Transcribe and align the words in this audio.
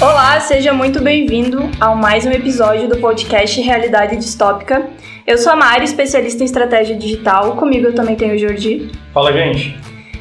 Olá, 0.00 0.40
seja 0.40 0.72
muito 0.72 1.00
bem-vindo 1.00 1.70
ao 1.80 1.94
mais 1.94 2.26
um 2.26 2.30
episódio 2.32 2.88
do 2.88 2.96
podcast 2.96 3.60
Realidade 3.60 4.16
Distópica. 4.16 4.88
Eu 5.24 5.38
sou 5.38 5.52
a 5.52 5.56
Mari, 5.56 5.84
especialista 5.84 6.42
em 6.42 6.46
estratégia 6.46 6.96
digital. 6.96 7.54
Comigo 7.54 7.86
eu 7.86 7.94
também 7.94 8.16
tenho 8.16 8.34
o 8.34 8.38
Jordi. 8.38 8.90
Fala, 9.14 9.32
gente. 9.32 9.78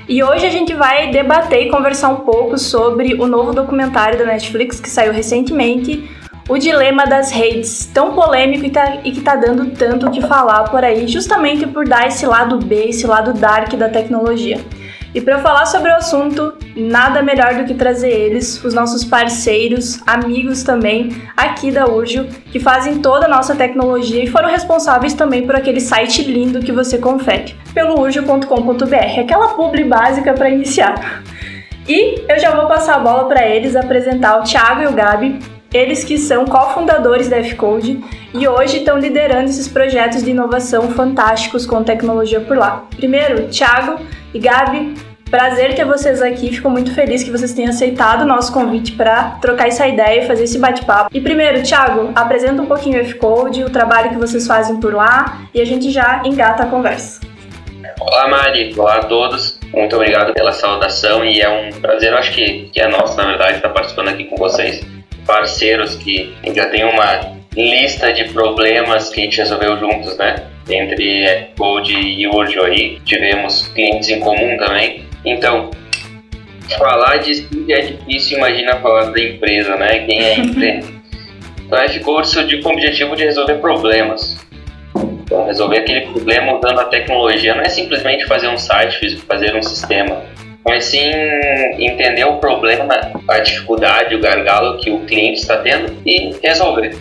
E 0.07 0.21
hoje 0.21 0.46
a 0.46 0.50
gente 0.52 0.75
vai 0.75 1.09
debater 1.09 1.66
e 1.66 1.70
conversar 1.71 2.09
um 2.09 2.18
pouco 2.18 2.59
sobre 2.59 3.16
o 3.16 3.25
novo 3.25 3.54
documentário 3.54 4.20
da 4.20 4.25
Netflix 4.25 4.80
que 4.80 4.89
saiu 4.89 5.12
recentemente, 5.12 6.07
O 6.50 6.58
Dilema 6.58 7.05
das 7.05 7.32
Redes, 7.32 7.86
tão 7.94 8.14
polêmico 8.14 8.66
e, 8.66 8.70
tá, 8.70 8.98
e 9.04 9.12
que 9.12 9.20
está 9.20 9.36
dando 9.36 9.71
tanto 9.71 10.08
o 10.08 10.12
que 10.12 10.21
falar 10.21 10.66
por 10.66 10.84
aí, 10.84 11.08
justamente 11.08 11.66
por 11.68 11.88
dar 11.88 12.08
esse 12.08 12.26
lado 12.26 12.58
B, 12.58 12.90
esse 12.90 13.08
lado 13.08 13.34
dark 13.34 13.73
da 13.76 13.88
tecnologia. 13.88 14.59
E 15.14 15.20
para 15.20 15.40
falar 15.40 15.66
sobre 15.66 15.91
o 15.91 15.95
assunto, 15.95 16.54
nada 16.76 17.22
melhor 17.22 17.55
do 17.55 17.66
que 17.66 17.73
trazer 17.73 18.09
eles, 18.09 18.64
os 18.64 18.73
nossos 18.73 19.04
parceiros, 19.04 20.02
amigos 20.08 20.64
também, 20.64 21.22
aqui 21.36 21.70
da 21.70 21.86
Urgio, 21.86 22.26
que 22.50 22.62
fazem 22.62 23.00
toda 23.00 23.26
a 23.26 23.30
nossa 23.30 23.53
tecnologia 23.53 24.23
e 24.23 24.28
foram 24.28 24.50
responsáveis 24.50 25.14
também 25.14 25.45
por 25.45 25.55
aquele 25.55 25.81
site 25.81 26.23
lindo 26.23 26.62
que 26.62 26.72
você 26.72 26.98
confere, 26.98 27.55
pelo 27.73 28.00
urgio.com.br, 28.00 29.20
aquela 29.20 29.50
publi 29.50 29.84
básica 29.84 30.34
para 30.34 30.50
iniciar. 30.50 31.22
E 31.88 32.22
eu 32.30 32.39
já 32.39 32.55
vou 32.55 32.67
passar 32.67 32.95
a 32.95 33.00
bola 33.00 33.28
para 33.28 33.45
eles 33.45 33.76
apresentar 33.76 34.39
o 34.39 34.44
Thiago 34.44 34.84
e 34.84 34.88
o 34.88 34.94
Gabi, 34.94 35.39
eles 35.73 36.03
que 36.03 36.17
são 36.17 36.45
cofundadores 36.45 37.30
da 37.30 37.38
F-Code 37.38 38.03
e 38.34 38.48
hoje 38.48 38.77
estão 38.77 38.99
liderando 38.99 39.49
esses 39.49 39.67
projetos 39.67 40.21
de 40.21 40.31
inovação 40.31 40.91
fantásticos 40.91 41.66
com 41.66 41.84
tecnologia 41.84 42.41
por 42.41 42.57
lá. 42.57 42.85
Primeiro, 42.95 43.47
Thiago 43.47 43.99
e 44.34 44.39
Gabi, 44.39 44.94
prazer 45.30 45.73
ter 45.73 45.85
vocês 45.85 46.21
aqui. 46.21 46.53
Fico 46.53 46.69
muito 46.69 46.94
feliz 46.94 47.23
que 47.23 47.31
vocês 47.31 47.53
tenham 47.53 47.69
aceitado 47.69 48.23
o 48.23 48.25
nosso 48.25 48.52
convite 48.52 48.91
para 48.91 49.38
trocar 49.41 49.69
essa 49.69 49.88
ideia 49.88 50.23
e 50.23 50.28
fazer 50.28 50.44
esse 50.44 50.59
bate-papo. 50.59 51.09
E 51.13 51.22
primeiro, 51.22 51.63
Thiago, 51.63 52.11
apresenta 52.13 52.61
um 52.61 52.66
pouquinho 52.66 52.97
o 52.97 53.02
F-Code, 53.02 53.63
o 53.63 53.69
trabalho 53.69 54.09
que 54.09 54.17
vocês 54.17 54.45
fazem 54.45 54.78
por 54.78 54.94
lá 54.94 55.41
e 55.53 55.61
a 55.61 55.66
gente 55.66 55.89
já 55.89 56.22
engata 56.25 56.63
a 56.63 56.66
conversa. 56.66 57.22
Olá, 57.97 58.28
Mari. 58.28 58.73
Olá 58.78 58.97
a 58.97 59.03
todos. 59.03 59.58
Muito 59.73 59.95
obrigado 59.95 60.33
pela 60.33 60.52
saudação 60.52 61.23
e 61.23 61.39
é 61.39 61.47
um 61.47 61.69
prazer, 61.80 62.13
acho 62.13 62.33
que, 62.33 62.69
que 62.73 62.81
é 62.81 62.89
nosso, 62.89 63.16
na 63.16 63.25
verdade, 63.25 63.56
estar 63.56 63.69
participando 63.69 64.09
aqui 64.09 64.25
com 64.25 64.35
vocês. 64.35 64.81
Parceiros 65.25 65.95
que 65.95 66.33
já 66.53 66.67
tem 66.67 66.83
uma 66.83 67.41
lista 67.55 68.14
de 68.14 68.25
problemas 68.25 69.09
que 69.09 69.22
a 69.22 69.23
gente 69.23 69.38
resolveu 69.38 69.78
juntos, 69.78 70.17
né? 70.17 70.47
Entre 70.69 71.50
Code 71.58 71.94
e 71.94 72.28
Urgio 72.28 72.63
aí. 72.63 73.00
Tivemos 73.05 73.67
clientes 73.69 74.09
em 74.09 74.19
comum 74.19 74.58
também. 74.58 75.05
Então, 75.25 75.69
falar 76.78 77.17
de 77.17 77.47
é 77.72 77.81
difícil, 77.81 78.38
imagina 78.38 78.78
falar 78.78 79.11
da 79.11 79.22
empresa, 79.22 79.75
né? 79.75 80.00
Quem 80.05 80.19
é 80.19 80.36
a 80.36 80.39
empresa? 80.39 81.02
Então, 81.72 81.80
a 81.80 81.85
F-Code 81.85 82.28
surgiu 82.28 82.61
com 82.61 82.67
o 82.67 82.73
objetivo 82.73 83.16
de 83.16 83.23
resolver 83.23 83.56
problemas. 83.59 84.38
Então, 84.94 85.45
resolver 85.45 85.78
aquele 85.78 86.02
problema 86.02 86.58
usando 86.58 86.81
a 86.81 86.83
tecnologia 86.83 87.56
não 87.56 87.61
é 87.61 87.69
simplesmente 87.69 88.25
fazer 88.25 88.50
um 88.50 88.58
site, 88.58 89.16
fazer 89.25 89.56
um 89.56 89.61
sistema, 89.61 90.22
mas 90.66 90.86
sim 90.86 91.12
entender 91.80 92.26
o 92.26 92.38
problema, 92.38 93.12
a 93.28 93.40
dificuldade, 93.40 94.16
o 94.16 94.20
gargalo 94.20 94.78
que 94.78 94.90
o 94.90 95.00
cliente 95.02 95.42
está 95.42 95.58
tendo 95.58 95.98
e 96.06 96.36
resolver. 96.44 96.95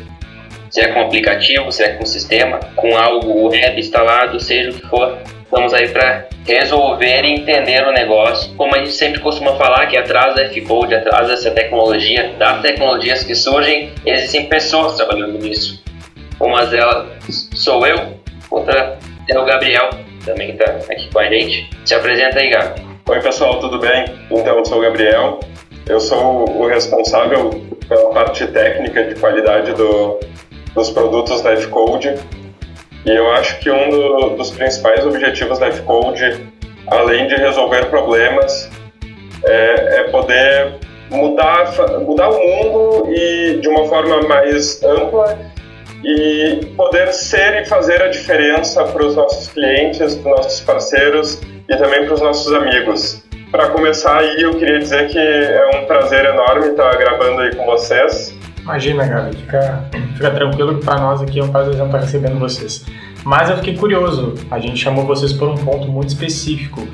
Se 0.71 0.81
é 0.81 0.89
com 0.89 1.01
aplicativo, 1.01 1.71
se 1.73 1.83
é 1.83 1.95
com 1.95 2.07
sistema, 2.07 2.61
com 2.77 2.97
algo 2.97 3.49
web 3.49 3.79
instalado, 3.79 4.39
seja 4.39 4.71
o 4.71 4.75
que 4.75 4.87
for, 4.87 5.19
estamos 5.43 5.75
aí 5.75 5.89
para 5.89 6.29
resolver 6.47 7.25
e 7.25 7.35
entender 7.35 7.87
o 7.87 7.93
negócio. 7.93 8.55
Como 8.55 8.75
a 8.75 8.79
gente 8.79 8.93
sempre 8.93 9.21
costuma 9.21 9.57
falar, 9.57 9.87
que 9.87 9.97
atrás 9.97 10.37
da 10.37 10.43
F-Code, 10.45 10.95
atrás 10.95 11.29
dessa 11.29 11.51
tecnologia, 11.51 12.35
das 12.39 12.63
tecnologias 12.63 13.25
que 13.25 13.35
surgem, 13.35 13.93
existem 14.07 14.47
pessoas 14.47 14.97
trabalhando 14.97 15.39
nisso. 15.39 15.83
Uma 16.41 16.65
delas 16.67 17.09
sou 17.55 17.85
eu, 17.87 18.15
outra 18.51 18.97
é 19.29 19.39
o 19.39 19.45
Gabriel, 19.45 19.91
também 20.25 20.51
está 20.51 20.65
aqui 20.65 21.09
com 21.13 21.19
a 21.19 21.29
gente. 21.29 21.69
Se 21.85 21.95
apresenta 21.95 22.39
aí, 22.39 22.49
Gabi. 22.49 22.90
Oi, 23.11 23.21
pessoal, 23.21 23.59
tudo 23.59 23.81
bem? 23.81 24.05
Então, 24.31 24.57
eu 24.57 24.65
sou 24.65 24.79
o 24.79 24.83
Gabriel, 24.83 25.41
eu 25.89 25.99
sou 25.99 26.49
o 26.49 26.69
responsável 26.69 27.51
pela 27.89 28.11
parte 28.11 28.47
técnica 28.47 29.03
de 29.03 29.17
qualidade 29.17 29.73
do, 29.73 30.21
dos 30.77 30.91
produtos 30.91 31.43
da 31.43 31.55
F-Code 31.55 32.15
e 33.05 33.11
eu 33.11 33.29
acho 33.33 33.59
que 33.59 33.69
um 33.69 33.91
do, 33.91 34.37
dos 34.37 34.53
principais 34.53 35.05
objetivos 35.05 35.59
da 35.59 35.67
F-Code, 35.67 36.53
além 36.87 37.27
de 37.27 37.35
resolver 37.35 37.87
problemas, 37.87 38.71
é, 39.45 40.03
é 40.03 40.03
poder 40.05 40.79
mudar, 41.11 41.69
mudar 42.07 42.31
o 42.31 42.39
mundo 42.39 43.13
e 43.13 43.59
de 43.61 43.69
uma 43.69 43.89
forma 43.89 44.23
mais 44.29 44.81
ampla 44.85 45.37
e 46.05 46.65
poder 46.77 47.13
ser 47.13 47.63
e 47.63 47.65
fazer 47.65 48.01
a 48.03 48.07
diferença 48.07 48.85
para 48.85 49.05
os 49.05 49.17
nossos 49.17 49.49
clientes, 49.49 50.15
para 50.15 50.31
os 50.31 50.37
nossos 50.37 50.61
parceiros 50.61 51.41
e 51.71 51.77
também 51.77 52.05
para 52.05 52.15
os 52.15 52.21
nossos 52.21 52.53
amigos. 52.53 53.23
Para 53.51 53.69
começar 53.71 54.19
aí, 54.19 54.43
eu 54.43 54.55
queria 54.55 54.79
dizer 54.79 55.09
que 55.09 55.19
é 55.19 55.71
um 55.77 55.87
prazer 55.87 56.25
enorme 56.25 56.69
estar 56.69 56.97
gravando 56.97 57.41
aí 57.41 57.55
com 57.55 57.65
vocês. 57.65 58.37
Imagina, 58.61 59.07
Gabi, 59.07 59.37
fica, 59.37 59.85
fica 60.15 60.31
tranquilo 60.31 60.79
que 60.79 60.85
para 60.85 61.01
nós 61.01 61.23
aqui 61.23 61.41
é 61.41 61.45
um 61.45 61.51
prazer 61.51 61.75
estar 61.75 61.99
recebendo 61.99 62.39
vocês. 62.39 62.85
Mas 63.25 63.51
eu 63.51 63.57
fiquei 63.57 63.77
curioso, 63.77 64.35
a 64.51 64.59
gente 64.59 64.79
chamou 64.79 65.05
vocês 65.05 65.33
por 65.33 65.49
um 65.49 65.57
ponto 65.57 65.89
muito 65.89 66.09
específico, 66.09 66.87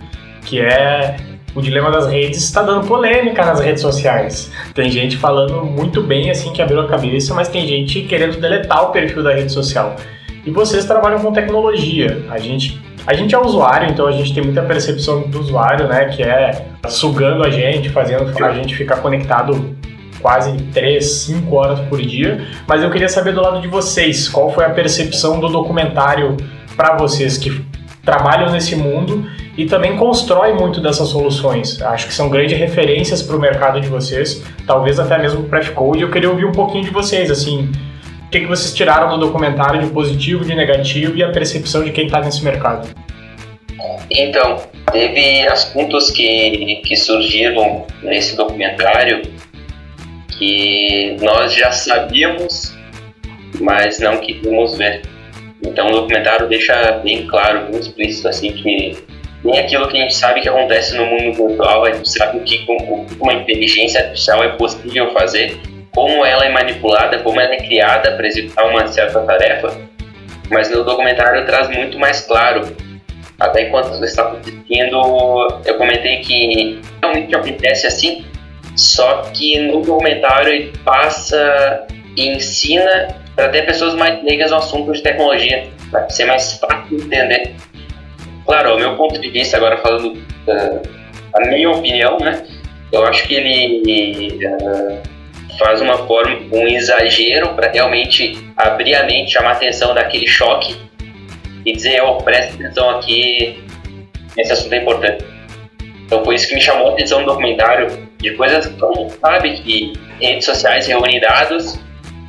que 0.42 0.60
é 0.60 1.16
o 1.54 1.62
dilema 1.62 1.90
das 1.90 2.06
redes 2.06 2.42
está 2.42 2.62
dando 2.62 2.86
polêmica 2.86 3.44
nas 3.44 3.60
redes 3.60 3.80
sociais. 3.80 4.52
Tem 4.74 4.90
gente 4.90 5.16
falando 5.16 5.64
muito 5.64 6.02
bem, 6.02 6.30
assim, 6.30 6.52
que 6.52 6.60
abriu 6.60 6.80
a 6.80 6.86
cabeça, 6.86 7.32
mas 7.34 7.48
tem 7.48 7.66
gente 7.66 8.02
querendo 8.02 8.38
deletar 8.38 8.84
o 8.84 8.92
perfil 8.92 9.22
da 9.22 9.34
rede 9.34 9.52
social. 9.52 9.96
E 10.44 10.50
vocês 10.50 10.84
trabalham 10.84 11.18
com 11.18 11.32
tecnologia. 11.32 12.24
A 12.30 12.38
gente, 12.38 12.80
a 13.06 13.14
gente 13.14 13.34
é 13.34 13.38
usuário, 13.38 13.88
então 13.88 14.06
a 14.06 14.12
gente 14.12 14.34
tem 14.34 14.42
muita 14.42 14.62
percepção 14.62 15.22
do 15.22 15.40
usuário, 15.40 15.86
né? 15.86 16.06
Que 16.06 16.22
é 16.22 16.66
sugando 16.88 17.44
a 17.44 17.50
gente, 17.50 17.88
fazendo 17.88 18.32
a 18.44 18.52
gente 18.52 18.74
ficar 18.74 18.96
conectado 18.96 19.76
quase 20.20 20.56
3, 20.72 21.04
5 21.04 21.54
horas 21.54 21.80
por 21.88 22.02
dia. 22.02 22.44
Mas 22.66 22.82
eu 22.82 22.90
queria 22.90 23.08
saber 23.08 23.32
do 23.32 23.40
lado 23.40 23.60
de 23.60 23.68
vocês, 23.68 24.28
qual 24.28 24.52
foi 24.52 24.64
a 24.64 24.70
percepção 24.70 25.38
do 25.38 25.48
documentário 25.48 26.36
para 26.76 26.96
vocês 26.96 27.38
que 27.38 27.64
trabalham 28.04 28.50
nesse 28.50 28.76
mundo 28.76 29.28
e 29.56 29.66
também 29.66 29.96
constrói 29.96 30.52
muito 30.52 30.80
dessas 30.80 31.08
soluções. 31.08 31.80
Acho 31.82 32.06
que 32.06 32.14
são 32.14 32.28
grandes 32.28 32.58
referências 32.58 33.22
para 33.22 33.36
o 33.36 33.40
mercado 33.40 33.80
de 33.80 33.88
vocês, 33.88 34.42
talvez 34.66 34.98
até 34.98 35.18
mesmo 35.18 35.44
para 35.44 35.60
o 35.60 35.72
Code. 35.72 36.02
Eu 36.02 36.10
queria 36.10 36.30
ouvir 36.30 36.44
um 36.44 36.52
pouquinho 36.52 36.84
de 36.84 36.90
vocês, 36.90 37.30
assim, 37.30 37.70
o 38.26 38.28
que, 38.28 38.40
que 38.40 38.46
vocês 38.46 38.74
tiraram 38.74 39.08
do 39.10 39.18
documentário 39.18 39.80
de 39.80 39.90
positivo, 39.90 40.44
de 40.44 40.54
negativo 40.54 41.16
e 41.16 41.22
a 41.22 41.30
percepção 41.30 41.84
de 41.84 41.92
quem 41.92 42.06
está 42.06 42.20
nesse 42.20 42.44
mercado? 42.44 42.88
Então, 44.10 44.62
teve 44.92 45.46
assuntos 45.46 46.10
que, 46.10 46.82
que 46.84 46.96
surgiram 46.96 47.86
nesse 48.02 48.36
documentário 48.36 49.22
que 50.38 51.16
nós 51.20 51.54
já 51.54 51.70
sabíamos, 51.70 52.74
mas 53.60 53.98
não 54.00 54.18
queríamos 54.18 54.76
ver. 54.76 55.02
Então 55.64 55.88
o 55.88 55.92
documentário 55.92 56.48
deixa 56.48 56.92
bem 57.04 57.26
claro, 57.26 57.70
bem 57.70 57.80
explícito, 57.80 58.28
assim, 58.28 58.52
que 58.52 58.96
nem 59.44 59.58
aquilo 59.58 59.88
que 59.88 59.96
a 59.96 60.00
gente 60.02 60.14
sabe 60.14 60.40
que 60.40 60.48
acontece 60.48 60.96
no 60.96 61.06
mundo 61.06 61.48
virtual, 61.48 61.84
a 61.84 61.92
gente 61.92 62.10
sabe 62.10 62.38
o 62.38 62.40
que 62.42 62.66
com 62.66 63.06
uma 63.20 63.32
inteligência 63.32 64.00
artificial 64.00 64.42
é 64.44 64.48
possível 64.50 65.12
fazer, 65.12 65.58
como 65.96 66.26
ela 66.26 66.44
é 66.44 66.50
manipulada, 66.50 67.20
como 67.20 67.40
ela 67.40 67.54
é 67.54 67.56
criada 67.56 68.12
para 68.12 68.26
executar 68.26 68.68
uma 68.68 68.86
certa 68.86 69.18
tarefa. 69.22 69.74
Mas 70.50 70.70
no 70.70 70.84
documentário 70.84 71.46
traz 71.46 71.70
muito 71.70 71.98
mais 71.98 72.20
claro. 72.20 72.76
Até 73.40 73.62
enquanto 73.62 73.88
você 73.88 74.04
está 74.04 74.28
assistindo, 74.28 75.62
eu 75.64 75.74
comentei 75.78 76.20
que 76.20 76.82
realmente 77.00 77.34
acontece 77.34 77.86
assim, 77.86 78.26
só 78.76 79.22
que 79.32 79.58
no 79.58 79.80
documentário 79.80 80.52
ele 80.52 80.72
passa 80.84 81.86
e 82.14 82.28
ensina 82.28 83.08
para 83.34 83.48
ter 83.48 83.64
pessoas 83.64 83.94
mais 83.94 84.22
leigas 84.22 84.50
no 84.50 84.58
assunto 84.58 84.92
de 84.92 85.02
tecnologia, 85.02 85.66
para 85.90 86.08
ser 86.10 86.26
mais 86.26 86.58
fácil 86.58 86.98
de 86.98 87.04
entender. 87.04 87.54
Claro, 88.44 88.74
o 88.74 88.78
meu 88.78 88.96
ponto 88.96 89.18
de 89.18 89.30
vista, 89.30 89.56
agora 89.56 89.78
falando 89.78 90.12
uh, 90.12 90.82
a 91.34 91.48
minha 91.48 91.70
opinião, 91.70 92.18
né? 92.18 92.46
Eu 92.92 93.04
acho 93.06 93.26
que 93.26 93.34
ele 93.34 94.46
uh, 94.46 95.15
faz 95.58 95.80
uma 95.80 95.98
forma, 96.06 96.38
um 96.52 96.66
exagero 96.68 97.54
para 97.54 97.70
realmente 97.70 98.38
abrir 98.56 98.94
a 98.94 99.04
mente, 99.04 99.32
chamar 99.32 99.50
a 99.50 99.52
atenção 99.52 99.94
daquele 99.94 100.26
choque 100.26 100.76
e 101.64 101.72
dizer, 101.72 102.02
oh, 102.02 102.16
presta 102.16 102.54
atenção 102.54 102.90
aqui, 102.90 103.62
esse 104.36 104.52
assunto 104.52 104.72
é 104.72 104.78
importante. 104.78 105.24
Então 106.04 106.24
foi 106.24 106.36
isso 106.36 106.48
que 106.48 106.54
me 106.54 106.60
chamou 106.60 106.88
a 106.88 106.92
atenção 106.92 107.20
no 107.20 107.26
documentário, 107.26 108.06
de 108.18 108.30
coisas 108.34 108.66
como, 108.78 109.10
sabe, 109.10 109.54
que 109.54 109.92
redes 110.20 110.44
sociais 110.44 110.86
reúnem 110.86 111.20
dados, 111.20 111.78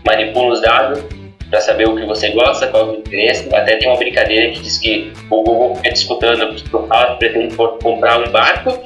manipulam 0.06 0.52
os 0.52 0.62
dados, 0.62 1.04
para 1.50 1.62
saber 1.62 1.88
o 1.88 1.96
que 1.96 2.06
você 2.06 2.30
gosta, 2.32 2.68
qual 2.68 2.88
é 2.88 2.92
o 2.92 2.96
interesse. 2.96 3.54
Até 3.56 3.78
tem 3.78 3.88
uma 3.88 3.98
brincadeira 3.98 4.52
que 4.52 4.60
diz 4.60 4.78
que 4.78 5.14
o 5.30 5.44
Google 5.44 5.76
fica 5.76 6.80
fala 6.88 7.14
que 7.14 7.20
pretende 7.20 7.56
comprar 7.56 8.20
um 8.20 8.30
barco, 8.32 8.80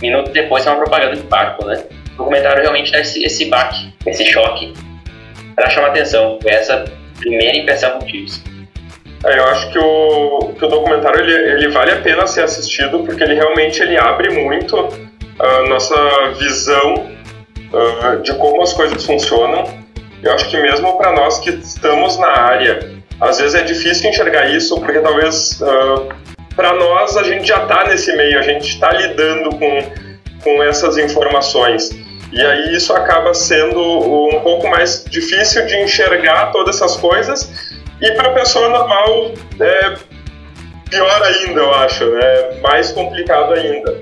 minutos 0.00 0.32
depois 0.32 0.66
é 0.66 0.70
uma 0.70 0.76
propaganda 0.76 1.16
de 1.16 1.22
barco, 1.22 1.64
né? 1.64 1.82
O 2.14 2.18
documentário 2.18 2.62
realmente 2.62 2.92
dá 2.92 3.00
esse, 3.00 3.24
esse 3.24 3.46
baque, 3.46 3.92
esse 4.06 4.24
choque, 4.26 4.72
para 5.54 5.70
chamar 5.70 5.88
atenção. 5.88 6.38
Foi 6.40 6.50
essa 6.50 6.84
primeira 7.18 7.56
impressão 7.56 7.98
que 7.98 8.04
eu 8.04 8.08
tive. 8.08 8.52
É, 9.24 9.38
eu 9.38 9.44
acho 9.44 9.70
que 9.70 9.78
o, 9.78 10.52
que 10.58 10.64
o 10.64 10.68
documentário 10.68 11.20
ele, 11.20 11.32
ele 11.52 11.68
vale 11.68 11.92
a 11.92 12.00
pena 12.00 12.26
ser 12.26 12.42
assistido 12.42 13.00
porque 13.00 13.22
ele 13.22 13.34
realmente 13.34 13.80
ele 13.80 13.96
abre 13.96 14.30
muito 14.30 14.76
a 15.38 15.68
nossa 15.68 15.94
visão 16.38 16.94
uh, 17.72 18.20
de 18.22 18.34
como 18.34 18.62
as 18.62 18.72
coisas 18.72 19.04
funcionam. 19.04 19.64
Eu 20.22 20.32
acho 20.32 20.48
que 20.48 20.60
mesmo 20.60 20.98
para 20.98 21.12
nós 21.12 21.38
que 21.38 21.50
estamos 21.50 22.18
na 22.18 22.28
área, 22.28 22.90
às 23.20 23.38
vezes 23.38 23.54
é 23.54 23.62
difícil 23.62 24.10
enxergar 24.10 24.50
isso 24.50 24.78
porque 24.80 24.98
talvez 24.98 25.60
uh, 25.60 26.08
para 26.56 26.74
nós 26.74 27.16
a 27.16 27.22
gente 27.22 27.46
já 27.46 27.62
está 27.62 27.84
nesse 27.84 28.14
meio, 28.16 28.38
a 28.38 28.42
gente 28.42 28.68
está 28.68 28.92
lidando 28.92 29.50
com, 29.50 29.82
com 30.42 30.62
essas 30.62 30.98
informações. 30.98 31.90
E 32.32 32.40
aí 32.40 32.74
isso 32.74 32.92
acaba 32.94 33.34
sendo 33.34 33.78
um 33.78 34.40
pouco 34.40 34.68
mais 34.68 35.04
difícil 35.04 35.66
de 35.66 35.76
enxergar 35.76 36.50
todas 36.50 36.76
essas 36.76 36.96
coisas 36.96 37.72
e 38.02 38.10
para 38.12 38.30
a 38.30 38.32
pessoa 38.32 38.68
normal, 38.68 39.30
é 39.60 39.94
pior 40.90 41.22
ainda, 41.22 41.60
eu 41.60 41.72
acho, 41.72 42.04
é 42.16 42.58
mais 42.60 42.90
complicado 42.90 43.54
ainda. 43.54 43.96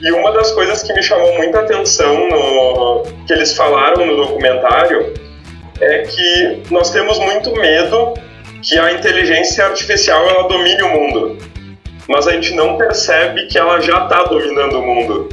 E 0.00 0.10
uma 0.10 0.32
das 0.32 0.52
coisas 0.52 0.82
que 0.82 0.92
me 0.94 1.02
chamou 1.02 1.36
muita 1.36 1.60
atenção 1.60 2.30
no 2.30 3.02
que 3.26 3.32
eles 3.34 3.54
falaram 3.54 4.06
no 4.06 4.16
documentário 4.16 5.12
é 5.80 5.98
que 5.98 6.62
nós 6.70 6.90
temos 6.90 7.18
muito 7.18 7.52
medo 7.52 8.14
que 8.62 8.78
a 8.78 8.92
inteligência 8.92 9.66
artificial 9.66 10.26
ela 10.26 10.48
domine 10.48 10.82
o 10.82 10.88
mundo, 10.88 11.38
mas 12.08 12.26
a 12.26 12.32
gente 12.32 12.54
não 12.54 12.78
percebe 12.78 13.48
que 13.48 13.58
ela 13.58 13.80
já 13.80 14.04
está 14.04 14.24
dominando 14.24 14.78
o 14.78 14.82
mundo. 14.82 15.28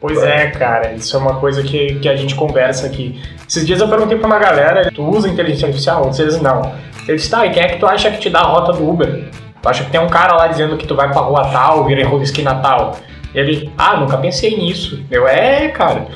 Pois 0.00 0.22
é, 0.22 0.48
cara, 0.50 0.92
isso 0.92 1.16
é 1.16 1.20
uma 1.20 1.36
coisa 1.36 1.62
que, 1.62 1.94
que 1.96 2.08
a 2.08 2.16
gente 2.16 2.34
conversa 2.34 2.86
aqui. 2.86 3.20
Esses 3.48 3.66
dias 3.66 3.80
eu 3.80 3.88
perguntei 3.88 4.18
pra 4.18 4.26
uma 4.26 4.38
galera, 4.38 4.90
tu 4.90 5.02
usa 5.02 5.28
inteligência 5.28 5.66
artificial? 5.66 6.04
Vocês 6.04 6.40
não. 6.40 6.72
Ele 7.06 7.16
disse, 7.16 7.30
tá, 7.30 7.46
e 7.46 7.50
quem 7.50 7.62
é 7.62 7.68
que 7.68 7.78
tu 7.78 7.86
acha 7.86 8.10
que 8.10 8.18
te 8.18 8.30
dá 8.30 8.40
a 8.40 8.46
rota 8.46 8.72
do 8.72 8.88
Uber? 8.88 9.28
Tu 9.62 9.68
acha 9.68 9.84
que 9.84 9.90
tem 9.90 10.00
um 10.00 10.08
cara 10.08 10.34
lá 10.34 10.46
dizendo 10.46 10.76
que 10.76 10.86
tu 10.86 10.94
vai 10.94 11.10
pra 11.10 11.20
rua 11.22 11.48
tal, 11.50 11.84
vira 11.84 12.06
rua 12.06 12.22
esquina 12.22 12.54
tal? 12.56 12.96
Ele, 13.34 13.70
ah, 13.76 13.96
nunca 13.96 14.16
pensei 14.16 14.56
nisso. 14.56 15.02
Eu, 15.10 15.26
é, 15.26 15.68
cara. 15.68 16.06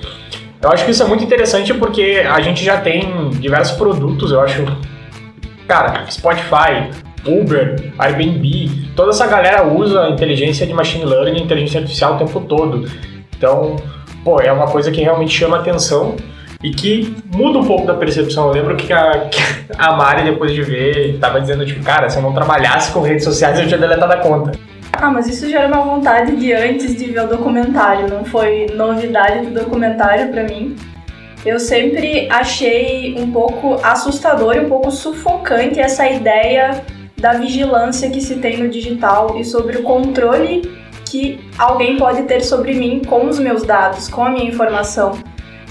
Eu 0.61 0.71
acho 0.71 0.85
que 0.85 0.91
isso 0.91 1.03
é 1.03 1.07
muito 1.07 1.25
interessante 1.25 1.73
porque 1.75 2.25
a 2.29 2.41
gente 2.41 2.65
já 2.65 2.81
tem 2.81 3.31
diversos 3.31 3.77
produtos, 3.77 4.33
eu 4.33 4.41
acho. 4.41 4.65
Cara, 5.67 6.05
Spotify, 6.11 6.91
Uber, 7.27 7.93
Airbnb, 7.99 8.91
toda 8.97 9.11
essa 9.11 9.27
galera 9.27 9.67
usa 9.67 10.09
inteligência 10.09 10.67
de 10.67 10.73
machine 10.73 11.05
learning, 11.05 11.43
inteligência 11.43 11.81
artificial 11.81 12.15
o 12.15 12.19
tempo 12.19 12.41
todo. 12.41 12.89
Então, 13.39 13.77
pô, 14.25 14.41
é 14.41 14.53
uma 14.53 14.67
coisa 14.67 14.91
que 14.91 15.01
realmente 15.01 15.33
chama 15.33 15.59
atenção 15.59 16.17
e 16.63 16.71
que 16.71 17.17
muda 17.33 17.61
um 17.61 17.65
pouco 17.65 17.87
da 17.87 17.95
percepção. 17.95 18.49
Eu 18.49 18.53
lembro 18.53 18.77
que 18.77 18.93
a, 18.93 19.29
que 19.31 19.41
a 19.79 19.93
Mari, 19.93 20.25
depois 20.25 20.53
de 20.53 20.61
ver, 20.61 21.15
estava 21.15 21.41
dizendo, 21.41 21.65
tipo, 21.65 21.83
cara, 21.85 22.11
se 22.11 22.19
eu 22.19 22.23
não 22.23 22.35
trabalhasse 22.35 22.93
com 22.93 23.01
redes 23.01 23.25
sociais, 23.25 23.61
eu 23.61 23.67
tinha 23.67 23.79
deletado 23.79 24.13
a 24.13 24.17
conta. 24.17 24.53
Ah, 24.93 25.11
mas 25.11 25.29
isso 25.29 25.49
já 25.49 25.61
era 25.61 25.69
uma 25.69 25.85
vontade 25.85 26.35
de 26.35 26.53
antes 26.53 26.97
de 26.97 27.05
ver 27.07 27.21
o 27.21 27.29
documentário, 27.29 28.09
não 28.09 28.25
foi 28.25 28.67
novidade 28.75 29.47
do 29.47 29.55
documentário 29.55 30.33
para 30.33 30.43
mim. 30.43 30.75
Eu 31.47 31.61
sempre 31.61 32.27
achei 32.29 33.15
um 33.17 33.31
pouco 33.31 33.79
assustador 33.85 34.57
e 34.57 34.61
um 34.61 34.69
pouco 34.69 34.91
sufocante 34.91 35.79
essa 35.79 36.09
ideia 36.09 36.83
da 37.17 37.35
vigilância 37.35 38.11
que 38.11 38.21
se 38.21 38.37
tem 38.37 38.59
no 38.59 38.69
digital 38.69 39.39
e 39.39 39.45
sobre 39.45 39.77
o 39.77 39.83
controle 39.83 40.63
que 41.11 41.41
alguém 41.59 41.97
pode 41.97 42.23
ter 42.23 42.41
sobre 42.43 42.75
mim 42.75 43.03
com 43.07 43.27
os 43.27 43.39
meus 43.39 43.63
dados, 43.65 44.09
com 44.09 44.25
a 44.25 44.31
minha 44.31 44.49
informação. 44.49 45.19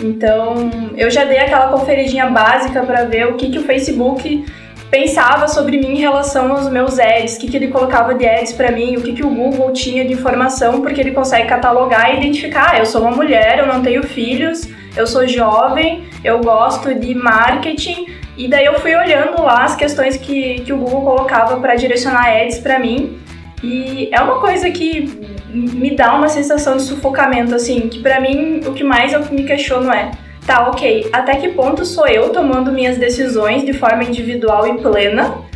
Então, 0.01 0.69
eu 0.95 1.09
já 1.09 1.25
dei 1.25 1.39
aquela 1.39 1.69
conferidinha 1.69 2.27
básica 2.27 2.83
para 2.83 3.05
ver 3.05 3.27
o 3.27 3.33
que, 3.33 3.49
que 3.49 3.57
o 3.59 3.63
Facebook 3.63 4.45
pensava 4.89 5.47
sobre 5.47 5.77
mim 5.77 5.93
em 5.93 5.99
relação 5.99 6.51
aos 6.51 6.69
meus 6.69 6.97
ads, 6.97 7.35
o 7.35 7.39
que, 7.39 7.47
que 7.47 7.57
ele 7.57 7.67
colocava 7.67 8.13
de 8.13 8.25
ads 8.25 8.53
para 8.53 8.71
mim, 8.71 8.95
o 8.95 9.01
que, 9.01 9.13
que 9.13 9.25
o 9.25 9.29
Google 9.29 9.71
tinha 9.73 10.05
de 10.05 10.13
informação, 10.13 10.81
porque 10.81 11.01
ele 11.01 11.11
consegue 11.11 11.47
catalogar 11.47 12.13
e 12.13 12.17
identificar. 12.17 12.71
Ah, 12.73 12.79
eu 12.79 12.85
sou 12.85 13.01
uma 13.01 13.11
mulher, 13.11 13.59
eu 13.59 13.67
não 13.67 13.81
tenho 13.81 14.03
filhos, 14.03 14.67
eu 14.95 15.05
sou 15.05 15.27
jovem, 15.27 16.05
eu 16.23 16.39
gosto 16.39 16.93
de 16.95 17.13
marketing. 17.13 18.07
E 18.37 18.47
daí 18.47 18.65
eu 18.65 18.79
fui 18.79 18.95
olhando 18.95 19.41
lá 19.41 19.63
as 19.63 19.75
questões 19.75 20.15
que, 20.15 20.61
que 20.61 20.71
o 20.71 20.77
Google 20.77 21.01
colocava 21.01 21.59
para 21.59 21.75
direcionar 21.75 22.27
ads 22.27 22.59
para 22.59 22.79
mim. 22.79 23.19
E 23.63 24.09
é 24.11 24.21
uma 24.21 24.39
coisa 24.39 24.69
que 24.69 25.09
me 25.51 25.95
dá 25.95 26.15
uma 26.15 26.27
sensação 26.27 26.77
de 26.77 26.83
sufocamento, 26.83 27.55
assim, 27.55 27.87
que 27.87 27.99
para 27.99 28.19
mim 28.19 28.61
o 28.65 28.73
que 28.73 28.83
mais 28.83 29.13
eu 29.13 29.25
me 29.31 29.43
questiono 29.43 29.91
é, 29.91 30.11
tá, 30.45 30.69
ok, 30.69 31.09
até 31.11 31.35
que 31.37 31.49
ponto 31.49 31.83
sou 31.83 32.07
eu 32.07 32.29
tomando 32.29 32.71
minhas 32.71 32.97
decisões 32.97 33.65
de 33.65 33.73
forma 33.73 34.03
individual 34.03 34.67
e 34.67 34.77
plena? 34.79 35.47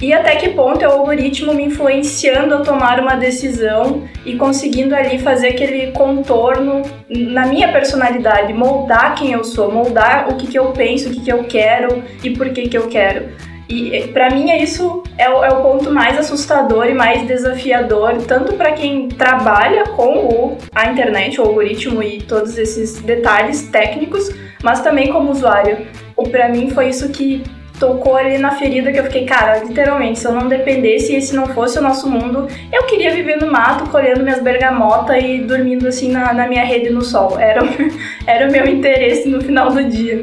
E 0.00 0.12
até 0.12 0.36
que 0.36 0.50
ponto 0.50 0.84
é 0.84 0.88
o 0.88 0.92
algoritmo 0.92 1.54
me 1.54 1.64
influenciando 1.64 2.54
a 2.56 2.60
tomar 2.60 3.00
uma 3.00 3.14
decisão 3.14 4.02
e 4.26 4.34
conseguindo 4.36 4.94
ali 4.94 5.18
fazer 5.18 5.48
aquele 5.48 5.92
contorno 5.92 6.82
na 7.08 7.46
minha 7.46 7.72
personalidade, 7.72 8.52
moldar 8.52 9.14
quem 9.14 9.32
eu 9.32 9.42
sou, 9.44 9.72
moldar 9.72 10.28
o 10.28 10.36
que, 10.36 10.46
que 10.46 10.58
eu 10.58 10.72
penso, 10.72 11.08
o 11.08 11.12
que, 11.12 11.20
que 11.20 11.32
eu 11.32 11.44
quero 11.44 12.02
e 12.22 12.30
por 12.30 12.50
que, 12.50 12.68
que 12.68 12.76
eu 12.76 12.88
quero. 12.88 13.28
E 13.68 14.08
para 14.12 14.30
mim 14.30 14.50
é 14.50 14.62
isso 14.62 15.02
é 15.16 15.28
o, 15.30 15.42
é 15.42 15.48
o, 15.48 15.62
ponto 15.62 15.90
mais 15.90 16.18
assustador 16.18 16.86
e 16.86 16.94
mais 16.94 17.26
desafiador, 17.26 18.18
tanto 18.26 18.54
para 18.54 18.72
quem 18.72 19.08
trabalha 19.08 19.84
com 19.84 20.18
o, 20.18 20.58
a 20.74 20.90
internet, 20.90 21.40
o 21.40 21.44
algoritmo 21.44 22.02
e 22.02 22.20
todos 22.20 22.58
esses 22.58 23.00
detalhes 23.00 23.68
técnicos, 23.68 24.30
mas 24.62 24.80
também 24.82 25.10
como 25.10 25.30
usuário. 25.30 25.86
Para 26.30 26.48
mim 26.48 26.70
foi 26.70 26.88
isso 26.88 27.08
que 27.08 27.42
tocou 27.78 28.16
ali 28.16 28.38
na 28.38 28.52
ferida 28.52 28.92
que 28.92 28.98
eu 28.98 29.04
fiquei, 29.04 29.24
cara, 29.24 29.58
literalmente, 29.58 30.18
se 30.18 30.26
eu 30.26 30.32
não 30.32 30.48
dependesse 30.48 31.12
e 31.12 31.16
esse 31.16 31.34
não 31.34 31.46
fosse 31.46 31.78
o 31.78 31.82
nosso 31.82 32.08
mundo, 32.08 32.46
eu 32.72 32.84
queria 32.84 33.12
viver 33.12 33.36
no 33.36 33.50
mato, 33.50 33.90
colhendo 33.90 34.22
minhas 34.22 34.40
bergamotas 34.40 35.22
e 35.22 35.38
dormindo 35.38 35.88
assim 35.88 36.10
na, 36.12 36.32
na 36.32 36.46
minha 36.46 36.64
rede 36.64 36.90
no 36.90 37.02
sol. 37.02 37.38
Era, 37.38 37.62
era 38.26 38.48
o 38.48 38.52
meu 38.52 38.66
interesse 38.66 39.28
no 39.28 39.40
final 39.40 39.70
do 39.70 39.84
dia. 39.84 40.22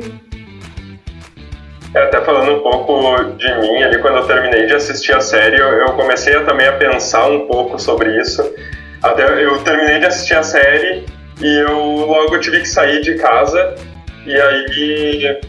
É, 1.94 2.04
até 2.04 2.22
falando 2.22 2.54
um 2.54 2.60
pouco 2.60 3.24
de 3.34 3.54
mim, 3.56 3.84
ali 3.84 4.00
quando 4.00 4.18
eu 4.18 4.26
terminei 4.26 4.66
de 4.66 4.74
assistir 4.74 5.14
a 5.14 5.20
série, 5.20 5.60
eu, 5.60 5.88
comecei 5.94 6.34
a, 6.36 6.44
também 6.44 6.68
a 6.68 6.74
pensar 6.74 7.30
um 7.30 7.48
pouco 7.48 7.78
sobre 7.78 8.18
isso. 8.18 8.42
Até 9.04 9.44
eu 9.44 9.58
terminei 9.64 10.00
de 10.00 10.06
assistir 10.06 10.36
a 10.36 10.44
série 10.44 11.06
e 11.42 11.58
eu 11.68 11.80
logo 11.80 12.38
tive 12.40 12.62
que 12.62 12.68
sair 12.68 13.02
de 13.02 13.16
casa 13.16 13.76
e 14.26 14.34
aí 14.34 15.42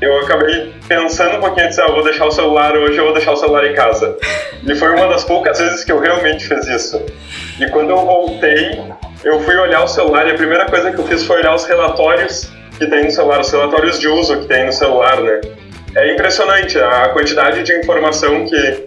eu 0.00 0.18
acabei 0.18 0.74
pensando 0.86 1.38
um 1.38 1.40
pouquinho 1.40 1.68
disse, 1.68 1.80
ah, 1.80 1.86
vou 1.86 2.04
deixar 2.04 2.26
o 2.26 2.30
celular 2.30 2.76
hoje, 2.76 2.98
eu 2.98 3.04
vou 3.04 3.14
deixar 3.14 3.32
o 3.32 3.36
celular 3.36 3.64
em 3.64 3.74
casa. 3.74 4.18
E 4.66 4.74
foi 4.74 4.90
uma 4.94 5.08
das 5.08 5.24
poucas 5.24 5.58
vezes 5.58 5.82
que 5.82 5.92
eu 5.92 5.98
realmente 5.98 6.46
fiz 6.46 6.66
isso. 6.66 7.02
E 7.58 7.66
quando 7.68 7.90
eu 7.90 7.98
voltei, 7.98 8.78
eu 9.24 9.40
fui 9.40 9.56
olhar 9.56 9.82
o 9.82 9.88
celular 9.88 10.26
e 10.28 10.32
a 10.32 10.34
primeira 10.34 10.66
coisa 10.66 10.92
que 10.92 10.98
eu 10.98 11.06
fiz 11.06 11.24
foi 11.24 11.38
olhar 11.38 11.54
os 11.54 11.64
relatórios 11.64 12.50
que 12.76 12.86
tem 12.86 13.04
no 13.04 13.10
celular, 13.10 13.40
os 13.40 13.50
relatórios 13.50 13.98
de 13.98 14.08
uso 14.08 14.40
que 14.40 14.46
tem 14.46 14.66
no 14.66 14.72
celular, 14.72 15.22
né? 15.22 15.40
É 15.96 16.12
impressionante 16.12 16.78
a 16.78 17.08
quantidade 17.08 17.62
de 17.62 17.74
informação 17.78 18.44
que, 18.44 18.86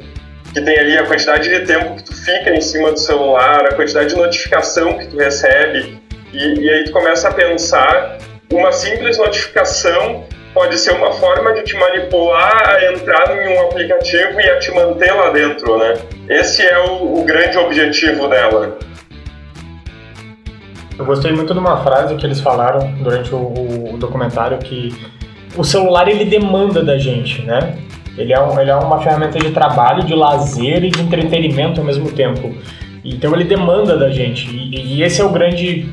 que 0.54 0.62
tem 0.62 0.78
ali, 0.78 0.96
a 0.96 1.06
quantidade 1.06 1.50
de 1.50 1.66
tempo 1.66 1.96
que 1.96 2.04
tu 2.04 2.16
fica 2.16 2.52
em 2.52 2.62
cima 2.62 2.92
do 2.92 3.00
celular, 3.00 3.66
a 3.66 3.74
quantidade 3.74 4.10
de 4.10 4.16
notificação 4.16 4.96
que 4.96 5.08
tu 5.08 5.18
recebe. 5.18 6.00
E, 6.32 6.60
e 6.60 6.70
aí 6.70 6.84
tu 6.84 6.92
começa 6.92 7.28
a 7.28 7.34
pensar, 7.34 8.20
uma 8.54 8.72
simples 8.72 9.18
notificação 9.18 10.26
pode 10.54 10.78
ser 10.78 10.92
uma 10.92 11.12
forma 11.14 11.52
de 11.54 11.64
te 11.64 11.76
manipular 11.76 12.70
a 12.70 12.94
entrar 12.94 13.36
em 13.36 13.58
um 13.58 13.62
aplicativo 13.62 14.40
e 14.40 14.48
a 14.48 14.60
te 14.60 14.72
manter 14.72 15.12
lá 15.12 15.32
dentro, 15.32 15.80
né? 15.80 15.96
Esse 16.30 16.64
é 16.64 16.78
o, 16.78 17.22
o 17.22 17.24
grande 17.24 17.58
objetivo 17.58 18.28
dela. 18.28 18.78
Eu 20.98 21.06
gostei 21.06 21.32
muito 21.32 21.54
de 21.54 21.60
uma 21.60 21.82
frase 21.84 22.16
que 22.16 22.26
eles 22.26 22.40
falaram 22.40 22.92
durante 23.02 23.34
o, 23.34 23.94
o 23.94 23.98
documentário 23.98 24.60
que 24.60 25.19
o 25.56 25.64
celular 25.64 26.08
ele 26.08 26.26
demanda 26.26 26.84
da 26.84 26.98
gente, 26.98 27.42
né? 27.42 27.76
Ele 28.18 28.34
é, 28.34 28.42
um, 28.42 28.60
ele 28.60 28.70
é 28.70 28.76
uma 28.76 29.00
ferramenta 29.02 29.40
de 29.40 29.52
trabalho, 29.52 30.04
de 30.04 30.14
lazer 30.14 30.84
e 30.84 30.90
de 30.90 31.02
entretenimento 31.02 31.80
ao 31.80 31.86
mesmo 31.86 32.12
tempo. 32.12 32.54
Então 33.04 33.34
ele 33.34 33.46
demanda 33.46 33.98
da 33.98 34.10
gente. 34.10 34.50
E, 34.50 34.98
e 34.98 35.04
esse 35.04 35.22
é 35.22 35.24
o 35.24 35.30
grande 35.30 35.90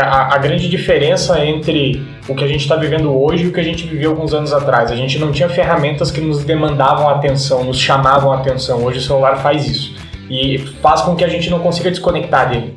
a, 0.00 0.34
a, 0.34 0.38
grande 0.38 0.68
diferença 0.68 1.44
entre 1.44 2.02
o 2.26 2.34
que 2.34 2.42
a 2.42 2.48
gente 2.48 2.62
está 2.62 2.74
vivendo 2.76 3.14
hoje 3.14 3.44
e 3.44 3.46
o 3.48 3.52
que 3.52 3.60
a 3.60 3.62
gente 3.62 3.86
viveu 3.86 4.10
alguns 4.10 4.32
anos 4.32 4.52
atrás. 4.52 4.90
A 4.90 4.96
gente 4.96 5.18
não 5.18 5.30
tinha 5.30 5.48
ferramentas 5.48 6.10
que 6.10 6.20
nos 6.20 6.42
demandavam 6.44 7.08
atenção, 7.08 7.64
nos 7.64 7.78
chamavam 7.78 8.32
atenção. 8.32 8.82
Hoje 8.82 8.98
o 8.98 9.02
celular 9.02 9.36
faz 9.36 9.66
isso 9.66 9.94
e 10.30 10.58
faz 10.82 11.02
com 11.02 11.14
que 11.14 11.24
a 11.24 11.28
gente 11.28 11.50
não 11.50 11.58
consiga 11.58 11.90
desconectar 11.90 12.48
dele. 12.48 12.76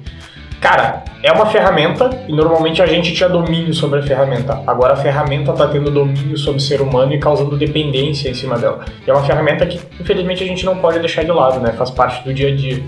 Cara, 0.60 1.04
é 1.22 1.32
uma 1.32 1.46
ferramenta 1.46 2.10
e 2.28 2.32
normalmente 2.32 2.82
a 2.82 2.86
gente 2.86 3.14
tinha 3.14 3.28
domínio 3.28 3.74
sobre 3.74 4.00
a 4.00 4.04
ferramenta. 4.04 4.62
Agora 4.66 4.94
a 4.94 4.96
ferramenta 4.96 5.52
está 5.52 5.68
tendo 5.68 5.92
domínio 5.92 6.38
sobre 6.38 6.60
o 6.60 6.62
ser 6.62 6.82
humano 6.82 7.14
e 7.14 7.20
causando 7.20 7.58
dependência 7.58 8.30
em 8.30 8.34
cima 8.34 8.58
dela. 8.58 8.86
E 9.06 9.10
é 9.10 9.14
uma 9.14 9.24
ferramenta 9.24 9.66
que, 9.66 9.80
infelizmente, 10.00 10.44
a 10.44 10.48
gente 10.48 10.66
não 10.66 10.78
pode 10.78 11.00
deixar 11.00 11.24
de 11.24 11.32
lado, 11.32 11.60
né? 11.60 11.74
Faz 11.74 11.90
parte 11.90 12.24
do 12.24 12.34
dia 12.34 12.48
a 12.48 12.56
dia. 12.56 12.82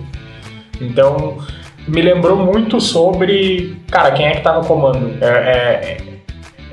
Então, 0.80 1.40
me 1.86 2.02
lembrou 2.02 2.38
muito 2.38 2.80
sobre, 2.80 3.78
cara, 3.90 4.12
quem 4.12 4.26
é 4.26 4.32
que 4.32 4.38
está 4.38 4.54
no 4.54 4.66
comando? 4.66 5.14
É, 5.22 5.28
é, 5.28 5.98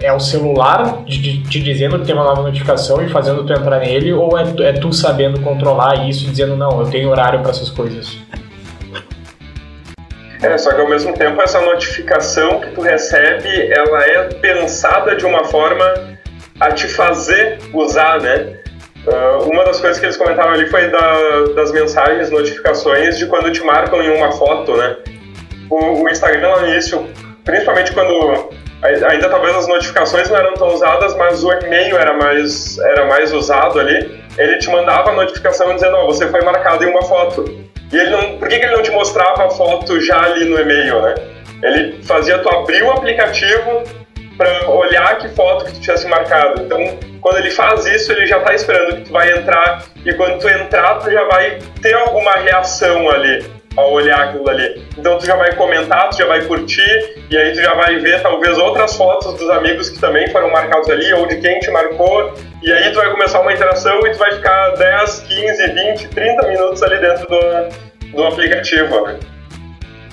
é 0.00 0.12
o 0.12 0.20
celular 0.20 1.02
te, 1.04 1.60
dizendo 1.60 1.98
que 1.98 2.06
tem 2.06 2.14
uma 2.14 2.24
nova 2.24 2.42
notificação 2.42 3.02
e 3.02 3.08
fazendo 3.08 3.44
tu 3.44 3.52
entrar 3.52 3.80
nele, 3.80 4.12
ou 4.12 4.38
é, 4.38 4.44
é 4.60 4.72
tu 4.74 4.92
sabendo 4.92 5.40
controlar 5.40 6.08
isso 6.08 6.24
e 6.24 6.30
dizendo, 6.30 6.56
não, 6.56 6.80
eu 6.80 6.88
tenho 6.88 7.10
horário 7.10 7.40
para 7.40 7.50
essas 7.50 7.68
coisas? 7.68 8.16
É, 10.42 10.56
só 10.56 10.72
que 10.72 10.80
ao 10.80 10.88
mesmo 10.88 11.12
tempo 11.14 11.40
essa 11.42 11.60
notificação 11.60 12.60
que 12.60 12.70
tu 12.70 12.80
recebe, 12.80 13.72
ela 13.72 14.04
é 14.04 14.24
pensada 14.34 15.16
de 15.16 15.26
uma 15.26 15.44
forma 15.44 15.84
a 16.60 16.70
te 16.70 16.86
fazer 16.88 17.58
usar, 17.72 18.20
né? 18.20 18.58
Uh, 19.06 19.50
uma 19.50 19.64
das 19.64 19.80
coisas 19.80 19.98
que 19.98 20.06
eles 20.06 20.16
comentaram 20.16 20.52
ali 20.52 20.66
foi 20.66 20.88
da, 20.88 21.44
das 21.54 21.72
mensagens, 21.72 22.30
notificações 22.30 23.16
de 23.16 23.26
quando 23.26 23.50
te 23.50 23.62
marcam 23.62 24.02
em 24.02 24.10
uma 24.10 24.32
foto, 24.32 24.76
né? 24.76 24.96
O, 25.70 26.02
o 26.02 26.08
Instagram 26.08 26.48
lá 26.48 26.60
no 26.60 26.68
início, 26.68 27.08
principalmente 27.44 27.92
quando 27.92 28.50
ainda 28.82 29.28
talvez 29.28 29.56
as 29.56 29.66
notificações 29.66 30.30
não 30.30 30.36
eram 30.36 30.54
tão 30.54 30.68
usadas, 30.72 31.16
mas 31.16 31.42
o 31.42 31.52
e-mail 31.52 31.96
era 31.96 32.16
mais, 32.16 32.78
era 32.78 33.06
mais 33.06 33.32
usado 33.32 33.80
ali, 33.80 34.22
ele 34.36 34.58
te 34.58 34.70
mandava 34.70 35.10
a 35.10 35.14
notificação 35.14 35.74
dizendo, 35.74 35.96
ó, 35.96 36.04
oh, 36.04 36.06
você 36.06 36.28
foi 36.28 36.40
marcado 36.42 36.84
em 36.84 36.90
uma 36.90 37.02
foto. 37.02 37.44
E 37.92 37.96
ele 37.96 38.10
não, 38.10 38.38
por 38.38 38.48
que, 38.48 38.58
que 38.58 38.66
ele 38.66 38.76
não 38.76 38.82
te 38.82 38.90
mostrava 38.90 39.46
a 39.46 39.50
foto 39.50 40.00
já 40.00 40.22
ali 40.22 40.44
no 40.44 40.60
e-mail, 40.60 41.00
né? 41.02 41.14
Ele 41.62 42.02
fazia 42.02 42.38
tu 42.38 42.48
abrir 42.48 42.82
o 42.82 42.90
aplicativo 42.90 43.82
para 44.36 44.70
olhar 44.70 45.18
que 45.18 45.28
foto 45.30 45.64
que 45.64 45.72
tu 45.72 45.80
tivesse 45.80 46.06
marcado. 46.06 46.62
Então, 46.62 46.78
quando 47.20 47.38
ele 47.38 47.50
faz 47.50 47.84
isso, 47.86 48.12
ele 48.12 48.26
já 48.26 48.38
está 48.38 48.54
esperando 48.54 48.96
que 48.96 49.02
tu 49.02 49.12
vai 49.12 49.36
entrar 49.36 49.82
e 50.04 50.14
quando 50.14 50.38
tu 50.38 50.48
entrar, 50.48 50.96
tu 50.96 51.10
já 51.10 51.24
vai 51.24 51.58
ter 51.82 51.94
alguma 51.94 52.32
reação 52.34 53.10
ali 53.10 53.44
ao 53.76 53.92
olhar 53.92 54.28
aquilo 54.28 54.48
ali. 54.48 54.82
Então 54.96 55.18
tu 55.18 55.26
já 55.26 55.36
vai 55.36 55.54
comentar, 55.54 56.10
tu 56.10 56.18
já 56.18 56.26
vai 56.26 56.42
curtir 56.42 57.24
e 57.30 57.36
aí 57.36 57.52
tu 57.52 57.62
já 57.62 57.74
vai 57.74 57.96
ver 57.98 58.20
talvez 58.22 58.58
outras 58.58 58.96
fotos 58.96 59.34
dos 59.34 59.48
amigos 59.50 59.88
que 59.88 60.00
também 60.00 60.28
foram 60.28 60.50
marcados 60.50 60.88
ali 60.90 61.12
ou 61.12 61.26
de 61.26 61.36
quem 61.36 61.60
te 61.60 61.70
marcou 61.70 62.34
e 62.62 62.72
aí 62.72 62.90
tu 62.92 62.96
vai 62.96 63.10
começar 63.10 63.40
uma 63.40 63.52
interação 63.52 64.04
e 64.06 64.10
tu 64.10 64.18
vai 64.18 64.32
ficar 64.32 64.70
10, 64.70 65.20
15, 65.20 65.72
20, 65.72 66.08
30 66.08 66.48
minutos 66.48 66.82
ali 66.82 66.98
dentro 66.98 67.26
do, 67.28 68.16
do 68.16 68.24
aplicativo. 68.24 69.06
Né? 69.06 69.18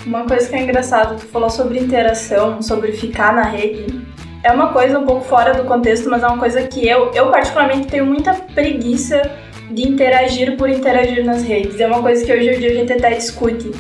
Uma 0.06 0.26
coisa 0.26 0.48
que 0.48 0.56
é 0.56 0.62
engraçado, 0.62 1.20
tu 1.20 1.26
falou 1.26 1.50
sobre 1.50 1.80
interação, 1.80 2.62
sobre 2.62 2.92
ficar 2.92 3.34
na 3.34 3.44
rede. 3.44 4.00
É 4.44 4.52
uma 4.52 4.72
coisa 4.72 5.00
um 5.00 5.06
pouco 5.06 5.26
fora 5.26 5.56
do 5.56 5.64
contexto, 5.64 6.08
mas 6.08 6.22
é 6.22 6.28
uma 6.28 6.38
coisa 6.38 6.62
que 6.68 6.88
eu, 6.88 7.12
eu 7.16 7.32
particularmente 7.32 7.88
tenho 7.88 8.06
muita 8.06 8.34
preguiça 8.34 9.32
de 9.72 9.82
interagir 9.82 10.56
por 10.56 10.70
interagir 10.70 11.26
nas 11.26 11.42
redes. 11.42 11.80
É 11.80 11.88
uma 11.88 12.02
coisa 12.02 12.24
que 12.24 12.32
hoje 12.32 12.50
em 12.50 12.60
dia 12.60 12.70
a 12.70 12.74
gente 12.76 12.94
até 12.94 13.10
discute. 13.10 13.72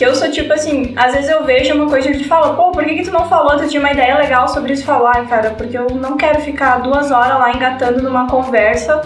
Que 0.00 0.06
eu 0.06 0.14
sou 0.14 0.30
tipo 0.30 0.50
assim, 0.50 0.94
às 0.96 1.12
vezes 1.12 1.28
eu 1.28 1.44
vejo 1.44 1.74
uma 1.74 1.86
coisa 1.86 2.08
e 2.08 2.10
a 2.10 2.14
gente 2.14 2.26
fala, 2.26 2.56
pô, 2.56 2.72
por 2.72 2.82
que, 2.82 2.94
que 2.94 3.02
tu 3.02 3.10
não 3.10 3.28
falou? 3.28 3.58
Tu 3.58 3.68
tinha 3.68 3.80
uma 3.80 3.92
ideia 3.92 4.16
legal 4.16 4.48
sobre 4.48 4.72
isso 4.72 4.82
falar, 4.82 5.28
cara, 5.28 5.50
porque 5.50 5.76
eu 5.76 5.90
não 5.90 6.16
quero 6.16 6.40
ficar 6.40 6.78
duas 6.78 7.10
horas 7.10 7.38
lá 7.38 7.52
engatando 7.54 8.02
numa 8.02 8.26
conversa 8.26 9.02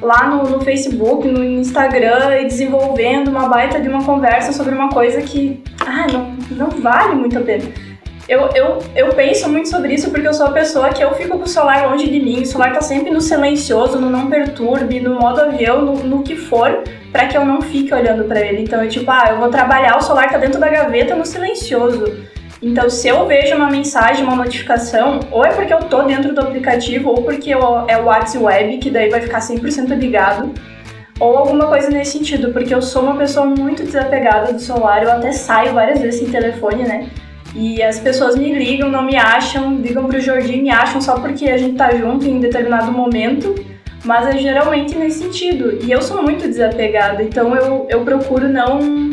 lá 0.00 0.28
no, 0.28 0.48
no 0.48 0.60
Facebook, 0.60 1.26
no 1.26 1.42
Instagram 1.44 2.38
e 2.38 2.44
desenvolvendo 2.44 3.32
uma 3.32 3.48
baita 3.48 3.80
de 3.80 3.88
uma 3.88 4.04
conversa 4.04 4.52
sobre 4.52 4.72
uma 4.72 4.90
coisa 4.90 5.20
que, 5.22 5.60
ah, 5.84 6.06
não, 6.12 6.36
não 6.52 6.70
vale 6.70 7.16
muito 7.16 7.36
a 7.36 7.40
pena. 7.40 7.64
Eu, 8.28 8.48
eu, 8.54 8.78
eu 8.94 9.08
penso 9.14 9.48
muito 9.48 9.68
sobre 9.68 9.94
isso 9.94 10.10
porque 10.10 10.26
eu 10.26 10.34
sou 10.34 10.46
a 10.46 10.52
pessoa 10.52 10.90
que 10.90 11.02
eu 11.02 11.12
fico 11.14 11.38
com 11.38 11.44
o 11.44 11.48
celular 11.48 11.88
longe 11.88 12.08
de 12.08 12.20
mim, 12.20 12.42
o 12.42 12.46
celular 12.46 12.72
tá 12.72 12.80
sempre 12.80 13.10
no 13.10 13.20
silencioso, 13.20 13.98
no 13.98 14.08
não 14.08 14.30
perturbe, 14.30 15.00
no 15.00 15.18
modo 15.18 15.40
avião, 15.40 15.84
no, 15.84 15.94
no 16.04 16.22
que 16.22 16.36
for, 16.36 16.84
para 17.10 17.26
que 17.26 17.36
eu 17.36 17.44
não 17.44 17.60
fique 17.60 17.92
olhando 17.92 18.24
para 18.24 18.40
ele. 18.40 18.62
Então 18.62 18.80
é 18.80 18.86
tipo, 18.86 19.10
ah, 19.10 19.26
eu 19.30 19.38
vou 19.38 19.48
trabalhar, 19.48 19.96
o 19.96 20.00
celular 20.00 20.30
tá 20.30 20.38
dentro 20.38 20.60
da 20.60 20.68
gaveta 20.68 21.16
no 21.16 21.26
silencioso. 21.26 22.32
Então, 22.62 22.88
se 22.88 23.08
eu 23.08 23.26
vejo 23.26 23.56
uma 23.56 23.68
mensagem, 23.68 24.22
uma 24.22 24.36
notificação, 24.36 25.18
ou 25.32 25.44
é 25.44 25.52
porque 25.52 25.74
eu 25.74 25.80
tô 25.80 26.02
dentro 26.02 26.32
do 26.32 26.40
aplicativo, 26.40 27.10
ou 27.10 27.22
porque 27.24 27.50
eu, 27.50 27.84
é 27.88 27.98
o 27.98 28.04
WhatsApp 28.04 28.44
Web, 28.44 28.78
que 28.78 28.88
daí 28.88 29.10
vai 29.10 29.20
ficar 29.20 29.40
100% 29.40 29.88
ligado, 29.98 30.54
ou 31.18 31.38
alguma 31.38 31.66
coisa 31.66 31.90
nesse 31.90 32.12
sentido, 32.12 32.52
porque 32.52 32.72
eu 32.72 32.80
sou 32.80 33.02
uma 33.02 33.16
pessoa 33.16 33.44
muito 33.44 33.82
desapegada 33.82 34.52
do 34.52 34.60
celular, 34.60 35.02
eu 35.02 35.10
até 35.10 35.32
saio 35.32 35.74
várias 35.74 36.00
vezes 36.00 36.20
sem 36.20 36.30
telefone, 36.30 36.84
né? 36.84 37.10
E 37.54 37.82
as 37.82 37.98
pessoas 37.98 38.36
me 38.36 38.52
ligam, 38.52 38.90
não 38.90 39.02
me 39.02 39.16
acham, 39.16 39.76
ligam 39.76 40.06
pro 40.06 40.20
Jordi 40.20 40.54
e 40.54 40.62
me 40.62 40.70
acham 40.70 41.00
só 41.00 41.16
porque 41.16 41.50
a 41.50 41.58
gente 41.58 41.76
tá 41.76 41.94
junto 41.94 42.26
em 42.26 42.40
determinado 42.40 42.90
momento, 42.90 43.54
mas 44.04 44.26
é 44.26 44.38
geralmente 44.38 44.96
nesse 44.96 45.18
sentido. 45.18 45.78
E 45.84 45.92
eu 45.92 46.00
sou 46.00 46.22
muito 46.22 46.48
desapegada, 46.48 47.22
então 47.22 47.54
eu, 47.54 47.86
eu 47.90 48.00
procuro 48.00 48.48
não 48.48 49.10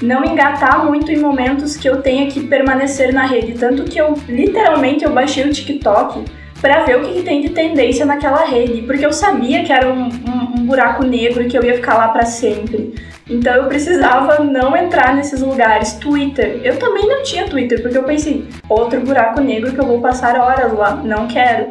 não 0.00 0.24
engatar 0.24 0.84
muito 0.84 1.12
em 1.12 1.18
momentos 1.18 1.76
que 1.76 1.88
eu 1.88 2.02
tenha 2.02 2.26
que 2.26 2.40
permanecer 2.48 3.14
na 3.14 3.24
rede, 3.24 3.52
tanto 3.52 3.84
que 3.84 4.00
eu 4.00 4.14
literalmente 4.28 5.04
eu 5.04 5.12
baixei 5.12 5.44
o 5.44 5.52
TikTok 5.52 6.24
para 6.62 6.84
ver 6.84 6.96
o 6.96 7.02
que, 7.02 7.14
que, 7.14 7.22
tem 7.22 7.40
de 7.40 7.48
tendência 7.48 8.06
naquela 8.06 8.44
rede, 8.44 8.82
porque 8.82 9.04
eu 9.04 9.12
sabia 9.12 9.64
que 9.64 9.72
era 9.72 9.92
um, 9.92 10.04
um, 10.04 10.60
um 10.60 10.64
buraco 10.64 11.04
negro 11.04 11.48
que 11.48 11.58
eu 11.58 11.64
ia 11.64 11.74
ficar 11.74 11.94
lá 11.94 12.08
para 12.08 12.24
sempre. 12.24 12.94
Então 13.28 13.52
eu 13.52 13.64
precisava 13.64 14.44
não 14.44 14.76
entrar 14.76 15.16
nesses 15.16 15.40
lugares. 15.40 15.94
Twitter, 15.94 16.60
eu 16.62 16.78
também 16.78 17.08
não 17.08 17.24
tinha 17.24 17.48
Twitter, 17.48 17.82
porque 17.82 17.98
eu 17.98 18.04
pensei, 18.04 18.46
outro 18.68 19.00
buraco 19.00 19.40
negro 19.40 19.72
que 19.72 19.80
eu 19.80 19.86
vou 19.86 20.00
passar 20.00 20.38
horas 20.38 20.72
lá, 20.72 20.94
não 20.94 21.26
quero. 21.26 21.70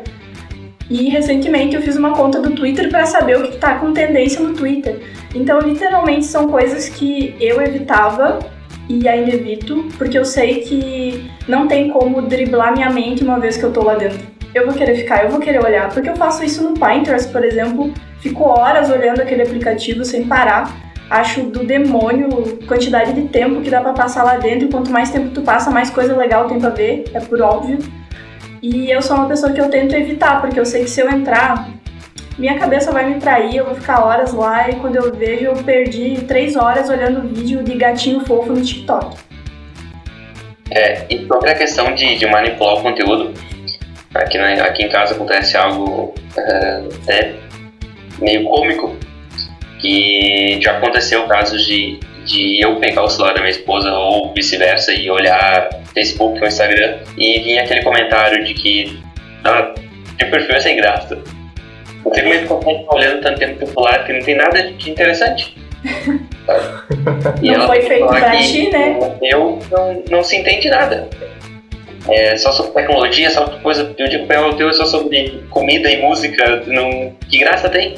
E 0.89 1.07
recentemente 1.09 1.73
eu 1.73 1.81
fiz 1.81 1.95
uma 1.95 2.11
conta 2.11 2.41
do 2.41 2.51
Twitter 2.51 2.89
para 2.89 3.05
saber 3.05 3.37
o 3.37 3.43
que 3.43 3.55
está 3.55 3.75
com 3.75 3.93
tendência 3.93 4.41
no 4.41 4.53
Twitter. 4.53 4.99
Então, 5.33 5.59
literalmente, 5.61 6.25
são 6.25 6.49
coisas 6.49 6.89
que 6.89 7.33
eu 7.39 7.61
evitava 7.61 8.39
e 8.89 9.07
ainda 9.07 9.33
evito, 9.33 9.85
porque 9.97 10.17
eu 10.17 10.25
sei 10.25 10.55
que 10.55 11.31
não 11.47 11.65
tem 11.65 11.89
como 11.89 12.21
driblar 12.23 12.73
minha 12.73 12.89
mente 12.89 13.23
uma 13.23 13.39
vez 13.39 13.55
que 13.55 13.63
eu 13.63 13.71
tô 13.71 13.83
lá 13.83 13.95
dentro. 13.95 14.40
Eu 14.53 14.65
vou 14.65 14.73
querer 14.73 14.95
ficar, 14.95 15.23
eu 15.23 15.29
vou 15.29 15.39
querer 15.39 15.63
olhar, 15.63 15.89
porque 15.89 16.09
eu 16.09 16.15
faço 16.15 16.43
isso 16.43 16.63
no 16.63 16.73
Pinterest, 16.73 17.31
por 17.31 17.43
exemplo, 17.43 17.93
fico 18.19 18.43
horas 18.43 18.89
olhando 18.89 19.21
aquele 19.21 19.43
aplicativo 19.43 20.03
sem 20.03 20.25
parar 20.25 20.91
acho 21.11 21.43
do 21.43 21.65
demônio 21.65 22.57
quantidade 22.65 23.11
de 23.11 23.27
tempo 23.27 23.61
que 23.61 23.69
dá 23.69 23.81
para 23.81 23.91
passar 23.91 24.23
lá 24.23 24.37
dentro. 24.37 24.67
E 24.67 24.71
quanto 24.71 24.89
mais 24.89 25.11
tempo 25.11 25.29
tu 25.31 25.41
passa, 25.41 25.69
mais 25.69 25.89
coisa 25.89 26.15
legal 26.15 26.47
tem 26.47 26.57
pra 26.57 26.69
ver, 26.69 27.03
é 27.13 27.19
por 27.19 27.41
óbvio. 27.41 27.79
E 28.61 28.89
eu 28.89 29.01
sou 29.01 29.17
uma 29.17 29.27
pessoa 29.27 29.51
que 29.51 29.59
eu 29.59 29.69
tento 29.69 29.93
evitar, 29.93 30.39
porque 30.39 30.59
eu 30.59 30.65
sei 30.65 30.83
que 30.85 30.89
se 30.89 31.01
eu 31.01 31.09
entrar, 31.09 31.69
minha 32.37 32.57
cabeça 32.57 32.91
vai 32.91 33.09
me 33.09 33.19
trair, 33.19 33.57
eu 33.57 33.65
vou 33.65 33.75
ficar 33.75 34.05
horas 34.05 34.33
lá 34.33 34.69
e 34.69 34.75
quando 34.75 34.95
eu 34.95 35.13
vejo 35.13 35.45
eu 35.45 35.55
perdi 35.55 36.21
três 36.27 36.55
horas 36.55 36.89
olhando 36.89 37.27
vídeo 37.27 37.61
de 37.61 37.73
gatinho 37.73 38.21
fofo 38.25 38.53
no 38.53 38.61
TikTok. 38.61 39.17
É, 40.69 41.05
e 41.09 41.27
sobre 41.27 41.49
a 41.49 41.55
questão 41.55 41.93
de, 41.93 42.15
de 42.15 42.25
manipular 42.27 42.75
o 42.75 42.81
conteúdo, 42.81 43.33
aqui, 44.13 44.37
né, 44.37 44.61
aqui 44.61 44.83
em 44.83 44.89
casa 44.89 45.13
acontece 45.13 45.57
algo 45.57 46.13
é, 46.37 46.83
é 47.07 47.33
meio 48.19 48.43
cômico, 48.43 48.95
que 49.79 50.59
já 50.61 50.77
aconteceu 50.77 51.25
casos 51.27 51.65
de, 51.65 51.99
de 52.25 52.61
eu 52.61 52.75
pegar 52.77 53.03
o 53.03 53.09
celular 53.09 53.33
da 53.33 53.39
minha 53.39 53.51
esposa 53.51 53.91
ou 53.91 54.33
vice-versa 54.33 54.93
e 54.93 55.09
olhar 55.09 55.69
Facebook 55.93 56.39
ou 56.39 56.47
Instagram 56.47 56.99
e 57.17 57.39
vinha 57.39 57.63
aquele 57.63 57.81
comentário 57.81 58.43
de 58.43 58.53
que 58.53 59.01
ah, 59.43 59.73
meu 60.19 60.29
perfil 60.29 60.55
é 60.55 60.59
sem 60.59 60.75
graça. 60.75 61.17
Eu 62.05 62.13
fico 62.13 62.29
meio 62.29 62.47
contente 62.47 62.85
olhando 62.89 63.21
tanto 63.21 63.39
tempo 63.39 63.57
pro 63.57 63.67
celular 63.67 64.05
que 64.05 64.13
não 64.13 64.21
tem 64.21 64.35
nada 64.35 64.71
de 64.71 64.91
interessante. 64.91 65.55
e 67.41 67.51
não 67.51 67.67
foi 67.67 67.81
feito 67.81 68.07
pra 68.07 68.37
ti, 68.37 68.69
né? 68.69 69.17
Eu 69.21 69.59
não, 69.71 70.03
não 70.09 70.23
se 70.23 70.37
entende 70.37 70.69
nada. 70.69 71.09
É 72.09 72.35
só 72.35 72.51
sobre 72.51 72.71
tecnologia, 72.73 73.29
só 73.29 73.45
sobre 73.45 73.59
coisa. 73.59 73.95
Eu 73.97 74.07
digo 74.07 74.25
para 74.25 74.47
o 74.47 74.55
teu 74.55 74.69
é 74.69 74.73
só 74.73 74.85
sobre 74.85 75.43
comida 75.49 75.91
e 75.91 76.01
música. 76.01 76.63
Não, 76.67 77.15
que 77.29 77.37
graça 77.37 77.69
tem? 77.69 77.95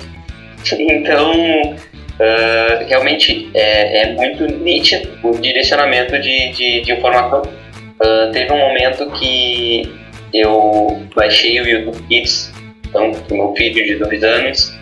Então, 0.72 1.32
uh, 1.32 2.86
realmente 2.88 3.50
é, 3.54 4.02
é, 4.02 4.14
muito 4.14 4.46
nítido 4.46 5.10
o 5.24 5.38
direcionamento 5.38 6.20
de, 6.20 6.52
de, 6.52 6.82
de 6.82 6.92
informação. 6.92 7.42
Uh, 7.42 8.32
teve 8.32 8.52
um 8.52 8.58
momento 8.58 9.10
que 9.12 9.90
eu 10.34 11.02
baixei 11.16 11.62
o 11.62 11.68
YouTube 11.68 11.98
Kids, 12.10 12.52
então, 12.88 13.12
meu 13.32 13.54
filho 13.56 13.86
de 13.86 13.96
dois 13.96 14.24
anos, 14.24 14.74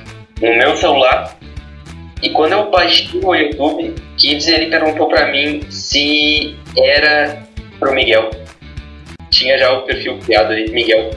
no 0.41 0.55
meu 0.55 0.75
celular. 0.75 1.37
E 2.21 2.29
quando 2.29 2.53
eu 2.53 2.69
baixei 2.69 3.19
o 3.23 3.35
YouTube 3.35 3.95
Kids, 4.17 4.47
ele 4.47 4.67
perguntou 4.67 5.07
para 5.07 5.31
mim 5.31 5.61
se 5.69 6.55
era 6.77 7.43
pro 7.79 7.93
Miguel. 7.93 8.29
Tinha 9.31 9.57
já 9.57 9.71
o 9.73 9.81
perfil 9.81 10.19
criado 10.19 10.51
ali, 10.51 10.71
Miguel. 10.71 11.09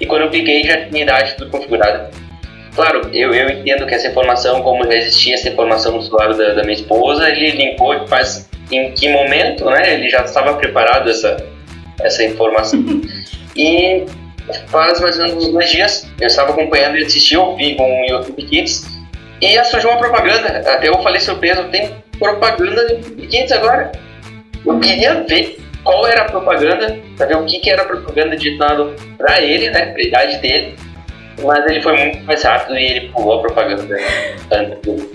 E 0.00 0.06
quando 0.06 0.22
eu 0.22 0.30
cliquei, 0.30 0.64
já 0.64 0.86
tinha 0.86 1.02
idade 1.02 1.34
tudo 1.36 1.50
configurada. 1.50 2.10
Claro, 2.74 3.08
eu, 3.12 3.32
eu 3.32 3.50
entendo 3.50 3.86
que 3.86 3.94
essa 3.94 4.08
informação, 4.08 4.62
como 4.62 4.84
já 4.84 4.94
existia 4.94 5.34
essa 5.34 5.48
informação 5.48 5.92
no 5.92 6.02
celular 6.02 6.34
da, 6.34 6.54
da 6.54 6.62
minha 6.62 6.74
esposa, 6.74 7.28
ele 7.28 7.50
limpou, 7.50 8.06
mas 8.08 8.48
em 8.70 8.92
que 8.92 9.08
momento, 9.08 9.64
né? 9.66 9.94
Ele 9.94 10.08
já 10.08 10.22
estava 10.22 10.54
preparado 10.54 11.08
essa 11.08 11.36
essa 12.00 12.24
informação. 12.24 12.84
e 13.56 14.04
faz 14.68 15.00
mais 15.00 15.18
ou 15.18 15.26
menos 15.26 15.44
uns 15.44 15.52
dois 15.52 15.70
dias 15.70 16.10
eu 16.20 16.26
estava 16.26 16.50
acompanhando 16.50 16.96
e 16.96 17.04
assisti 17.04 17.36
ao 17.36 17.56
vivo 17.56 17.82
um 17.82 18.04
YouTube 18.06 18.42
Kids 18.42 18.86
e 19.40 19.64
surgiu 19.64 19.90
uma 19.90 19.98
propaganda. 19.98 20.58
Até 20.58 20.88
eu 20.88 21.00
falei 21.02 21.20
surpresa, 21.20 21.64
tem 21.64 21.94
propaganda 22.18 22.86
do 22.86 22.92
YouTube 22.94 23.26
Kids 23.26 23.52
agora. 23.52 23.92
Eu 24.64 24.78
queria 24.78 25.24
ver 25.24 25.58
qual 25.84 26.06
era 26.06 26.22
a 26.22 26.24
propaganda, 26.24 26.98
para 27.16 27.26
ver 27.26 27.36
o 27.36 27.44
que, 27.44 27.58
que 27.58 27.70
era 27.70 27.82
a 27.82 27.86
propaganda 27.86 28.36
ditado 28.36 28.94
para 29.18 29.40
ele, 29.40 29.70
né, 29.70 29.86
pra 29.86 30.02
idade 30.02 30.38
dele. 30.38 30.76
Mas 31.42 31.70
ele 31.70 31.80
foi 31.80 31.96
muito 31.96 32.24
mais 32.24 32.42
rápido 32.42 32.78
e 32.78 32.84
ele 32.84 33.08
pulou 33.08 33.38
a 33.38 33.42
propaganda 33.42 33.82
antes 34.52 34.78
dele. 34.80 35.10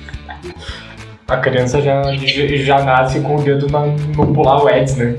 A 1.28 1.38
criança 1.38 1.82
já, 1.82 2.02
já 2.14 2.82
nasce 2.84 3.20
com 3.20 3.36
o 3.36 3.42
dedo 3.42 3.68
no 3.70 4.34
pular 4.34 4.64
o 4.64 4.68
ads, 4.68 4.96
né? 4.96 5.16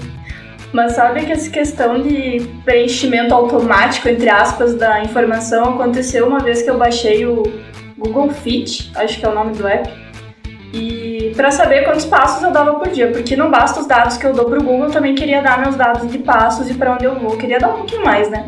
Mas 0.73 0.93
sabe 0.93 1.25
que 1.25 1.33
essa 1.33 1.51
questão 1.51 2.03
de 2.03 2.47
preenchimento 2.65 3.35
automático, 3.35 4.09
entre 4.09 4.29
aspas, 4.29 4.75
da 4.75 5.03
informação 5.03 5.75
aconteceu 5.75 6.27
uma 6.27 6.41
vez 6.41 6.63
que 6.63 6.71
eu 6.71 6.77
baixei 6.77 7.25
o 7.27 7.43
Google 7.97 8.31
Fit, 8.31 8.91
acho 8.95 9.19
que 9.19 9.25
é 9.25 9.29
o 9.29 9.35
nome 9.35 9.55
do 9.55 9.67
app, 9.67 9.91
e 10.73 11.08
para 11.35 11.51
saber 11.51 11.85
quantos 11.85 12.05
passos 12.05 12.43
eu 12.43 12.51
dava 12.51 12.75
por 12.75 12.89
dia, 12.89 13.09
porque 13.09 13.37
não 13.37 13.51
basta 13.51 13.81
os 13.81 13.87
dados 13.87 14.17
que 14.17 14.27
eu 14.27 14.33
dou 14.33 14.47
pro 14.47 14.63
Google, 14.63 14.87
eu 14.87 14.91
também 14.91 15.15
queria 15.15 15.43
dar 15.43 15.61
meus 15.61 15.77
dados 15.77 16.11
de 16.11 16.19
passos 16.19 16.71
e 16.71 16.75
para 16.75 16.93
onde 16.93 17.05
eu 17.05 17.15
vou, 17.15 17.33
eu 17.33 17.39
queria 17.39 17.59
dar 17.59 17.69
um 17.69 17.79
pouquinho 17.79 18.05
mais, 18.05 18.31
né? 18.31 18.47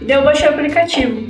E 0.00 0.04
daí 0.04 0.16
eu 0.16 0.24
baixei 0.24 0.48
o 0.48 0.50
aplicativo. 0.50 1.26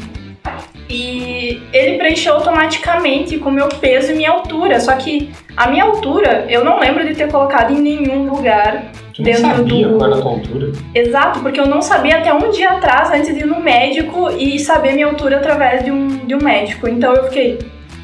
E 0.88 1.60
ele 1.72 1.98
preencheu 1.98 2.34
automaticamente 2.34 3.36
com 3.38 3.50
meu 3.50 3.68
peso 3.68 4.12
e 4.12 4.14
minha 4.14 4.30
altura, 4.30 4.80
só 4.80 4.92
que 4.96 5.30
a 5.56 5.68
minha 5.68 5.84
altura 5.84 6.46
eu 6.48 6.64
não 6.64 6.80
lembro 6.80 7.06
de 7.06 7.14
ter 7.14 7.30
colocado 7.30 7.72
em 7.74 7.80
nenhum 7.80 8.30
lugar 8.30 8.90
Tu 9.12 9.22
não 9.22 9.24
dentro 9.24 9.42
sabia 9.42 9.88
do. 9.88 9.98
qual 9.98 10.10
era 10.10 10.18
a 10.18 10.22
tua 10.22 10.30
altura? 10.30 10.72
Exato, 10.94 11.40
porque 11.40 11.60
eu 11.60 11.66
não 11.66 11.82
sabia 11.82 12.18
até 12.18 12.32
um 12.32 12.50
dia 12.50 12.70
atrás, 12.70 13.10
antes 13.10 13.34
de 13.34 13.40
ir 13.40 13.46
no 13.46 13.60
médico 13.60 14.30
e 14.30 14.58
saber 14.58 14.94
minha 14.94 15.08
altura 15.08 15.38
através 15.38 15.84
de 15.84 15.90
um, 15.90 16.06
de 16.26 16.34
um 16.34 16.42
médico. 16.42 16.88
Então 16.88 17.12
eu 17.14 17.24
fiquei, 17.24 17.58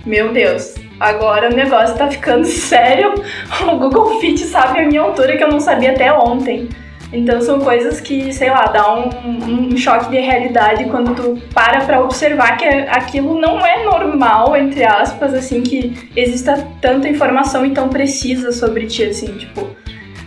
meu 0.04 0.32
Deus, 0.32 0.74
agora 0.98 1.50
o 1.50 1.54
negócio 1.54 1.96
tá 1.96 2.08
ficando 2.10 2.44
sério. 2.46 3.14
O 3.62 3.76
Google 3.78 4.20
Fit 4.20 4.38
sabe 4.44 4.80
a 4.80 4.86
minha 4.86 5.02
altura 5.02 5.36
que 5.36 5.44
eu 5.44 5.50
não 5.50 5.60
sabia 5.60 5.92
até 5.92 6.12
ontem. 6.12 6.68
Então 7.12 7.40
são 7.40 7.60
coisas 7.60 8.00
que, 8.00 8.32
sei 8.32 8.50
lá, 8.50 8.64
dá 8.64 8.92
um, 8.92 9.70
um 9.70 9.76
choque 9.76 10.10
de 10.10 10.18
realidade 10.18 10.84
quando 10.86 11.14
tu 11.14 11.40
para 11.54 11.82
pra 11.82 12.02
observar 12.02 12.56
que 12.56 12.64
aquilo 12.64 13.38
não 13.38 13.64
é 13.64 13.84
normal, 13.84 14.56
entre 14.56 14.82
aspas, 14.82 15.32
assim, 15.32 15.62
que 15.62 16.10
exista 16.16 16.66
tanta 16.80 17.08
informação 17.08 17.64
e 17.64 17.70
tão 17.70 17.88
precisa 17.88 18.50
sobre 18.50 18.86
ti, 18.86 19.04
assim, 19.04 19.26
tipo 19.36 19.64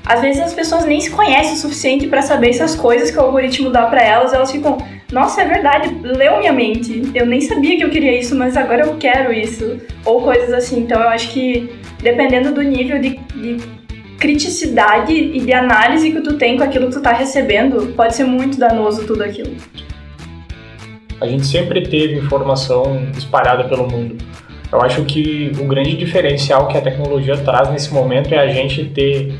às 0.08 0.22
vezes 0.22 0.42
as 0.42 0.54
pessoas 0.54 0.86
nem 0.86 1.02
se 1.02 1.12
conhecem 1.12 1.54
o 1.54 1.58
suficiente 1.58 2.08
para 2.08 2.22
saber 2.22 2.52
essas 2.52 2.76
coisas 2.76 3.12
que 3.12 3.18
o 3.18 3.22
algoritmo 3.22 3.70
dá 3.70 3.88
para 3.88 4.02
elas, 4.02 4.34
elas 4.34 4.50
ficam, 4.50 4.78
nossa, 5.12 5.42
é 5.42 5.48
verdade, 5.48 5.96
leu 6.04 6.40
minha 6.40 6.52
mente. 6.52 7.12
Eu 7.16 7.26
nem 7.26 7.40
sabia 7.40 7.78
que 7.78 7.84
eu 7.84 7.90
queria 7.90 8.20
isso, 8.20 8.36
mas 8.36 8.58
agora 8.58 8.86
eu 8.86 8.98
quero 8.98 9.32
isso. 9.32 9.80
Ou 10.04 10.22
coisas 10.22 10.52
assim. 10.54 10.82
Então 10.82 11.02
eu 11.02 11.08
acho 11.10 11.32
que 11.32 11.70
dependendo 12.02 12.54
do 12.54 12.62
nível 12.62 13.00
de, 13.00 13.18
de 13.18 13.58
criticidade 14.18 15.14
e 15.14 15.40
de 15.40 15.54
análise 15.54 16.12
que 16.12 16.22
tu 16.22 16.38
tem 16.38 16.58
com 16.58 16.64
aquilo 16.64 16.88
que 16.88 16.94
tu 16.94 17.02
tá 17.02 17.14
recebendo, 17.14 17.94
pode 17.94 18.16
ser 18.16 18.26
muito 18.26 18.58
danoso 18.58 19.06
tudo 19.08 19.24
aquilo. 19.24 19.56
A 21.22 21.26
gente 21.26 21.46
sempre 21.46 21.82
teve 21.82 22.16
informação 22.20 23.08
espalhada 23.18 23.64
pelo 23.64 23.90
mundo. 23.90 24.18
Eu 24.72 24.82
acho 24.82 25.06
que 25.06 25.52
o 25.58 25.64
grande 25.64 25.96
diferencial 25.96 26.68
que 26.68 26.78
a 26.78 26.82
tecnologia 26.82 27.38
traz 27.38 27.72
nesse 27.72 27.94
momento 27.94 28.34
é 28.34 28.40
a 28.40 28.48
gente 28.48 28.84
ter 28.86 29.34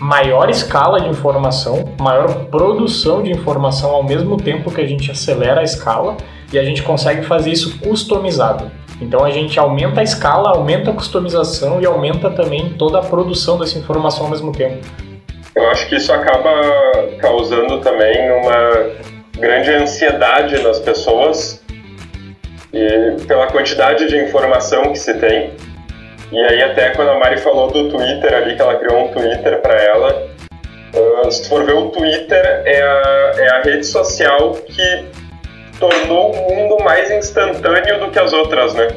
maior 0.00 0.50
escala 0.50 1.00
de 1.00 1.08
informação, 1.08 1.94
maior 1.98 2.46
produção 2.46 3.22
de 3.22 3.30
informação 3.30 3.90
ao 3.90 4.02
mesmo 4.02 4.36
tempo 4.36 4.70
que 4.70 4.80
a 4.80 4.86
gente 4.86 5.10
acelera 5.10 5.60
a 5.60 5.64
escala 5.64 6.16
e 6.52 6.58
a 6.58 6.64
gente 6.64 6.82
consegue 6.82 7.22
fazer 7.22 7.50
isso 7.50 7.78
customizado. 7.78 8.70
Então 9.00 9.24
a 9.24 9.30
gente 9.30 9.58
aumenta 9.58 10.00
a 10.00 10.02
escala, 10.02 10.50
aumenta 10.50 10.90
a 10.90 10.94
customização 10.94 11.80
e 11.80 11.86
aumenta 11.86 12.30
também 12.30 12.70
toda 12.70 12.98
a 12.98 13.02
produção 13.02 13.58
dessa 13.58 13.78
informação 13.78 14.24
ao 14.24 14.30
mesmo 14.30 14.52
tempo. 14.52 14.86
Eu 15.54 15.68
acho 15.70 15.88
que 15.88 15.96
isso 15.96 16.12
acaba 16.12 16.50
causando 17.18 17.80
também 17.80 18.30
uma 18.30 18.90
grande 19.38 19.70
ansiedade 19.70 20.62
nas 20.62 20.78
pessoas 20.78 21.62
e 22.72 23.16
pela 23.26 23.46
quantidade 23.46 24.06
de 24.08 24.16
informação 24.16 24.92
que 24.92 24.98
se 24.98 25.14
tem 25.14 25.52
e 26.32 26.38
aí 26.38 26.62
até 26.62 26.90
quando 26.90 27.10
a 27.10 27.18
Mari 27.18 27.38
falou 27.38 27.70
do 27.70 27.88
Twitter 27.88 28.34
ali, 28.34 28.56
que 28.56 28.62
ela 28.62 28.76
criou 28.76 29.04
um 29.04 29.08
Twitter 29.08 29.60
para 29.60 29.74
ela, 29.74 30.26
uh, 30.94 31.30
se 31.30 31.42
tu 31.42 31.48
for 31.48 31.64
ver 31.64 31.74
o 31.74 31.88
Twitter 31.90 32.62
é 32.64 32.82
a, 32.82 33.32
é 33.38 33.48
a 33.48 33.62
rede 33.62 33.86
social 33.86 34.52
que 34.52 35.04
tornou 35.78 36.32
o 36.32 36.54
mundo 36.54 36.82
mais 36.82 37.10
instantâneo 37.10 38.00
do 38.00 38.10
que 38.10 38.18
as 38.18 38.32
outras, 38.32 38.74
né? 38.74 38.88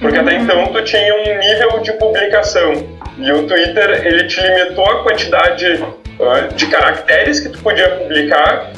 Porque 0.00 0.16
uhum. 0.16 0.22
até 0.22 0.34
então 0.36 0.66
tu 0.68 0.82
tinha 0.84 1.14
um 1.14 1.38
nível 1.38 1.80
de 1.80 1.92
publicação 1.92 2.72
e 3.18 3.30
o 3.30 3.46
Twitter 3.46 4.06
ele 4.06 4.26
te 4.26 4.40
limitou 4.40 4.84
a 4.84 5.02
quantidade 5.02 5.74
uh, 5.74 6.54
de 6.54 6.66
caracteres 6.66 7.40
que 7.40 7.50
tu 7.50 7.58
podia 7.58 7.88
publicar, 7.96 8.72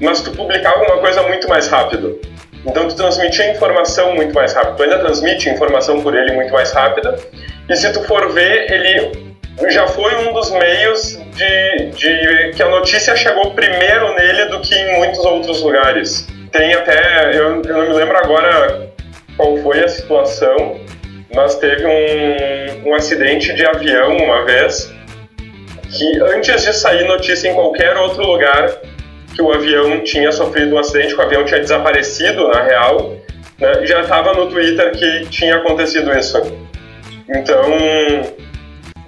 mas 0.00 0.20
tu 0.20 0.30
publicava 0.32 0.78
uma 0.84 0.98
coisa 0.98 1.22
muito 1.22 1.48
mais 1.48 1.68
rápido. 1.68 2.20
Então 2.66 2.88
tu 2.88 2.94
transmitia 2.94 3.50
informação 3.50 4.14
muito 4.14 4.34
mais 4.34 4.52
rápido. 4.52 4.76
Tu 4.76 4.82
ainda 4.82 4.98
transmite 4.98 5.48
informação 5.48 6.02
por 6.02 6.14
ele 6.14 6.32
muito 6.32 6.52
mais 6.52 6.72
rápida. 6.72 7.16
E 7.68 7.76
se 7.76 7.92
tu 7.92 8.02
for 8.04 8.32
ver, 8.32 8.70
ele 8.70 9.30
já 9.68 9.86
foi 9.86 10.14
um 10.16 10.32
dos 10.32 10.50
meios 10.50 11.18
de, 11.34 11.90
de 11.90 12.52
que 12.54 12.62
a 12.62 12.68
notícia 12.68 13.16
chegou 13.16 13.52
primeiro 13.52 14.14
nele 14.14 14.46
do 14.46 14.60
que 14.60 14.74
em 14.74 14.98
muitos 14.98 15.24
outros 15.24 15.62
lugares. 15.62 16.26
Tem 16.52 16.74
até, 16.74 17.30
eu, 17.34 17.62
eu 17.62 17.76
não 17.76 17.88
me 17.88 17.94
lembro 17.94 18.16
agora 18.16 18.90
qual 19.36 19.56
foi 19.58 19.84
a 19.84 19.88
situação, 19.88 20.80
mas 21.34 21.54
teve 21.56 21.86
um, 21.86 22.88
um 22.88 22.94
acidente 22.94 23.54
de 23.54 23.64
avião 23.64 24.16
uma 24.16 24.44
vez 24.44 24.92
que 25.90 26.20
antes 26.22 26.64
de 26.64 26.72
sair 26.72 27.04
notícia 27.06 27.48
em 27.48 27.54
qualquer 27.54 27.96
outro 27.96 28.22
lugar, 28.22 28.78
que 29.40 29.42
o 29.42 29.52
avião 29.52 30.00
tinha 30.00 30.30
sofrido 30.30 30.76
um 30.76 30.78
acidente, 30.78 31.14
que 31.14 31.20
o 31.20 31.24
avião 31.24 31.44
tinha 31.44 31.60
desaparecido, 31.60 32.48
na 32.48 32.62
real, 32.62 33.16
né, 33.58 33.86
já 33.86 34.02
estava 34.02 34.34
no 34.34 34.50
Twitter 34.50 34.92
que 34.92 35.26
tinha 35.30 35.56
acontecido 35.56 36.12
isso. 36.12 36.38
Então, 37.26 37.64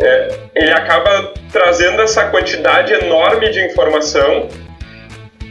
é, 0.01 0.29
ele 0.55 0.73
acaba 0.73 1.35
trazendo 1.53 2.01
essa 2.01 2.25
quantidade 2.31 2.95
enorme 2.95 3.51
de 3.51 3.61
informação 3.61 4.49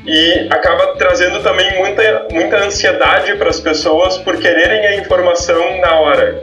e 0.04 0.48
acaba 0.50 0.96
trazendo 0.96 1.44
também 1.44 1.78
muita, 1.78 2.28
muita 2.32 2.58
ansiedade 2.58 3.36
para 3.36 3.50
as 3.50 3.60
pessoas 3.60 4.18
por 4.18 4.38
quererem 4.38 4.88
a 4.88 4.96
informação 4.96 5.80
na 5.80 6.00
hora. 6.00 6.42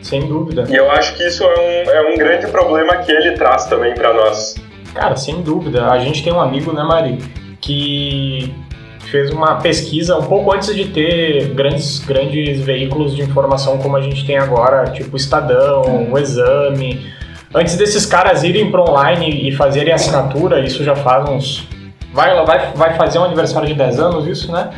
Sem 0.00 0.26
dúvida. 0.26 0.64
E 0.70 0.74
eu 0.74 0.90
acho 0.90 1.14
que 1.16 1.26
isso 1.26 1.44
é 1.44 1.60
um, 1.60 1.90
é 1.90 2.12
um 2.12 2.16
grande 2.16 2.46
problema 2.46 2.96
que 2.96 3.12
ele 3.12 3.32
traz 3.32 3.66
também 3.66 3.94
para 3.94 4.14
nós. 4.14 4.54
Cara, 4.94 5.16
sem 5.16 5.42
dúvida. 5.42 5.90
A 5.90 5.98
gente 5.98 6.22
tem 6.22 6.32
um 6.32 6.40
amigo, 6.40 6.72
né, 6.72 6.82
Mari, 6.82 7.18
que 7.62 8.52
fez 9.10 9.30
uma 9.30 9.56
pesquisa 9.56 10.16
um 10.16 10.22
pouco 10.22 10.52
antes 10.52 10.74
de 10.74 10.86
ter 10.86 11.48
grandes, 11.54 12.00
grandes 12.00 12.60
veículos 12.60 13.14
de 13.14 13.22
informação 13.22 13.78
como 13.78 13.96
a 13.96 14.00
gente 14.00 14.26
tem 14.26 14.36
agora, 14.36 14.90
tipo 14.90 15.14
o 15.14 15.16
Estadão, 15.16 16.10
o 16.10 16.18
Exame. 16.18 17.06
Antes 17.54 17.76
desses 17.76 18.04
caras 18.04 18.42
irem 18.42 18.70
para 18.70 18.82
online 18.82 19.48
e 19.48 19.52
fazerem 19.52 19.92
assinatura, 19.92 20.60
isso 20.60 20.82
já 20.82 20.96
faz 20.96 21.28
uns. 21.28 21.68
Vai, 22.12 22.44
vai, 22.44 22.72
vai 22.74 22.94
fazer 22.94 23.18
um 23.18 23.24
aniversário 23.24 23.68
de 23.68 23.74
10 23.74 24.00
anos, 24.00 24.26
isso, 24.26 24.50
né? 24.50 24.70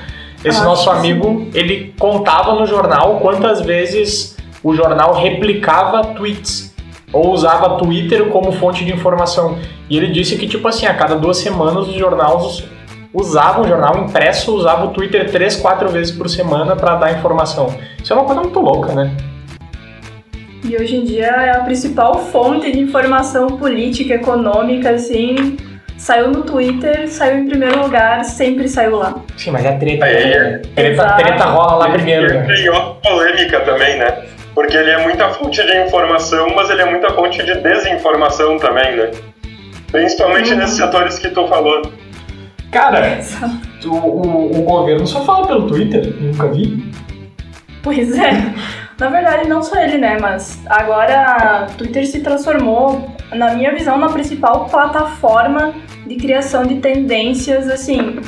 Esse 0.44 0.60
ah, 0.60 0.64
nosso 0.64 0.90
amigo, 0.90 1.48
ele 1.54 1.94
contava 1.98 2.54
no 2.54 2.66
jornal 2.66 3.18
quantas 3.20 3.62
vezes 3.62 4.36
o 4.62 4.74
jornal 4.74 5.14
replicava 5.14 6.04
tweets 6.14 6.73
ou 7.14 7.32
usava 7.32 7.78
Twitter 7.78 8.26
como 8.26 8.52
fonte 8.52 8.84
de 8.84 8.92
informação. 8.92 9.56
E 9.88 9.96
ele 9.96 10.08
disse 10.08 10.36
que, 10.36 10.46
tipo 10.46 10.66
assim, 10.66 10.86
a 10.86 10.94
cada 10.94 11.14
duas 11.14 11.38
semanas 11.38 11.88
os 11.88 11.94
jornais 11.94 12.64
usavam, 13.12 13.64
o 13.64 13.68
jornal 13.68 13.96
impresso 13.98 14.54
usava 14.54 14.86
o 14.86 14.88
Twitter 14.88 15.30
três, 15.30 15.56
quatro 15.56 15.88
vezes 15.88 16.14
por 16.14 16.28
semana 16.28 16.74
para 16.74 16.96
dar 16.96 17.12
informação. 17.12 17.72
Isso 18.02 18.12
é 18.12 18.16
uma 18.16 18.24
coisa 18.24 18.40
muito 18.40 18.58
louca, 18.58 18.92
né? 18.92 19.14
E 20.64 20.76
hoje 20.76 20.96
em 20.96 21.04
dia 21.04 21.26
é 21.26 21.50
a 21.50 21.60
principal 21.60 22.18
fonte 22.18 22.72
de 22.72 22.80
informação 22.80 23.46
política, 23.46 24.14
econômica, 24.14 24.90
assim. 24.90 25.56
Saiu 25.96 26.30
no 26.30 26.42
Twitter, 26.42 27.08
saiu 27.08 27.38
em 27.38 27.48
primeiro 27.48 27.80
lugar, 27.80 28.24
sempre 28.24 28.66
saiu 28.68 28.96
lá. 28.96 29.14
Sim, 29.36 29.52
mas 29.52 29.64
é 29.64 29.72
treta. 29.76 30.06
É, 30.06 30.58
treta, 30.74 31.16
treta 31.16 31.44
rola 31.44 31.86
lá 31.86 31.90
primeiro. 31.90 32.34
Né? 32.34 32.46
Tem 32.46 32.68
outra 32.68 33.10
polêmica 33.10 33.60
também, 33.60 33.98
né? 33.98 34.24
Porque 34.54 34.76
ele 34.76 34.90
é 34.90 35.02
muita 35.02 35.28
fonte 35.30 35.64
de 35.64 35.76
informação, 35.84 36.48
mas 36.54 36.70
ele 36.70 36.82
é 36.82 36.90
muita 36.90 37.10
fonte 37.10 37.42
de 37.44 37.54
desinformação 37.60 38.58
também, 38.58 38.96
né? 38.96 39.10
Principalmente 39.90 40.52
uhum. 40.52 40.58
nesses 40.58 40.76
setores 40.76 41.18
que 41.18 41.28
tu 41.30 41.46
falou. 41.48 41.82
Cara, 42.70 43.20
o, 43.84 43.88
o, 43.88 44.58
o, 44.58 44.62
governo 44.62 45.06
só 45.06 45.24
fala 45.24 45.46
pelo 45.46 45.68
Twitter, 45.68 46.12
nunca 46.20 46.48
vi. 46.48 46.92
Pois 47.82 48.16
é. 48.18 48.30
Na 48.98 49.08
verdade, 49.08 49.48
não 49.48 49.62
só 49.62 49.80
ele, 49.80 49.98
né? 49.98 50.18
Mas 50.20 50.60
agora 50.66 51.66
o 51.70 51.76
Twitter 51.76 52.06
se 52.06 52.20
transformou 52.20 53.14
na 53.32 53.54
minha 53.54 53.72
visão, 53.72 53.98
na 53.98 54.08
principal 54.08 54.66
plataforma 54.66 55.74
de 56.06 56.16
criação 56.16 56.64
de 56.64 56.76
tendências, 56.76 57.68
assim, 57.68 58.20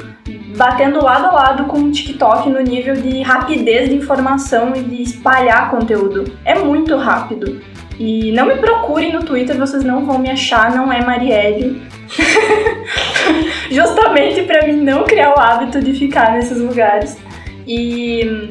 batendo 0.57 1.05
lado 1.05 1.27
a 1.27 1.33
lado 1.33 1.64
com 1.64 1.79
o 1.79 1.92
TikTok 1.92 2.49
no 2.49 2.61
nível 2.61 2.95
de 2.95 3.23
rapidez 3.23 3.88
de 3.88 3.97
informação 3.97 4.75
e 4.75 4.83
de 4.83 5.03
espalhar 5.03 5.71
conteúdo. 5.71 6.33
É 6.45 6.55
muito 6.55 6.97
rápido. 6.97 7.61
E 7.99 8.33
não 8.33 8.47
me 8.47 8.57
procurem 8.57 9.12
no 9.12 9.23
Twitter, 9.23 9.57
vocês 9.57 9.85
não 9.85 10.05
vão 10.05 10.19
me 10.19 10.31
achar, 10.31 10.75
não 10.75 10.92
é 10.92 11.05
Marielle. 11.05 11.81
Justamente 13.71 14.42
para 14.42 14.66
mim 14.66 14.83
não 14.83 15.05
criar 15.05 15.35
o 15.35 15.40
hábito 15.40 15.81
de 15.81 15.92
ficar 15.92 16.33
nesses 16.33 16.59
lugares. 16.59 17.16
E 17.66 18.49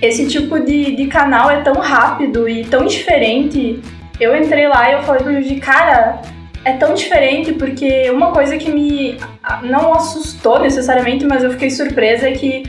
esse 0.00 0.26
tipo 0.26 0.60
de, 0.60 0.96
de 0.96 1.06
canal 1.06 1.50
é 1.50 1.62
tão 1.62 1.74
rápido 1.74 2.48
e 2.48 2.64
tão 2.64 2.86
diferente. 2.86 3.80
Eu 4.20 4.36
entrei 4.36 4.68
lá 4.68 4.90
e 4.90 4.94
eu 4.94 5.02
falei 5.02 5.22
pro 5.22 5.34
Judy, 5.34 5.56
cara, 5.56 6.22
é 6.64 6.72
tão 6.72 6.94
diferente 6.94 7.52
porque 7.52 8.10
uma 8.10 8.32
coisa 8.32 8.56
que 8.56 8.70
me 8.70 9.18
não 9.62 9.94
assustou 9.94 10.58
necessariamente, 10.58 11.26
mas 11.26 11.44
eu 11.44 11.50
fiquei 11.50 11.70
surpresa 11.70 12.28
é 12.28 12.32
que 12.32 12.64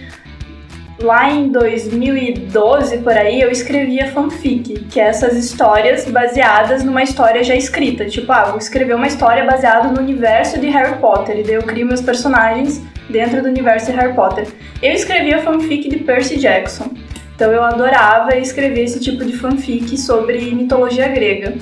lá 0.99 1.29
em 1.29 1.49
2012 1.49 2.97
por 2.99 3.13
aí 3.13 3.41
eu 3.41 3.49
escrevia 3.49 4.11
fanfic, 4.11 4.85
que 4.85 4.99
é 4.99 5.05
essas 5.05 5.35
histórias 5.37 6.09
baseadas 6.09 6.83
numa 6.83 7.03
história 7.03 7.43
já 7.43 7.55
escrita. 7.55 8.05
Tipo, 8.05 8.31
ah, 8.31 8.45
vou 8.45 8.57
escrever 8.57 8.95
uma 8.95 9.07
história 9.07 9.45
baseada 9.45 9.89
no 9.89 9.99
universo 9.99 10.59
de 10.59 10.67
Harry 10.67 10.97
Potter, 10.99 11.39
e 11.39 11.43
daí 11.43 11.55
eu 11.55 11.63
crio 11.63 11.87
meus 11.87 12.01
personagens 12.01 12.81
dentro 13.09 13.41
do 13.41 13.47
universo 13.47 13.91
de 13.91 13.97
Harry 13.97 14.13
Potter. 14.13 14.47
Eu 14.81 14.91
escrevia 14.91 15.41
fanfic 15.41 15.87
de 15.87 15.97
Percy 15.97 16.37
Jackson. 16.37 16.91
Então 17.35 17.51
eu 17.51 17.61
adorava 17.61 18.37
escrever 18.37 18.83
esse 18.83 18.99
tipo 18.99 19.25
de 19.25 19.33
fanfic 19.33 19.97
sobre 19.97 20.51
mitologia 20.55 21.09
grega. 21.09 21.55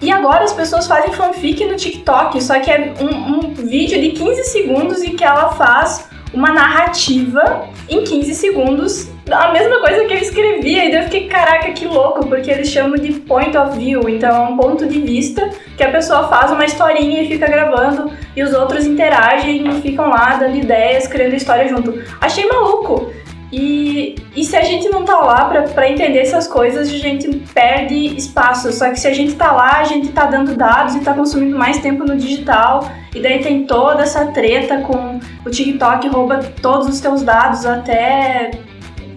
E 0.00 0.10
agora 0.10 0.44
as 0.44 0.52
pessoas 0.52 0.86
fazem 0.86 1.12
fanfic 1.12 1.64
no 1.64 1.76
TikTok, 1.76 2.42
só 2.42 2.58
que 2.60 2.70
é 2.70 2.94
um, 3.00 3.36
um 3.36 3.54
vídeo 3.54 4.00
de 4.00 4.10
15 4.10 4.44
segundos 4.44 5.02
e 5.02 5.10
que 5.10 5.24
ela 5.24 5.52
faz 5.52 6.08
uma 6.32 6.52
narrativa 6.52 7.68
em 7.88 8.04
15 8.04 8.34
segundos 8.34 9.08
a 9.30 9.50
mesma 9.52 9.80
coisa 9.80 10.04
que 10.04 10.14
eu 10.14 10.18
escrevia, 10.18 10.84
e 10.84 10.90
daí 10.90 11.00
eu 11.00 11.04
fiquei, 11.04 11.26
caraca, 11.26 11.72
que 11.72 11.84
louco, 11.84 12.26
porque 12.26 12.48
eles 12.50 12.68
chamam 12.68 12.96
de 12.96 13.12
point 13.12 13.56
of 13.56 13.76
view, 13.76 14.08
então 14.08 14.30
é 14.30 14.48
um 14.48 14.56
ponto 14.56 14.86
de 14.86 15.00
vista 15.00 15.50
que 15.76 15.82
a 15.82 15.90
pessoa 15.90 16.28
faz 16.28 16.52
uma 16.52 16.64
historinha 16.64 17.22
e 17.22 17.28
fica 17.28 17.46
gravando, 17.46 18.12
e 18.36 18.42
os 18.42 18.54
outros 18.54 18.86
interagem 18.86 19.68
e 19.68 19.80
ficam 19.80 20.08
lá 20.08 20.36
dando 20.36 20.56
ideias, 20.56 21.08
criando 21.08 21.34
história 21.34 21.66
junto. 21.68 22.00
Achei 22.20 22.46
maluco. 22.46 23.12
E, 23.52 24.16
e 24.34 24.44
se 24.44 24.56
a 24.56 24.62
gente 24.62 24.88
não 24.88 25.04
tá 25.04 25.18
lá 25.20 25.44
para 25.72 25.90
entender 25.90 26.18
essas 26.18 26.48
coisas, 26.48 26.88
a 26.88 26.98
gente 26.98 27.28
perde 27.54 28.16
espaço. 28.16 28.72
Só 28.72 28.90
que 28.90 28.98
se 28.98 29.06
a 29.06 29.12
gente 29.12 29.34
tá 29.34 29.52
lá, 29.52 29.78
a 29.78 29.84
gente 29.84 30.08
tá 30.08 30.26
dando 30.26 30.56
dados 30.56 30.94
e 30.96 31.00
tá 31.00 31.14
consumindo 31.14 31.56
mais 31.56 31.78
tempo 31.78 32.04
no 32.04 32.16
digital. 32.16 32.90
E 33.14 33.20
daí 33.20 33.40
tem 33.40 33.64
toda 33.66 34.02
essa 34.02 34.26
treta 34.26 34.78
com 34.78 35.20
o 35.44 35.50
TikTok 35.50 36.08
rouba 36.08 36.40
todos 36.60 36.88
os 36.88 37.00
teus 37.00 37.22
dados 37.22 37.64
até, 37.64 38.50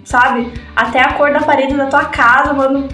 sabe? 0.05 0.53
Até 0.75 1.01
a 1.01 1.13
cor 1.13 1.33
da 1.33 1.41
parede 1.41 1.75
da 1.75 1.87
tua 1.87 2.05
casa, 2.05 2.53
mano 2.53 2.87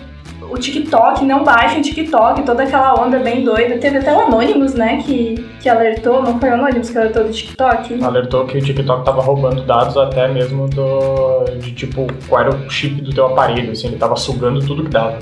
o 0.50 0.58
TikTok, 0.58 1.26
não 1.26 1.44
baixem 1.44 1.80
o 1.80 1.84
TikTok, 1.84 2.44
toda 2.44 2.64
aquela 2.64 3.00
onda 3.00 3.20
bem 3.20 3.44
doida. 3.44 3.78
Teve 3.78 3.98
até 3.98 4.16
o 4.16 4.20
Anonymous, 4.22 4.74
né, 4.74 5.02
que, 5.06 5.36
que 5.60 5.70
alertou, 5.70 6.22
não 6.24 6.40
foi 6.40 6.50
o 6.50 6.54
Anonymous 6.54 6.90
que 6.90 6.98
alertou 6.98 7.24
do 7.24 7.32
TikTok? 7.32 8.04
Alertou 8.04 8.46
que 8.46 8.58
o 8.58 8.62
TikTok 8.62 9.06
tava 9.06 9.22
roubando 9.22 9.64
dados 9.64 9.98
até 9.98 10.28
mesmo 10.28 10.68
do, 10.68 11.46
de 11.60 11.74
tipo, 11.74 12.08
qual 12.28 12.42
era 12.42 12.50
o 12.52 12.70
chip 12.70 13.02
do 13.02 13.14
teu 13.14 13.28
aparelho, 13.28 13.72
assim, 13.72 13.88
ele 13.88 13.98
tava 13.98 14.16
sugando 14.16 14.66
tudo 14.66 14.84
que 14.84 14.90
dava. 14.90 15.18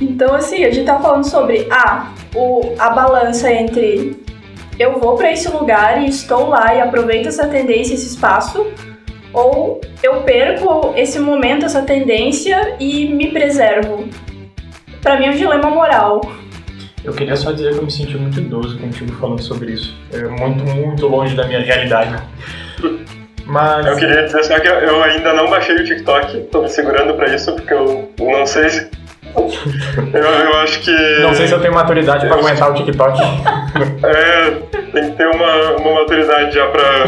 Então, 0.00 0.34
assim, 0.34 0.64
a 0.64 0.70
gente 0.70 0.84
tá 0.84 0.98
falando 0.98 1.24
sobre 1.24 1.66
ah, 1.70 2.12
o, 2.34 2.74
a 2.78 2.90
balança 2.90 3.50
entre 3.50 4.26
eu 4.78 4.98
vou 5.00 5.16
para 5.16 5.32
esse 5.32 5.48
lugar 5.48 6.02
e 6.02 6.08
estou 6.08 6.48
lá 6.48 6.74
e 6.74 6.80
aproveito 6.80 7.26
essa 7.28 7.46
tendência, 7.48 7.94
esse 7.94 8.08
espaço, 8.08 8.66
ou 9.32 9.80
eu 10.02 10.22
perco 10.22 10.92
esse 10.96 11.18
momento, 11.18 11.64
essa 11.64 11.82
tendência 11.82 12.76
e 12.78 13.06
me 13.06 13.30
preservo 13.30 14.04
para 15.06 15.20
mim 15.20 15.26
é 15.26 15.30
um 15.30 15.36
dilema 15.36 15.70
moral. 15.70 16.20
Eu 17.04 17.12
queria 17.12 17.36
só 17.36 17.52
dizer 17.52 17.74
que 17.74 17.78
eu 17.78 17.84
me 17.84 17.92
senti 17.92 18.18
muito 18.18 18.40
idoso 18.40 18.76
contigo 18.76 19.12
falando 19.20 19.40
sobre 19.40 19.70
isso. 19.70 19.96
É 20.12 20.24
muito, 20.24 20.64
muito 20.64 21.06
longe 21.06 21.36
da 21.36 21.46
minha 21.46 21.60
realidade. 21.60 22.20
Mas... 23.44 23.86
Eu 23.86 23.94
queria 23.94 24.24
dizer 24.24 24.42
só 24.42 24.58
que 24.58 24.66
eu 24.66 25.00
ainda 25.04 25.32
não 25.32 25.48
baixei 25.48 25.76
o 25.76 25.84
TikTok, 25.84 26.40
tô 26.50 26.62
me 26.62 26.68
segurando 26.68 27.14
pra 27.14 27.32
isso, 27.32 27.52
porque 27.52 27.72
eu 27.72 28.10
não 28.18 28.44
sei 28.44 28.68
se... 28.68 28.90
eu, 29.36 30.20
eu 30.20 30.56
acho 30.58 30.80
que... 30.80 31.20
Não 31.22 31.32
sei 31.34 31.46
se 31.46 31.52
eu 31.52 31.60
tenho 31.60 31.72
maturidade 31.74 32.26
pra 32.26 32.38
aguentar 32.38 32.72
o 32.72 32.74
TikTok. 32.74 33.20
é, 34.02 34.50
tem 34.92 35.10
que 35.12 35.16
ter 35.16 35.28
uma, 35.28 35.76
uma 35.76 36.00
maturidade 36.00 36.52
já 36.52 36.66
pra, 36.66 37.04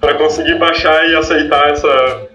pra 0.00 0.14
conseguir 0.14 0.58
baixar 0.58 1.06
e 1.10 1.14
aceitar 1.14 1.68
essa, 1.68 2.28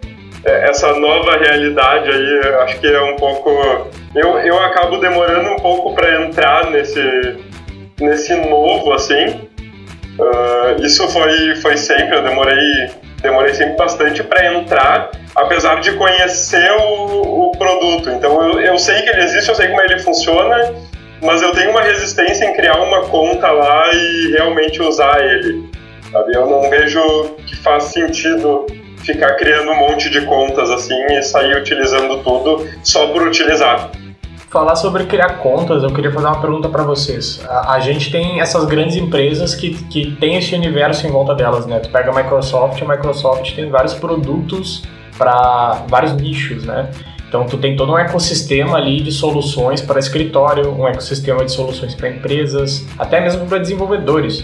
essa 0.46 0.94
nova 0.94 1.38
realidade 1.38 2.10
aí. 2.10 2.40
Acho 2.64 2.80
que 2.80 2.88
é 2.88 3.02
um 3.02 3.16
pouco 3.16 3.90
eu, 4.14 4.40
eu 4.40 4.60
acabo 4.60 4.98
demorando 4.98 5.52
um 5.52 5.56
pouco 5.56 5.96
para 5.96 6.22
entrar 6.22 6.70
nesse, 6.70 7.38
nesse 8.00 8.36
novo, 8.36 8.92
assim. 8.94 9.48
Uh, 10.20 10.84
isso 10.84 11.08
foi, 11.10 11.56
foi 11.56 11.78
sempre, 11.78 12.18
eu 12.18 12.22
demorei, 12.22 12.92
demorei 13.22 13.54
sempre 13.54 13.78
bastante 13.78 14.22
para 14.22 14.54
entrar, 14.54 15.12
apesar 15.34 15.80
de 15.80 15.94
conhecer 15.94 16.70
o, 16.74 17.48
o 17.48 17.52
produto. 17.54 18.10
Então 18.10 18.50
eu, 18.50 18.60
eu 18.60 18.78
sei 18.78 19.02
que 19.02 19.10
ele 19.10 19.24
existe, 19.24 19.48
eu 19.48 19.56
sei 19.56 19.70
como 19.70 19.82
ele 19.82 20.00
funciona, 20.00 20.76
mas 21.22 21.42
eu 21.42 21.54
tenho 21.54 21.72
uma 21.72 21.82
resistência 21.82 22.46
em 22.46 22.54
criar 22.54 22.82
uma 22.82 23.04
conta 23.04 23.50
lá 23.50 23.90
e 23.94 24.32
realmente 24.32 24.82
usar 24.82 25.24
ele. 25.24 25.70
Sabe? 26.12 26.36
Eu 26.36 26.48
não 26.48 26.70
vejo 26.70 27.36
que 27.48 27.56
faz 27.56 27.86
sentido 27.86 28.66
ficar 29.04 29.36
criando 29.36 29.72
um 29.72 29.76
monte 29.76 30.10
de 30.10 30.22
contas 30.22 30.70
assim 30.70 31.06
e 31.12 31.22
sair 31.22 31.56
utilizando 31.56 32.24
tudo 32.24 32.68
só 32.84 33.08
por 33.08 33.28
utilizar 33.28 33.92
falar 34.52 34.76
sobre 34.76 35.06
criar 35.06 35.38
contas, 35.38 35.82
eu 35.82 35.94
queria 35.94 36.12
fazer 36.12 36.28
uma 36.28 36.42
pergunta 36.42 36.68
para 36.68 36.84
vocês. 36.84 37.42
A, 37.48 37.76
a, 37.76 37.80
gente 37.80 38.12
tem 38.12 38.42
essas 38.42 38.66
grandes 38.66 38.98
empresas 38.98 39.56
que, 39.56 39.70
que 39.86 40.12
tem 40.18 40.36
esse 40.36 40.54
universo 40.54 41.08
em 41.08 41.10
volta 41.10 41.34
delas, 41.34 41.66
né? 41.66 41.80
Tu 41.80 41.90
pega 41.90 42.12
a 42.12 42.14
Microsoft, 42.14 42.82
a 42.82 42.86
Microsoft 42.86 43.56
tem 43.56 43.70
vários 43.70 43.94
produtos 43.94 44.84
para 45.18 45.86
vários 45.88 46.14
nichos, 46.14 46.66
né? 46.66 46.92
Então 47.30 47.46
tu 47.46 47.58
tem 47.58 47.78
todo 47.78 47.94
um 47.94 47.98
ecossistema 47.98 48.78
ali 48.78 49.00
de 49.00 49.10
soluções 49.10 49.80
para 49.80 49.98
escritório, 49.98 50.70
um 50.78 50.86
ecossistema 50.86 51.46
de 51.46 51.52
soluções 51.54 51.96
para 51.96 52.10
empresas, 52.10 52.86
até 53.00 53.22
mesmo 53.22 53.46
para 53.46 53.58
desenvolvedores. 53.58 54.44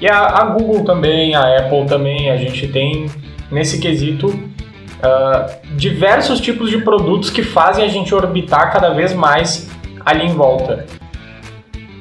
E 0.00 0.08
a, 0.08 0.18
a 0.18 0.44
Google 0.46 0.82
também, 0.82 1.34
a 1.34 1.58
Apple 1.58 1.84
também, 1.84 2.30
a 2.30 2.38
gente 2.38 2.68
tem 2.68 3.06
nesse 3.50 3.78
quesito 3.78 4.28
uh, 4.28 5.76
diversos 5.76 6.40
tipos 6.40 6.70
de 6.70 6.78
produtos 6.78 7.30
que 7.30 7.42
fazem 7.42 7.84
a 7.84 7.88
gente 7.88 8.14
orbitar 8.14 8.72
cada 8.72 8.90
vez 8.90 9.12
mais 9.12 9.68
ali 10.04 10.26
em 10.26 10.34
volta. 10.34 10.86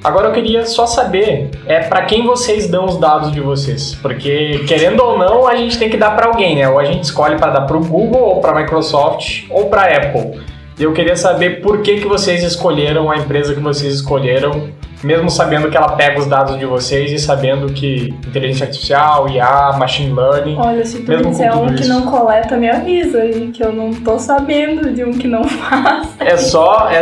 Agora 0.03 0.27
eu 0.27 0.33
queria 0.33 0.63
só 0.67 0.85
saber 0.85 1.49
é 1.65 1.79
para 1.79 2.03
quem 2.03 2.27
vocês 2.27 2.67
dão 2.67 2.85
os 2.85 2.99
dados 2.99 3.31
de 3.31 3.41
vocês, 3.41 3.95
porque 4.03 4.63
querendo 4.67 4.99
ou 4.99 5.17
não 5.17 5.47
a 5.47 5.55
gente 5.55 5.79
tem 5.79 5.89
que 5.89 5.97
dar 5.97 6.11
para 6.11 6.27
alguém, 6.27 6.57
né? 6.57 6.69
Ou 6.69 6.77
a 6.77 6.85
gente 6.85 7.03
escolhe 7.03 7.37
para 7.37 7.51
dar 7.51 7.61
para 7.61 7.75
o 7.75 7.83
Google, 7.83 8.21
ou 8.21 8.39
para 8.39 8.51
a 8.51 8.61
Microsoft, 8.61 9.45
ou 9.49 9.65
para 9.65 9.81
a 9.81 9.97
Apple. 9.97 10.39
E 10.77 10.83
eu 10.83 10.93
queria 10.93 11.15
saber 11.15 11.61
por 11.61 11.81
que 11.81 12.01
que 12.01 12.07
vocês 12.07 12.43
escolheram 12.43 13.09
a 13.09 13.17
empresa 13.17 13.55
que 13.55 13.59
vocês 13.59 13.95
escolheram 13.95 14.69
mesmo 15.05 15.29
sabendo 15.29 15.69
que 15.69 15.77
ela 15.77 15.95
pega 15.95 16.19
os 16.19 16.25
dados 16.25 16.57
de 16.57 16.65
vocês 16.65 17.11
e 17.11 17.19
sabendo 17.19 17.71
que 17.71 18.09
inteligência 18.27 18.65
artificial, 18.65 19.29
IA, 19.29 19.73
machine 19.77 20.11
learning. 20.11 20.55
Olha, 20.57 20.83
se 20.83 21.03
tu 21.03 21.11
mesmo 21.11 21.29
disser 21.29 21.55
um 21.55 21.67
isso. 21.67 21.75
que 21.75 21.87
não 21.87 22.01
coleta, 22.07 22.57
me 22.57 22.67
avisa 22.67 23.21
aí, 23.21 23.51
que 23.53 23.63
eu 23.63 23.71
não 23.71 23.93
tô 23.93 24.17
sabendo 24.17 24.91
de 24.91 25.03
um 25.03 25.11
que 25.11 25.27
não 25.27 25.43
faz. 25.47 26.09
É 26.19 26.35
só, 26.37 26.89
é, 26.89 27.01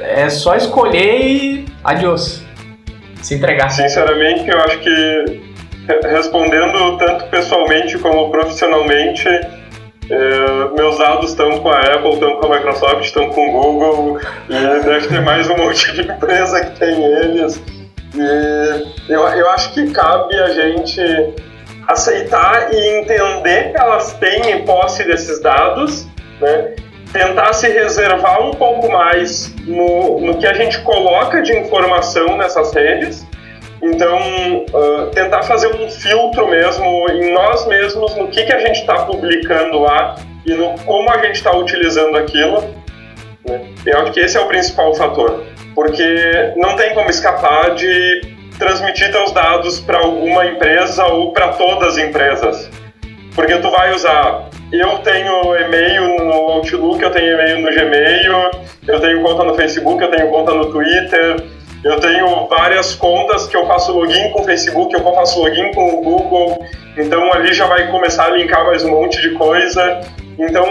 é 0.00 0.28
só 0.28 0.56
escolher 0.56 1.20
e 1.24 1.64
adiós. 1.84 2.42
Se 3.22 3.36
entregar. 3.36 3.70
Sinceramente, 3.70 4.48
eu 4.50 4.60
acho 4.60 4.78
que 4.80 5.42
respondendo 6.02 6.98
tanto 6.98 7.26
pessoalmente 7.26 7.96
como 7.98 8.30
profissionalmente, 8.30 9.24
é, 10.10 10.74
meus 10.74 10.98
dados 10.98 11.30
estão 11.30 11.58
com 11.60 11.68
a 11.68 11.80
Apple, 11.80 12.14
estão 12.14 12.36
com 12.36 12.52
a 12.52 12.56
Microsoft, 12.56 13.04
estão 13.04 13.30
com 13.30 13.48
o 13.48 13.52
Google, 13.52 14.20
e 14.48 14.84
deve 14.84 15.08
ter 15.08 15.20
mais 15.20 15.48
um 15.48 15.56
monte 15.58 15.92
de 15.92 16.02
empresa 16.02 16.64
que 16.64 16.78
tem 16.78 17.04
eles. 17.04 17.62
E 18.14 19.12
eu, 19.12 19.22
eu 19.22 19.50
acho 19.50 19.72
que 19.72 19.90
cabe 19.90 20.38
a 20.38 20.48
gente 20.48 21.00
aceitar 21.88 22.72
e 22.72 23.00
entender 23.00 23.72
que 23.72 23.80
elas 23.80 24.12
têm 24.14 24.64
posse 24.64 25.04
desses 25.04 25.40
dados, 25.40 26.06
né? 26.40 26.74
tentar 27.12 27.52
se 27.52 27.68
reservar 27.68 28.42
um 28.42 28.50
pouco 28.50 28.90
mais 28.90 29.54
no, 29.64 30.20
no 30.20 30.36
que 30.36 30.46
a 30.46 30.52
gente 30.52 30.80
coloca 30.80 31.40
de 31.42 31.56
informação 31.56 32.36
nessas 32.36 32.72
redes 32.72 33.24
então, 33.84 34.64
uh, 34.72 35.10
tentar 35.12 35.42
fazer 35.42 35.68
um 35.68 35.90
filtro 35.90 36.48
mesmo 36.48 37.06
em 37.10 37.32
nós 37.32 37.66
mesmos, 37.66 38.16
no 38.16 38.28
que, 38.28 38.42
que 38.42 38.52
a 38.52 38.58
gente 38.58 38.80
está 38.80 39.04
publicando 39.04 39.80
lá 39.80 40.16
e 40.46 40.54
no 40.54 40.74
como 40.80 41.10
a 41.10 41.18
gente 41.18 41.36
está 41.36 41.54
utilizando 41.54 42.16
aquilo. 42.16 42.62
Né? 43.46 43.60
Eu 43.84 44.00
acho 44.00 44.12
que 44.12 44.20
esse 44.20 44.38
é 44.38 44.40
o 44.40 44.46
principal 44.46 44.94
fator. 44.94 45.44
porque 45.74 46.54
não 46.56 46.76
tem 46.76 46.94
como 46.94 47.10
escapar 47.10 47.74
de 47.74 48.20
transmitir 48.58 49.10
teus 49.10 49.32
dados 49.32 49.80
para 49.80 49.98
alguma 49.98 50.46
empresa 50.46 51.04
ou 51.06 51.32
para 51.32 51.48
todas 51.48 51.98
as 51.98 51.98
empresas. 51.98 52.70
Porque 53.34 53.56
tu 53.58 53.70
vai 53.70 53.92
usar, 53.92 54.48
eu 54.72 54.98
tenho 54.98 55.56
e-mail 55.56 56.24
no 56.24 56.32
Outlook, 56.32 57.02
eu 57.02 57.10
tenho 57.10 57.34
e-mail 57.34 57.60
no 57.60 57.70
Gmail, 57.70 58.50
eu 58.86 59.00
tenho 59.00 59.22
conta 59.22 59.44
no 59.44 59.54
Facebook, 59.54 60.02
eu 60.02 60.10
tenho 60.10 60.30
conta 60.30 60.52
no 60.52 60.70
Twitter, 60.70 61.44
eu 61.84 62.00
tenho 62.00 62.46
várias 62.48 62.94
contas 62.94 63.46
que 63.46 63.54
eu 63.54 63.66
faço 63.66 63.92
login 63.92 64.30
com 64.30 64.40
o 64.40 64.44
Facebook, 64.44 64.94
eu 64.94 65.02
faço 65.14 65.38
login 65.40 65.70
com 65.72 65.86
o 65.86 66.00
Google, 66.02 66.66
então 66.96 67.30
ali 67.32 67.52
já 67.52 67.66
vai 67.66 67.90
começar 67.90 68.26
a 68.26 68.30
linkar 68.30 68.64
mais 68.64 68.82
um 68.82 68.90
monte 68.90 69.20
de 69.20 69.30
coisa. 69.34 70.00
Então 70.38 70.66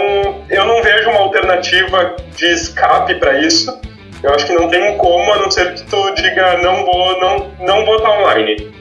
eu 0.50 0.64
não 0.66 0.82
vejo 0.82 1.08
uma 1.10 1.20
alternativa 1.20 2.16
de 2.34 2.46
escape 2.46 3.14
para 3.14 3.38
isso. 3.38 3.80
Eu 4.22 4.34
acho 4.34 4.44
que 4.46 4.54
não 4.54 4.68
tem 4.68 4.96
como, 4.96 5.32
a 5.32 5.36
não 5.36 5.50
ser 5.50 5.74
que 5.74 5.84
tu 5.84 6.14
diga 6.14 6.58
não 6.58 6.84
vou, 6.84 7.20
não, 7.20 7.50
não 7.60 7.84
vou 7.84 7.96
estar 7.96 8.10
online. 8.10 8.74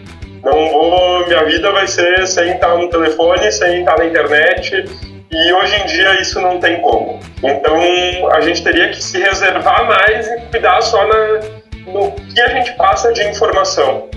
Não 0.44 0.70
vou, 0.72 1.28
minha 1.28 1.46
vida 1.46 1.72
vai 1.72 1.88
ser 1.88 2.26
sem 2.28 2.52
estar 2.52 2.76
no 2.76 2.90
telefone, 2.90 3.52
sem 3.52 3.82
estar 3.82 3.98
na 3.98 4.06
internet. 4.06 4.86
E 5.32 5.54
hoje 5.54 5.76
em 5.76 5.86
dia 5.86 6.20
isso 6.20 6.42
não 6.42 6.60
tem 6.60 6.82
como. 6.82 7.20
Então 7.44 7.78
a 8.32 8.42
gente 8.42 8.64
teria 8.64 8.90
que 8.90 9.02
se 9.02 9.20
reservar 9.20 9.86
mais 9.86 10.28
e 10.28 10.42
cuidar 10.52 10.82
só 10.82 11.06
na, 11.08 11.40
no 11.88 12.12
que 12.12 12.42
a 12.42 12.48
gente 12.50 12.74
passa 12.74 13.12
de 13.14 13.24
informação. 13.24 14.10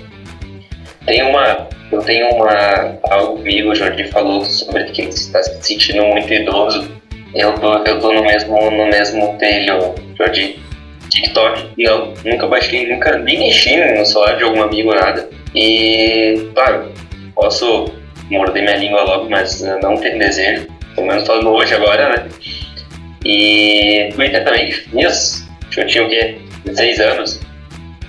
Tem 1.05 1.23
uma, 1.23 1.67
eu 1.91 2.01
tenho 2.01 2.29
uma 2.35 2.97
algo 3.03 3.37
comigo, 3.37 3.71
o 3.71 3.75
Jordi 3.75 4.05
falou 4.05 4.43
sobre 4.43 4.85
que 4.85 5.03
ele 5.03 5.09
está 5.09 5.41
se 5.41 5.61
sentindo 5.61 6.03
muito 6.05 6.33
idoso. 6.33 6.89
Eu 7.33 7.53
tô, 7.53 7.73
eu 7.83 7.99
tô 7.99 8.13
no 8.13 8.23
mesmo 8.23 8.71
no 8.71 8.87
mesmo 8.87 9.37
telho, 9.37 9.95
Jordi. 10.17 10.59
TikTok, 11.09 11.73
não, 11.77 12.13
nunca 12.25 12.47
baixei, 12.47 12.93
nunca 12.93 13.17
nem 13.17 13.39
mexi 13.39 13.75
no 13.77 14.05
celular 14.05 14.35
de 14.35 14.43
algum 14.43 14.61
amigo 14.61 14.93
nada. 14.93 15.29
E 15.55 16.49
claro, 16.53 16.91
posso 17.33 17.85
morder 18.29 18.63
minha 18.63 18.75
língua 18.75 19.03
logo, 19.03 19.29
mas 19.29 19.61
não 19.81 19.95
tenho 19.97 20.19
desejo. 20.19 20.67
Pelo 20.95 21.07
menos 21.07 21.25
falando 21.25 21.49
hoje 21.49 21.73
agora, 21.73 22.09
né? 22.09 22.29
E 23.23 24.09
Twitter 24.13 24.43
também 24.43 24.71
fiz. 24.71 25.47
Eu 25.75 25.85
tinha 25.87 26.05
o 26.05 26.09
quê? 26.09 26.37
16 26.65 26.99
anos. 26.99 27.46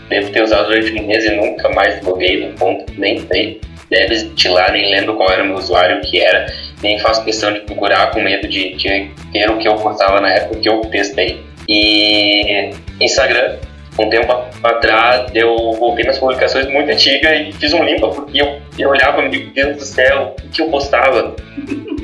Devo 0.08 0.30
ter 0.30 0.42
usado 0.42 0.68
durante 0.68 0.92
um 1.00 1.06
mês 1.06 1.24
e 1.24 1.30
nunca 1.30 1.68
mais 1.70 2.02
loguei 2.02 2.46
no 2.46 2.54
ponto, 2.54 2.92
nem 2.96 3.20
sei. 3.26 3.60
Deve 3.90 4.14
de 4.16 4.48
lá, 4.48 4.70
nem 4.70 4.90
lembro 4.90 5.14
qual 5.14 5.30
era 5.30 5.42
o 5.42 5.46
meu 5.46 5.56
usuário, 5.56 5.98
o 5.98 6.00
que 6.02 6.20
era. 6.20 6.46
Nem 6.82 6.98
faço 6.98 7.24
questão 7.24 7.52
de 7.52 7.60
procurar 7.60 8.10
com 8.10 8.20
medo 8.20 8.46
de, 8.46 8.74
de 8.74 9.10
ter 9.32 9.50
o 9.50 9.58
que 9.58 9.66
eu 9.66 9.76
postava 9.76 10.20
na 10.20 10.30
época 10.30 10.60
que 10.60 10.68
eu 10.68 10.80
testei. 10.82 11.40
E 11.68 12.70
Instagram, 13.00 13.56
um 13.98 14.08
tempo 14.08 14.32
atrás, 14.62 15.30
eu 15.34 15.56
voltei 15.72 16.04
nas 16.04 16.18
publicações 16.18 16.66
muito 16.66 16.90
antigas 16.90 17.48
e 17.48 17.52
fiz 17.52 17.72
um 17.72 17.82
limpa, 17.82 18.08
porque 18.08 18.40
eu, 18.40 18.60
eu 18.78 18.90
olhava, 18.90 19.22
meu 19.22 19.50
Deus 19.50 19.76
do 19.76 19.84
céu, 19.84 20.36
o 20.44 20.48
que 20.50 20.62
eu 20.62 20.68
postava? 20.68 21.34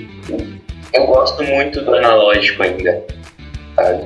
Eu 0.94 1.08
gosto 1.08 1.42
muito 1.42 1.80
do 1.80 1.92
analógico 1.92 2.62
ainda, 2.62 3.04
sabe? 3.74 4.04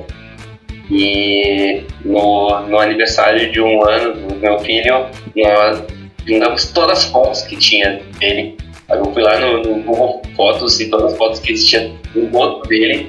E 0.89 1.83
no, 2.03 2.61
no 2.61 2.79
aniversário 2.79 3.51
de 3.51 3.61
um 3.61 3.87
ano 3.87 4.13
do 4.13 4.35
meu 4.35 4.59
filho, 4.59 5.05
nós 5.35 5.83
juntamos 6.25 6.71
todas 6.71 6.99
as 6.99 7.05
fotos 7.05 7.43
que 7.43 7.55
tinha 7.57 8.01
dele. 8.19 8.57
Eu 8.89 9.05
fui 9.13 9.21
lá 9.21 9.37
no, 9.39 9.61
no 9.61 9.83
Google 9.83 10.21
Fotos 10.35 10.79
e 10.79 10.89
todas 10.89 11.13
as 11.13 11.17
fotos 11.17 11.39
que 11.39 11.51
existiam 11.51 11.95
no 12.15 12.27
rosto 12.29 12.67
dele 12.67 13.07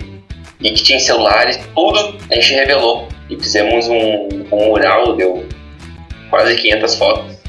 e 0.61 0.71
que 0.73 0.83
tinha 0.83 1.01
celulares, 1.01 1.59
tudo 1.75 2.17
a 2.31 2.35
gente 2.35 2.53
revelou. 2.53 3.09
E 3.31 3.37
fizemos 3.37 3.89
um, 3.89 4.29
um 4.53 4.67
mural, 4.67 5.15
deu 5.17 5.47
quase 6.29 6.57
500 6.57 6.95
fotos 6.97 7.41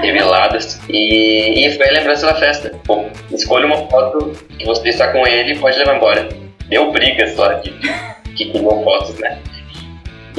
reveladas. 0.00 0.80
E, 0.88 1.66
e 1.66 1.76
foi 1.76 1.88
a 1.88 1.92
lembrança 1.92 2.26
da 2.26 2.34
festa. 2.34 2.70
Pô, 2.84 3.06
escolha 3.30 3.66
uma 3.66 3.88
foto 3.88 4.32
que 4.58 4.64
você 4.66 4.88
está 4.88 5.12
com 5.12 5.26
ele 5.26 5.52
e 5.52 5.58
pode 5.58 5.78
levar 5.78 5.96
embora. 5.96 6.28
Deu 6.68 6.92
brigas 6.92 7.36
lá 7.36 7.58
que, 7.60 7.70
que 8.36 8.50
criou 8.50 8.82
fotos, 8.84 9.18
né? 9.18 9.38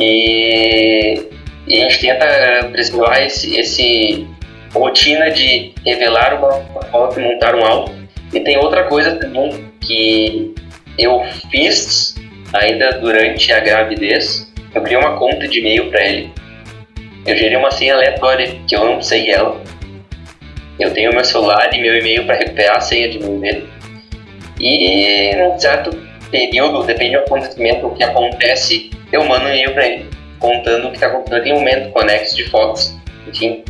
E, 0.02 1.30
e 1.68 1.84
a 1.84 1.90
gente 1.90 2.00
tenta 2.00 2.70
preservar 2.72 3.22
esse, 3.22 3.56
esse 3.56 4.28
rotina 4.74 5.30
de 5.30 5.74
revelar 5.86 6.34
uma 6.36 6.82
foto 6.84 7.20
e 7.20 7.24
montar 7.24 7.56
um 7.56 7.64
álbum. 7.64 7.94
E 8.34 8.40
tem 8.40 8.58
outra 8.58 8.86
coisa 8.86 9.16
também 9.18 9.72
que 9.82 10.56
eu 10.98 11.22
fiz 11.52 12.16
ainda 12.54 12.92
durante 13.00 13.52
a 13.52 13.60
gravidez. 13.60 14.52
Eu 14.74 14.82
criei 14.82 14.98
uma 14.98 15.18
conta 15.18 15.48
de 15.48 15.60
e-mail 15.60 15.90
para 15.90 16.06
ele. 16.06 16.32
Eu 17.26 17.36
gerei 17.36 17.58
uma 17.58 17.72
senha 17.72 17.94
aleatória 17.94 18.60
que 18.68 18.76
eu 18.76 18.86
não 18.86 19.02
sei 19.02 19.30
ela. 19.30 19.62
Eu 20.80 20.92
tenho 20.94 21.12
meu 21.12 21.24
celular 21.24 21.70
e 21.74 21.80
meu 21.80 21.96
e-mail 21.98 22.26
para 22.26 22.38
recuperar 22.38 22.78
a 22.78 22.82
senha 22.82 23.10
de 23.10 23.18
e-mail 23.18 23.40
dele. 23.40 23.70
E 24.60 25.36
num 25.36 25.60
certo 25.60 25.96
período, 26.32 26.84
depende 26.84 27.18
do 27.18 27.20
acontecimento, 27.20 27.88
o 27.88 27.96
que 27.96 28.04
acontece, 28.04 28.90
eu 29.12 29.24
mando 29.26 29.46
um 29.46 29.50
e-mail 29.50 29.74
para 29.74 29.88
ele, 29.88 30.10
contando 30.40 30.88
o 30.88 30.90
que 30.90 30.98
está 30.98 31.08
acontecendo. 31.08 31.44
Tem 31.44 31.54
um 31.54 31.60
momento 31.60 31.92
conexo 31.92 32.36
de 32.36 32.50
fotos, 32.50 32.98
enfim. 33.28 33.64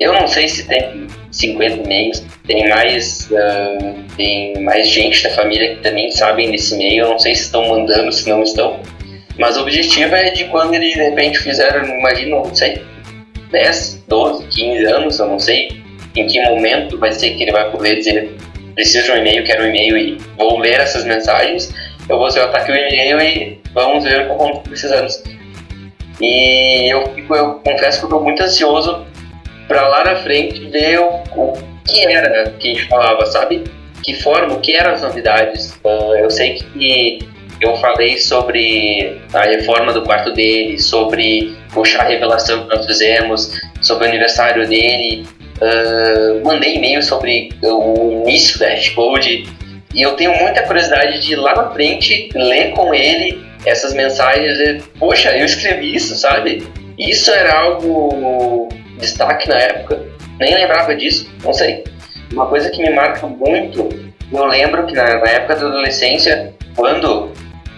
Eu 0.00 0.12
não 0.12 0.26
sei 0.26 0.48
se 0.48 0.66
tem 0.66 1.06
50 1.30 1.82
e-mails, 1.84 2.24
tem 2.46 2.68
mais, 2.68 3.30
uh, 3.30 4.04
tem 4.16 4.60
mais 4.62 4.88
gente 4.88 5.22
da 5.22 5.30
família 5.30 5.76
que 5.76 5.82
também 5.82 6.10
sabem 6.10 6.50
desse 6.50 6.74
e-mail, 6.74 7.04
eu 7.04 7.10
não 7.10 7.18
sei 7.18 7.34
se 7.34 7.44
estão 7.44 7.68
mandando, 7.68 8.10
se 8.12 8.28
não 8.28 8.42
estão. 8.42 8.80
Mas 9.38 9.56
o 9.56 9.62
objetivo 9.62 10.14
é 10.14 10.30
de 10.30 10.44
quando 10.44 10.74
eles 10.74 10.92
de 10.92 11.00
repente 11.00 11.38
fizeram, 11.38 11.84
imagino, 11.84 12.44
não 12.44 12.54
sei, 12.54 12.82
10, 13.50 14.04
12, 14.08 14.46
15 14.46 14.84
anos, 14.86 15.18
eu 15.18 15.26
não 15.26 15.38
sei 15.38 15.84
em 16.16 16.26
que 16.26 16.40
momento 16.42 16.98
vai 16.98 17.12
ser 17.12 17.30
que 17.30 17.42
ele 17.42 17.52
vai 17.52 17.70
poder 17.70 17.96
dizer 17.96 18.36
preciso 18.74 19.06
de 19.06 19.12
um 19.12 19.16
e-mail, 19.16 19.44
quero 19.44 19.64
um 19.64 19.66
e-mail 19.68 19.96
e 19.96 20.18
vou 20.36 20.58
ler 20.58 20.80
essas 20.80 21.04
mensagens, 21.04 21.72
eu 22.08 22.18
vou 22.18 22.30
seletar 22.30 22.62
aqui 22.62 22.72
o 22.72 22.74
e-mail 22.74 23.20
e 23.20 23.63
vamos 23.74 24.04
ver 24.04 24.22
o 24.22 24.24
que 24.24 24.30
eu 24.30 24.46
estou 24.46 24.60
precisando. 24.62 25.08
E 26.20 26.92
eu, 26.92 27.04
fico, 27.12 27.34
eu 27.34 27.54
confesso 27.54 27.98
que 27.98 28.04
eu 28.04 28.08
estou 28.08 28.22
muito 28.22 28.42
ansioso 28.42 29.04
para 29.66 29.88
lá 29.88 30.04
na 30.04 30.16
frente 30.16 30.66
ver 30.66 31.00
o, 31.00 31.22
o, 31.36 31.52
que 31.84 32.06
era 32.06 32.50
que 32.50 32.70
a 32.70 32.74
gente 32.74 32.88
falava, 32.88 33.26
sabe? 33.26 33.64
Que 34.02 34.14
forma, 34.14 34.54
o 34.54 34.60
que 34.60 34.74
eram 34.74 34.92
as 34.92 35.02
novidades. 35.02 35.78
Uh, 35.84 36.14
eu 36.16 36.30
sei 36.30 36.54
que 36.54 37.18
eu 37.60 37.76
falei 37.76 38.18
sobre 38.18 39.20
a 39.32 39.42
reforma 39.42 39.92
do 39.92 40.02
quarto 40.02 40.32
dele, 40.32 40.78
sobre 40.78 41.56
o 41.74 41.84
chá 41.84 42.04
revelação 42.04 42.66
que 42.66 42.76
nós 42.76 42.86
fizemos, 42.86 43.60
sobre 43.80 44.06
o 44.06 44.08
aniversário 44.08 44.68
dele, 44.68 45.26
uh, 45.56 46.44
mandei 46.44 46.76
e-mail 46.76 47.02
sobre 47.02 47.50
o 47.62 48.22
início 48.26 48.58
da 48.58 48.68
Hashcode 48.68 49.46
e 49.94 50.02
eu 50.02 50.12
tenho 50.16 50.36
muita 50.36 50.62
curiosidade 50.62 51.20
de 51.20 51.32
ir 51.32 51.36
lá 51.36 51.54
na 51.54 51.70
frente 51.70 52.28
ler 52.34 52.70
com 52.72 52.92
ele 52.92 53.44
essas 53.64 53.94
mensagens 53.94 54.84
poxa, 54.98 55.36
eu 55.36 55.44
escrevi 55.44 55.94
isso, 55.94 56.14
sabe? 56.16 56.66
Isso 56.98 57.30
era 57.30 57.58
algo 57.58 58.68
destaque 58.98 59.48
na 59.48 59.58
época, 59.58 60.02
nem 60.38 60.54
lembrava 60.54 60.94
disso, 60.94 61.30
não 61.42 61.52
sei. 61.52 61.84
Uma 62.32 62.46
coisa 62.46 62.70
que 62.70 62.82
me 62.82 62.90
marca 62.90 63.26
muito, 63.26 63.88
eu 64.32 64.44
lembro 64.46 64.86
que 64.86 64.94
na, 64.94 65.18
na 65.18 65.30
época 65.30 65.56
da 65.56 65.66
adolescência, 65.66 66.54
quando 66.74 67.32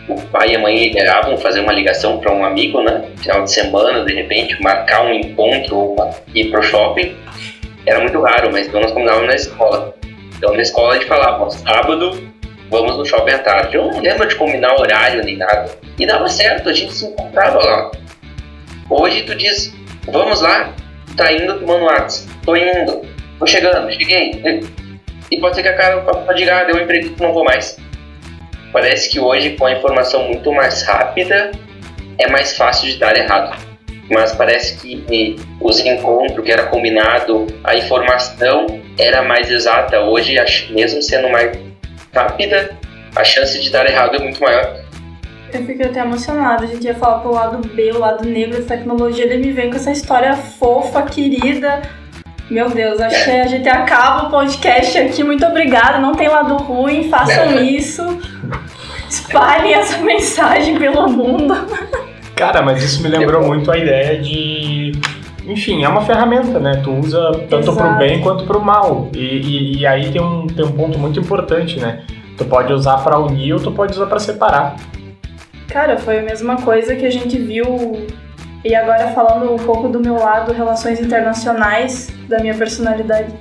o 0.09 0.21
pai 0.31 0.51
e 0.51 0.57
a 0.57 0.59
mãe 0.59 0.79
liberavam 0.79 1.37
fazer 1.39 1.61
uma 1.61 1.73
ligação 1.73 2.19
para 2.19 2.33
um 2.33 2.45
amigo, 2.45 2.81
né? 2.83 3.05
Final 3.17 3.43
de 3.43 3.51
semana, 3.51 4.05
de 4.05 4.15
repente, 4.15 4.61
marcar 4.63 5.05
um 5.05 5.13
encontro 5.13 5.77
ou 5.77 6.15
ir 6.35 6.51
pro 6.51 6.63
shopping 6.63 7.17
era 7.87 8.01
muito 8.01 8.21
raro, 8.21 8.51
mas 8.53 8.67
então 8.67 8.81
nós 8.81 8.93
combinávamos 8.93 9.29
na 9.29 9.35
escola. 9.35 9.95
Então 10.37 10.55
na 10.55 10.63
escola 10.63 10.93
a 10.93 10.95
gente 10.95 11.07
falava, 11.07 11.51
sábado 11.51 12.36
vamos 12.71 12.97
no 12.97 13.05
shopping 13.05 13.33
à 13.33 13.39
tarde. 13.39 13.77
Eu 13.77 13.87
não 13.87 14.01
lembro 14.01 14.27
de 14.27 14.35
combinar 14.35 14.75
horário 14.75 15.25
nem 15.25 15.37
nada. 15.37 15.71
E 15.99 16.07
dava 16.07 16.29
certo, 16.29 16.69
a 16.69 16.73
gente 16.73 16.93
se 16.93 17.07
encontrava 17.07 17.59
lá. 17.59 17.91
Hoje 18.89 19.23
tu 19.23 19.35
diz, 19.35 19.75
vamos 20.07 20.41
lá, 20.41 20.73
tá 21.17 21.33
indo 21.33 21.59
tomando 21.59 21.85
WhatsApp, 21.85 22.33
tô 22.45 22.55
indo, 22.57 23.03
tô 23.39 23.47
chegando, 23.47 23.93
cheguei. 23.93 24.63
E 25.31 25.41
pode 25.41 25.57
ser 25.57 25.63
que 25.63 25.69
a 25.69 25.77
cara 25.77 26.05
diga, 26.35 26.61
ah, 26.61 26.65
deu 26.65 26.77
um 26.77 26.81
emprego, 26.81 27.15
não 27.21 27.33
vou 27.33 27.45
mais. 27.45 27.77
Parece 28.73 29.11
que 29.11 29.19
hoje, 29.19 29.57
com 29.57 29.67
a 29.67 29.73
informação 29.73 30.25
muito 30.29 30.53
mais 30.53 30.83
rápida, 30.83 31.51
é 32.19 32.29
mais 32.31 32.57
fácil 32.57 32.89
de 32.89 32.99
dar 32.99 33.17
errado 33.17 33.67
mas 34.11 34.33
parece 34.33 34.77
que 34.79 35.37
os 35.61 35.81
encontros 35.81 36.45
que 36.45 36.53
era 36.53 36.67
combinado, 36.67 37.47
a 37.65 37.77
informação 37.77 38.67
era 38.99 39.23
mais 39.23 39.51
exata. 39.51 40.01
Hoje, 40.01 40.37
mesmo 40.71 41.03
sendo 41.03 41.29
mais 41.29 41.57
rápida, 42.17 42.77
a 43.15 43.23
chance 43.23 43.61
de 43.61 43.71
dar 43.71 43.87
errado 43.87 44.17
é 44.17 44.19
muito 44.19 44.41
maior. 44.41 44.81
Eu 45.53 45.65
fiquei 45.65 45.87
até 45.87 46.01
emocionada. 46.01 46.65
A 46.65 46.67
gente 46.67 46.85
ia 46.85 46.95
falar 46.95 47.21
pro 47.21 47.33
lado 47.33 47.67
B, 47.69 47.93
o 47.93 47.99
lado 47.99 48.27
negro 48.27 48.61
da 48.61 48.77
tecnologia, 48.77 49.25
ele 49.25 49.39
me 49.39 49.53
vem 49.53 49.71
com 49.71 49.77
essa 49.77 49.91
história 49.91 50.35
fofa, 50.35 51.03
querida. 51.03 51.83
Meu 52.51 52.69
Deus, 52.71 53.01
acho 53.01 53.25
que 53.25 53.31
a 53.31 53.47
gente 53.47 53.69
acaba 53.69 54.29
o 54.29 54.31
podcast 54.31 54.99
aqui. 54.99 55.23
Muito 55.23 55.45
obrigada. 55.45 55.99
Não 55.99 56.15
tem 56.15 56.29
lado 56.29 56.57
ruim, 56.57 57.09
façam 57.09 57.63
isso. 57.63 58.03
Espalhem 59.09 59.75
essa 59.75 59.99
mensagem 59.99 60.79
pelo 60.79 61.09
mundo. 61.09 61.55
Cara, 62.35 62.63
mas 62.63 62.83
isso 62.83 63.03
me 63.03 63.09
lembrou 63.09 63.43
muito 63.47 63.71
a 63.71 63.79
ideia 63.79 64.21
de. 64.21 64.93
Enfim, 65.47 65.85
é 65.85 65.89
uma 65.89 66.03
ferramenta, 66.03 66.59
né? 66.59 66.81
Tu 66.83 66.91
usa 66.91 67.31
tanto 67.49 67.71
Exato. 67.71 67.77
pro 67.77 67.95
bem 67.99 68.21
quanto 68.21 68.45
pro 68.45 68.61
mal. 68.61 69.09
E, 69.15 69.19
e, 69.19 69.79
e 69.79 69.87
aí 69.87 70.11
tem 70.11 70.21
um, 70.21 70.47
tem 70.47 70.65
um 70.65 70.73
ponto 70.73 70.99
muito 70.99 71.21
importante, 71.21 71.79
né? 71.79 72.03
Tu 72.37 72.45
pode 72.45 72.73
usar 72.73 72.99
pra 72.99 73.19
unir 73.19 73.53
ou 73.55 73.61
tu 73.61 73.71
pode 73.71 73.93
usar 73.93 74.07
pra 74.07 74.19
separar. 74.19 74.77
Cara, 75.69 75.97
foi 75.99 76.19
a 76.19 76.23
mesma 76.23 76.57
coisa 76.57 76.97
que 76.97 77.07
a 77.07 77.11
gente 77.11 77.39
viu. 77.39 78.07
E 78.65 78.75
agora 78.75 79.09
falando 79.09 79.53
um 79.53 79.57
pouco 79.59 79.89
do 79.89 80.01
meu 80.01 80.15
lado, 80.17 80.53
relações 80.53 81.01
internacionais, 81.01 82.09
da 82.29 82.39
minha 82.41 82.55
personalidade. 82.55 83.33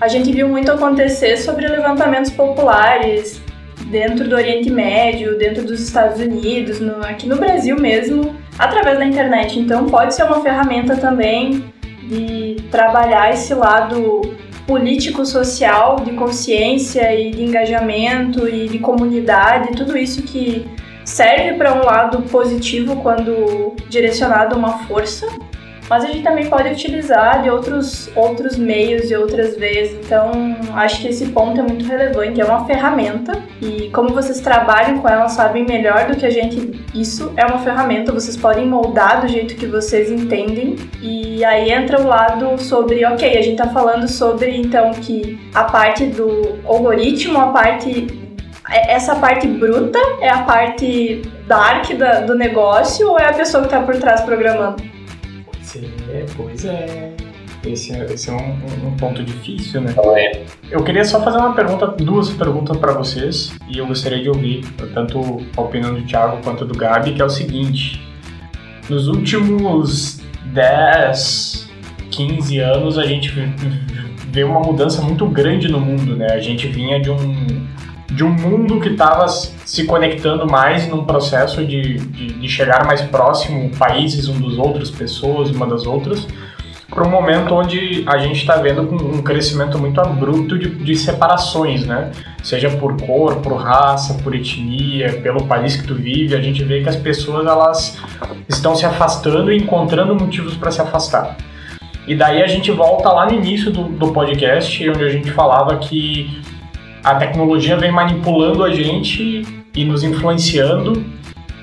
A 0.00 0.08
gente 0.08 0.32
viu 0.32 0.48
muito 0.48 0.72
acontecer 0.72 1.36
sobre 1.36 1.68
levantamentos 1.68 2.30
populares 2.32 3.40
dentro 3.86 4.28
do 4.28 4.34
Oriente 4.34 4.68
Médio, 4.70 5.38
dentro 5.38 5.64
dos 5.64 5.80
Estados 5.80 6.20
Unidos, 6.20 6.80
no- 6.80 7.04
aqui 7.04 7.28
no 7.28 7.36
Brasil 7.36 7.76
mesmo, 7.76 8.34
através 8.60 8.98
da 8.98 9.06
internet. 9.06 9.58
Então 9.58 9.86
pode 9.86 10.14
ser 10.14 10.24
uma 10.24 10.42
ferramenta 10.42 10.94
também 10.94 11.64
de 12.02 12.56
trabalhar 12.70 13.32
esse 13.32 13.54
lado 13.54 14.36
político-social, 14.66 15.96
de 16.04 16.12
consciência 16.12 17.12
e 17.18 17.30
de 17.30 17.42
engajamento 17.42 18.46
e 18.46 18.68
de 18.68 18.78
comunidade, 18.78 19.74
tudo 19.74 19.96
isso 19.96 20.22
que 20.22 20.68
serve 21.04 21.54
para 21.54 21.74
um 21.74 21.84
lado 21.84 22.22
positivo 22.22 22.96
quando 22.96 23.74
direcionado 23.88 24.54
a 24.54 24.58
uma 24.58 24.78
força, 24.84 25.26
mas 25.90 26.04
a 26.04 26.06
gente 26.06 26.22
também 26.22 26.48
pode 26.48 26.68
utilizar 26.68 27.42
de 27.42 27.50
outros, 27.50 28.08
outros 28.14 28.56
meios 28.56 29.10
e 29.10 29.16
outras 29.16 29.56
vezes. 29.56 29.98
Então, 30.06 30.30
acho 30.74 31.00
que 31.00 31.08
esse 31.08 31.26
ponto 31.30 31.58
é 31.58 31.64
muito 31.64 31.84
relevante. 31.84 32.40
É 32.40 32.44
uma 32.44 32.64
ferramenta 32.64 33.32
e 33.60 33.90
como 33.90 34.10
vocês 34.10 34.38
trabalham 34.40 34.98
com 35.00 35.08
ela, 35.08 35.28
sabem 35.28 35.64
melhor 35.66 36.06
do 36.06 36.16
que 36.16 36.24
a 36.24 36.30
gente. 36.30 36.80
Isso 36.94 37.32
é 37.36 37.44
uma 37.44 37.58
ferramenta, 37.58 38.12
vocês 38.12 38.36
podem 38.36 38.66
moldar 38.66 39.20
do 39.22 39.26
jeito 39.26 39.56
que 39.56 39.66
vocês 39.66 40.12
entendem. 40.12 40.76
E 41.02 41.44
aí 41.44 41.72
entra 41.72 42.00
o 42.00 42.06
lado 42.06 42.56
sobre, 42.62 43.04
ok, 43.04 43.36
a 43.36 43.42
gente 43.42 43.56
tá 43.56 43.66
falando 43.68 44.06
sobre 44.06 44.56
então 44.56 44.92
que 44.92 45.40
a 45.52 45.64
parte 45.64 46.06
do 46.06 46.56
algoritmo, 46.64 47.36
a 47.40 47.48
parte 47.48 48.06
é- 48.70 48.92
essa 48.92 49.16
parte 49.16 49.48
bruta 49.48 49.98
é 50.20 50.28
a 50.28 50.42
parte 50.42 51.22
dark 51.48 51.92
da- 51.94 52.20
do 52.20 52.36
negócio 52.36 53.08
ou 53.10 53.18
é 53.18 53.24
a 53.24 53.32
pessoa 53.32 53.64
que 53.64 53.70
tá 53.70 53.80
por 53.80 53.96
trás 53.96 54.20
programando? 54.20 54.99
Pois 55.72 56.08
é, 56.08 56.26
pois 56.36 56.64
é. 56.64 57.12
Esse 57.66 57.92
é, 57.92 58.04
esse 58.06 58.30
é 58.30 58.32
um, 58.32 58.88
um- 58.88 58.96
ponto 58.96 59.22
difícil, 59.22 59.82
né? 59.82 59.90
Então, 59.90 60.16
é, 60.16 60.44
Eu 60.70 60.82
queria 60.82 61.04
só 61.04 61.22
fazer 61.22 61.36
uma 61.36 61.54
pergunta, 61.54 61.86
duas 61.88 62.30
perguntas 62.30 62.74
para 62.78 62.92
vocês, 62.92 63.52
e 63.68 63.76
eu 63.76 63.86
gostaria 63.86 64.22
de 64.22 64.30
ouvir 64.30 64.64
tanto 64.94 65.42
a 65.54 65.60
opinião 65.60 65.92
do 65.94 66.00
Thiago 66.02 66.38
quanto 66.42 66.64
do 66.64 66.72
Gabi, 66.76 67.12
que 67.12 67.20
é 67.20 67.24
o 67.24 67.28
seguinte: 67.28 68.00
nos 68.88 69.08
últimos 69.08 70.22
10, 70.54 71.68
15 72.10 72.58
anos, 72.60 72.96
a 72.98 73.04
gente 73.04 73.30
vê 74.30 74.42
uma 74.42 74.60
mudança 74.60 75.02
muito 75.02 75.26
grande 75.26 75.68
no 75.68 75.80
mundo, 75.80 76.16
né? 76.16 76.28
A 76.32 76.40
gente 76.40 76.66
vinha 76.66 76.98
de 76.98 77.10
um, 77.10 77.66
de 78.10 78.24
um 78.24 78.30
mundo 78.30 78.80
que 78.80 78.88
estava 78.88 79.28
se 79.28 79.84
conectando 79.84 80.46
mais 80.46 80.88
num 80.88 81.04
processo 81.04 81.64
de, 81.64 81.98
de, 81.98 82.32
de 82.32 82.48
chegar 82.48 82.84
mais 82.84 83.00
próximo, 83.02 83.70
países 83.76 84.28
um 84.28 84.38
dos 84.40 84.58
outros, 84.58 84.90
pessoas 84.90 85.50
uma 85.50 85.66
das 85.66 85.86
outras, 85.86 86.26
para 86.88 87.06
um 87.06 87.10
momento 87.10 87.54
onde 87.54 88.02
a 88.06 88.18
gente 88.18 88.40
está 88.40 88.56
vendo 88.56 88.82
um 88.82 89.22
crescimento 89.22 89.78
muito 89.78 90.00
abrupto 90.00 90.58
de, 90.58 90.68
de 90.70 90.96
separações, 90.96 91.86
né? 91.86 92.10
Seja 92.42 92.68
por 92.68 93.00
cor, 93.00 93.36
por 93.36 93.54
raça, 93.54 94.14
por 94.14 94.34
etnia, 94.34 95.20
pelo 95.22 95.44
país 95.44 95.76
que 95.76 95.86
tu 95.86 95.94
vive, 95.94 96.34
a 96.34 96.40
gente 96.40 96.64
vê 96.64 96.82
que 96.82 96.88
as 96.88 96.96
pessoas 96.96 97.46
elas 97.46 97.96
estão 98.48 98.74
se 98.74 98.84
afastando 98.84 99.52
e 99.52 99.56
encontrando 99.56 100.16
motivos 100.16 100.56
para 100.56 100.72
se 100.72 100.80
afastar. 100.80 101.36
E 102.08 102.14
daí 102.16 102.42
a 102.42 102.46
gente 102.48 102.72
volta 102.72 103.08
lá 103.10 103.26
no 103.26 103.34
início 103.34 103.70
do, 103.70 103.84
do 103.84 104.10
podcast, 104.12 104.90
onde 104.90 105.04
a 105.04 105.08
gente 105.08 105.30
falava 105.30 105.76
que 105.76 106.40
a 107.02 107.14
tecnologia 107.16 107.76
vem 107.76 107.90
manipulando 107.92 108.62
a 108.64 108.70
gente 108.70 109.46
e 109.74 109.84
nos 109.84 110.02
influenciando. 110.02 111.04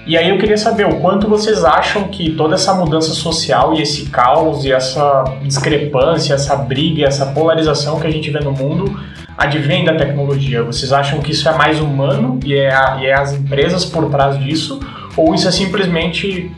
E 0.05 0.17
aí 0.17 0.29
eu 0.29 0.37
queria 0.37 0.57
saber 0.57 0.85
o 0.87 1.01
quanto 1.01 1.27
vocês 1.27 1.65
acham 1.65 2.05
que 2.05 2.31
toda 2.31 2.55
essa 2.55 2.73
mudança 2.73 3.13
social 3.13 3.73
e 3.73 3.81
esse 3.81 4.05
caos 4.09 4.63
e 4.63 4.71
essa 4.71 5.23
discrepância, 5.43 6.33
essa 6.33 6.55
briga, 6.55 7.05
essa 7.05 7.25
polarização 7.27 7.99
que 7.99 8.07
a 8.07 8.09
gente 8.09 8.29
vê 8.31 8.39
no 8.39 8.53
mundo 8.53 8.97
advém 9.37 9.83
da 9.83 9.95
tecnologia. 9.95 10.63
Vocês 10.63 10.93
acham 10.93 11.19
que 11.19 11.31
isso 11.31 11.47
é 11.49 11.53
mais 11.57 11.79
humano 11.79 12.39
e 12.45 12.55
é, 12.55 12.73
a- 12.73 12.97
e 13.01 13.05
é 13.05 13.13
as 13.13 13.33
empresas 13.33 13.83
por 13.85 14.09
trás 14.09 14.39
disso? 14.39 14.79
Ou 15.17 15.35
isso 15.35 15.47
é 15.47 15.51
simplesmente 15.51 16.49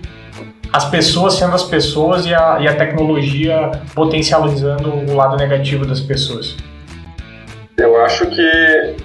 as 0.72 0.86
pessoas 0.86 1.34
sendo 1.34 1.56
as 1.56 1.64
pessoas 1.64 2.28
e 2.28 2.34
a, 2.34 2.60
e 2.62 2.68
a 2.68 2.76
tecnologia 2.76 3.72
potencializando 3.96 4.94
o 5.12 5.16
lado 5.16 5.36
negativo 5.38 5.86
das 5.86 6.00
pessoas? 6.00 6.56
Eu 7.80 8.02
acho 8.04 8.26
que 8.28 8.96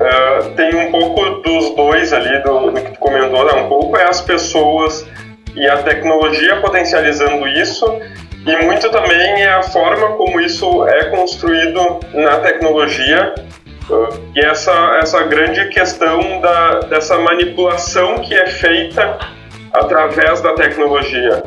ah, 0.00 0.50
tem 0.56 0.74
um 0.74 0.90
pouco 0.90 1.42
dos 1.42 1.74
dois 1.76 2.12
ali, 2.12 2.42
do, 2.42 2.70
do 2.70 2.80
que 2.80 2.92
tu 2.92 2.98
comentou, 2.98 3.44
né? 3.44 3.52
Um 3.52 3.68
pouco 3.68 3.96
é 3.96 4.08
as 4.08 4.22
pessoas 4.22 5.06
e 5.54 5.68
a 5.68 5.82
tecnologia 5.82 6.56
potencializando 6.56 7.46
isso, 7.46 7.84
e 8.46 8.56
muito 8.64 8.90
também 8.90 9.42
é 9.42 9.52
a 9.52 9.62
forma 9.62 10.16
como 10.16 10.40
isso 10.40 10.86
é 10.88 11.04
construído 11.10 12.00
na 12.14 12.38
tecnologia, 12.38 13.34
ah, 13.90 14.08
e 14.34 14.40
essa, 14.40 14.98
essa 15.02 15.22
grande 15.24 15.68
questão 15.68 16.40
da, 16.40 16.80
dessa 16.80 17.18
manipulação 17.18 18.16
que 18.16 18.34
é 18.34 18.46
feita 18.46 19.18
através 19.74 20.40
da 20.40 20.54
tecnologia. 20.54 21.42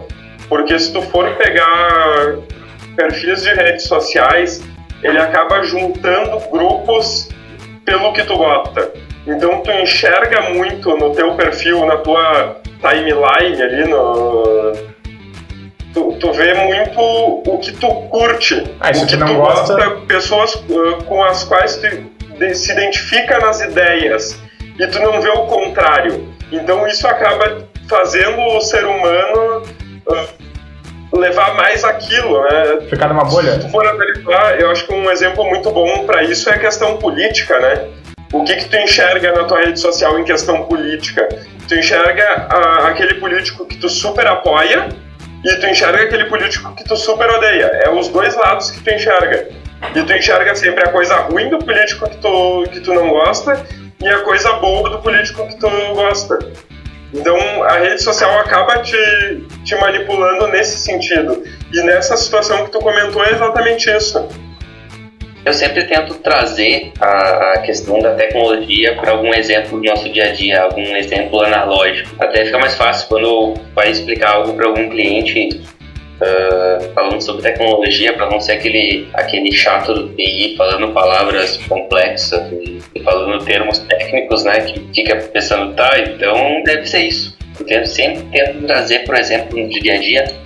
Porque 0.48 0.78
se 0.78 0.94
tu 0.94 1.02
for 1.02 1.36
pegar 1.36 2.36
perfis 2.96 3.42
de 3.42 3.50
redes 3.50 3.88
sociais, 3.88 4.62
ele 5.06 5.20
acaba 5.20 5.64
juntando 5.64 6.40
grupos 6.50 7.30
pelo 7.86 8.12
que 8.14 8.24
tu 8.24 8.36
gosta. 8.38 8.92
Então 9.28 9.62
tu 9.62 9.72
enxerga 9.72 10.42
muito 10.50 10.96
no 10.98 11.14
teu 11.14 11.34
perfil, 11.36 11.86
na 11.86 11.98
tua 11.98 12.58
timeline 12.82 13.62
ali, 13.62 13.88
no... 13.88 14.74
tu, 15.94 16.14
tu 16.20 16.32
vê 16.34 16.54
muito 16.54 17.00
o 17.00 17.58
que 17.60 17.72
tu 17.72 17.88
curte. 18.10 18.64
Ah, 18.80 18.92
isso 18.92 19.04
o 19.04 19.08
que 19.08 19.18
tu 19.18 19.34
gosta- 19.34 19.92
pessoas 20.08 20.56
uh, 20.56 21.04
com 21.06 21.24
as 21.24 21.44
quais 21.44 21.78
tu 21.78 22.16
se 22.54 22.72
identifica 22.72 23.40
nas 23.40 23.62
ideias 23.62 24.40
e 24.78 24.88
tu 24.88 25.00
não 25.00 25.22
vê 25.22 25.30
o 25.30 25.46
contrário. 25.46 26.34
Então 26.52 26.86
isso 26.88 27.08
acaba 27.08 27.68
fazendo 27.88 28.40
o 28.40 28.62
ser 28.62 28.86
humano 28.86 29.64
uh, 30.08 30.45
levar 31.18 31.56
mais 31.56 31.84
aquilo, 31.84 32.42
né? 32.44 32.88
Ficar 32.90 33.08
numa 33.08 33.24
bolha? 33.24 33.54
Se 33.54 33.60
tu 33.62 33.70
for 33.70 33.86
analisar, 33.86 34.60
eu 34.60 34.72
acho 34.72 34.86
que 34.86 34.94
um 34.94 35.10
exemplo 35.10 35.44
muito 35.46 35.70
bom 35.72 36.06
para 36.06 36.24
isso 36.24 36.50
é 36.50 36.54
a 36.54 36.60
questão 36.60 36.98
política, 36.98 37.60
né? 37.60 37.88
O 38.34 38.44
que 38.44 38.56
que 38.56 38.66
tu 38.66 38.76
enxerga 38.76 39.32
na 39.32 39.44
tua 39.46 39.60
rede 39.60 39.80
social 39.80 40.20
em 40.20 40.24
questão 40.24 40.64
política? 40.64 41.28
Tu 41.68 41.76
enxerga 41.76 42.48
ah, 42.50 42.88
aquele 42.88 43.16
político 43.16 43.66
que 43.66 43.78
tu 43.78 43.88
super 43.88 44.28
apoia 44.28 44.90
e 45.44 45.56
tu 45.58 45.68
enxerga 45.68 46.04
aquele 46.04 46.26
político 46.26 46.76
que 46.76 46.84
tu 46.84 46.98
super 46.98 47.30
odeia. 47.30 47.70
É 47.86 47.90
os 47.90 48.10
dois 48.10 48.36
lados 48.36 48.72
que 48.72 48.82
tu 48.82 48.90
enxerga. 48.90 49.48
E 49.96 50.04
tu 50.04 50.14
enxerga 50.14 50.56
sempre 50.56 50.84
a 50.84 50.92
coisa 50.92 51.16
ruim 51.18 51.50
do 51.50 51.60
político 51.60 52.10
que 52.10 52.18
tu, 52.18 52.64
que 52.72 52.80
tu 52.80 52.94
não 52.94 53.10
gosta 53.10 53.64
e 54.02 54.08
a 54.08 54.20
coisa 54.22 54.54
boa 54.54 54.90
do 54.90 55.00
político 55.00 55.48
que 55.48 55.60
tu 55.60 55.70
gosta. 55.94 56.40
Então 57.16 57.64
a 57.64 57.80
rede 57.80 58.04
social 58.04 58.38
acaba 58.40 58.80
te, 58.80 58.98
te 59.64 59.76
manipulando 59.76 60.48
nesse 60.48 60.78
sentido. 60.78 61.42
E 61.74 61.82
nessa 61.82 62.18
situação 62.18 62.66
que 62.66 62.72
tu 62.72 62.80
comentou 62.80 63.24
é 63.24 63.32
exatamente 63.32 63.90
isso. 63.90 64.28
Eu 65.46 65.54
sempre 65.54 65.84
tento 65.86 66.16
trazer 66.16 66.92
a, 67.00 67.60
questão 67.60 68.00
da 68.00 68.16
tecnologia 68.16 68.96
para 68.96 69.12
algum 69.12 69.32
exemplo 69.34 69.80
do 69.80 69.86
nosso 69.86 70.10
dia 70.10 70.26
a 70.26 70.32
dia, 70.32 70.62
algum 70.64 70.96
exemplo 70.96 71.40
analógico. 71.42 72.10
Até 72.20 72.46
fica 72.46 72.58
mais 72.58 72.76
fácil 72.76 73.08
quando 73.08 73.54
vai 73.76 73.92
explicar 73.92 74.32
algo 74.32 74.54
para 74.54 74.66
algum 74.66 74.90
cliente 74.90 75.62
ah, 76.22 76.80
falando 76.94 77.22
sobre 77.22 77.42
tecnologia, 77.42 78.14
para 78.14 78.30
não 78.30 78.40
ser 78.40 78.54
aquele, 78.54 79.08
aquele 79.14 79.52
chato 79.52 79.94
do 79.94 80.10
TI 80.16 80.56
falando 80.58 80.94
palavras 80.94 81.58
complexas 81.68 82.42
e, 82.52 82.82
falando 83.04 83.44
termos 83.44 83.80
técnicos, 83.80 84.44
né? 84.44 84.62
Que 84.62 84.80
fica 84.94 85.16
pensando, 85.16 85.74
tá, 85.76 85.92
então 86.00 86.64
deve 86.64 86.86
ser 86.86 87.08
isso. 87.08 87.36
Eu 87.60 87.66
tento, 87.66 87.88
sempre 87.88 88.24
tento 88.32 88.66
trazer, 88.66 89.00
por 89.00 89.16
exemplo, 89.16 89.58
no 89.58 89.70
dia 89.70 89.94
a 89.94 89.98
dia 89.98 90.46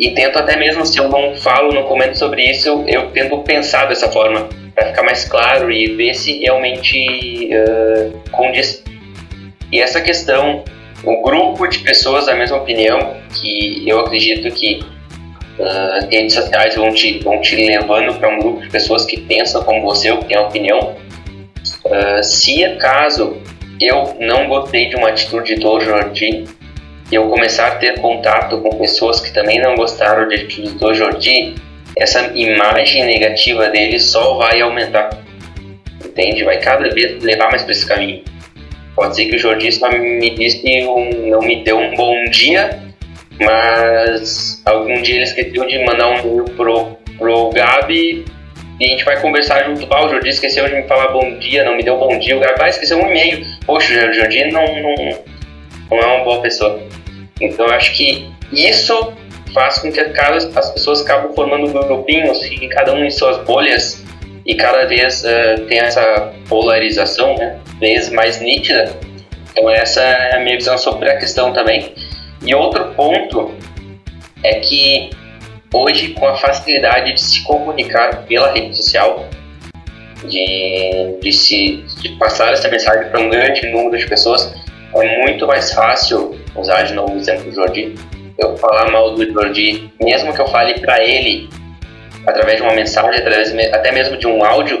e 0.00 0.10
tento 0.12 0.38
até 0.38 0.56
mesmo 0.56 0.86
se 0.86 0.98
eu 0.98 1.10
não 1.10 1.36
falo, 1.36 1.74
não 1.74 1.82
comento 1.82 2.16
sobre 2.16 2.42
isso, 2.42 2.84
eu 2.88 3.10
tento 3.10 3.36
pensar 3.42 3.84
dessa 3.84 4.10
forma 4.10 4.48
para 4.74 4.88
ficar 4.88 5.02
mais 5.02 5.28
claro 5.28 5.70
e 5.70 5.94
ver 5.94 6.14
se 6.14 6.40
realmente 6.40 7.50
uh, 7.52 8.30
condiz. 8.30 8.82
E 9.70 9.78
essa 9.78 10.00
questão, 10.00 10.64
o 11.04 11.22
grupo 11.22 11.66
de 11.66 11.78
pessoas 11.78 12.26
da 12.26 12.34
mesma 12.34 12.58
opinião, 12.58 13.16
que 13.34 13.88
eu 13.88 14.00
acredito 14.00 14.50
que 14.54 14.80
uh, 15.58 16.08
redes 16.10 16.34
sociais 16.34 16.74
vão 16.74 16.92
te, 16.92 17.18
vão 17.20 17.40
te 17.40 17.56
levando 17.56 18.18
para 18.18 18.28
um 18.28 18.38
grupo 18.38 18.60
de 18.62 18.68
pessoas 18.68 19.04
que 19.04 19.18
pensam 19.20 19.62
como 19.62 19.82
você 19.82 20.10
ou 20.10 20.18
que 20.18 20.26
tem 20.26 20.38
opinião. 20.38 20.96
Uh, 21.84 22.22
se 22.22 22.64
acaso 22.64 23.36
eu 23.80 24.16
não 24.20 24.46
gostei 24.46 24.90
de 24.90 24.96
uma 24.96 25.08
atitude 25.08 25.54
do 25.54 25.80
Jordi, 25.80 26.44
eu 27.10 27.28
começar 27.28 27.68
a 27.68 27.74
ter 27.76 27.98
contato 27.98 28.60
com 28.60 28.78
pessoas 28.78 29.20
que 29.20 29.32
também 29.32 29.58
não 29.58 29.74
gostaram 29.74 30.28
de 30.28 30.34
atitudes 30.34 30.74
do 30.74 30.94
Jordi, 30.94 31.54
essa 31.96 32.30
imagem 32.34 33.04
negativa 33.04 33.68
dele 33.68 33.98
só 33.98 34.34
vai 34.34 34.60
aumentar. 34.60 35.10
Entende? 36.04 36.44
Vai 36.44 36.58
cada 36.58 36.88
vez 36.90 37.22
levar 37.22 37.50
mais 37.50 37.62
para 37.62 37.72
esse 37.72 37.86
caminho. 37.86 38.22
Pode 39.00 39.16
ser 39.16 39.30
que 39.30 39.36
o 39.36 39.38
Jordi 39.38 39.72
só 39.72 39.88
me 39.90 40.28
disse 40.34 40.60
um, 40.86 41.30
não 41.30 41.40
me 41.40 41.64
deu 41.64 41.78
um 41.78 41.94
bom 41.94 42.22
dia, 42.26 42.78
mas 43.40 44.60
algum 44.66 45.00
dia 45.00 45.14
ele 45.14 45.24
esqueceu 45.24 45.66
de 45.66 45.82
mandar 45.86 46.08
um 46.08 46.18
e-mail 46.18 46.44
pro, 46.54 46.98
pro 47.16 47.48
Gabi 47.48 48.26
e 48.78 48.84
a 48.84 48.88
gente 48.88 49.02
vai 49.06 49.18
conversar 49.18 49.64
junto. 49.64 49.86
Ah, 49.90 50.04
o 50.04 50.10
Jordi 50.10 50.28
esqueceu 50.28 50.68
de 50.68 50.74
me 50.74 50.82
falar 50.82 51.12
bom 51.12 51.38
dia, 51.38 51.64
não 51.64 51.78
me 51.78 51.82
deu 51.82 51.96
bom 51.96 52.18
dia. 52.18 52.36
O 52.36 52.40
Gabi 52.40 52.60
ah, 52.60 52.68
esqueceu 52.68 52.98
um 52.98 53.08
e-mail. 53.08 53.46
Poxa, 53.64 54.06
o 54.06 54.12
Jordi 54.12 54.44
não, 54.52 54.66
não, 54.66 54.94
não 55.90 55.98
é 55.98 56.06
uma 56.06 56.22
boa 56.22 56.42
pessoa. 56.42 56.78
Então 57.40 57.68
eu 57.68 57.72
acho 57.72 57.94
que 57.94 58.30
isso 58.52 59.14
faz 59.54 59.78
com 59.78 59.90
que 59.90 59.98
as 59.98 60.70
pessoas 60.72 61.00
acabam 61.00 61.32
formando 61.32 61.72
grupinhos, 61.72 62.42
fiquem 62.42 62.68
cada 62.68 62.92
um 62.92 63.02
em 63.02 63.10
suas 63.10 63.38
bolhas 63.46 64.04
e 64.44 64.54
cada 64.56 64.84
vez 64.84 65.24
uh, 65.24 65.64
tem 65.68 65.78
essa 65.78 66.34
polarização, 66.50 67.34
né, 67.36 67.58
vez 67.80 68.10
mais 68.10 68.40
nítida. 68.40 68.96
Então 69.50 69.68
essa 69.68 70.00
é 70.00 70.36
a 70.36 70.40
minha 70.40 70.56
visão 70.56 70.78
sobre 70.78 71.10
a 71.10 71.18
questão 71.18 71.52
também. 71.52 71.92
E 72.42 72.54
outro 72.54 72.94
ponto 72.94 73.54
é 74.44 74.60
que 74.60 75.10
hoje 75.72 76.10
com 76.10 76.26
a 76.26 76.36
facilidade 76.36 77.14
de 77.14 77.20
se 77.20 77.42
comunicar 77.44 78.24
pela 78.26 78.52
rede 78.52 78.76
social, 78.76 79.28
de, 80.24 81.18
de 81.20 81.32
se 81.32 81.84
de 82.00 82.10
passar 82.10 82.52
essa 82.52 82.68
mensagem 82.68 83.10
para 83.10 83.20
um 83.20 83.30
grande 83.30 83.66
número 83.68 83.96
de 83.96 84.06
pessoas, 84.06 84.54
é 84.94 85.18
muito 85.22 85.46
mais 85.46 85.72
fácil 85.72 86.38
usar 86.56 86.82
de 86.82 86.94
novo 86.94 87.14
o 87.14 87.16
exemplo 87.16 87.44
do 87.44 87.52
Jordi, 87.52 87.94
eu 88.38 88.56
falar 88.56 88.90
mal 88.90 89.14
do 89.14 89.32
Jordi, 89.32 89.90
mesmo 90.02 90.32
que 90.34 90.40
eu 90.40 90.46
fale 90.48 90.78
para 90.80 91.02
ele 91.02 91.48
através 92.26 92.56
de 92.56 92.62
uma 92.62 92.74
mensagem, 92.74 93.20
através 93.20 93.54
até 93.72 93.92
mesmo 93.92 94.16
de 94.16 94.26
um 94.26 94.44
áudio, 94.44 94.80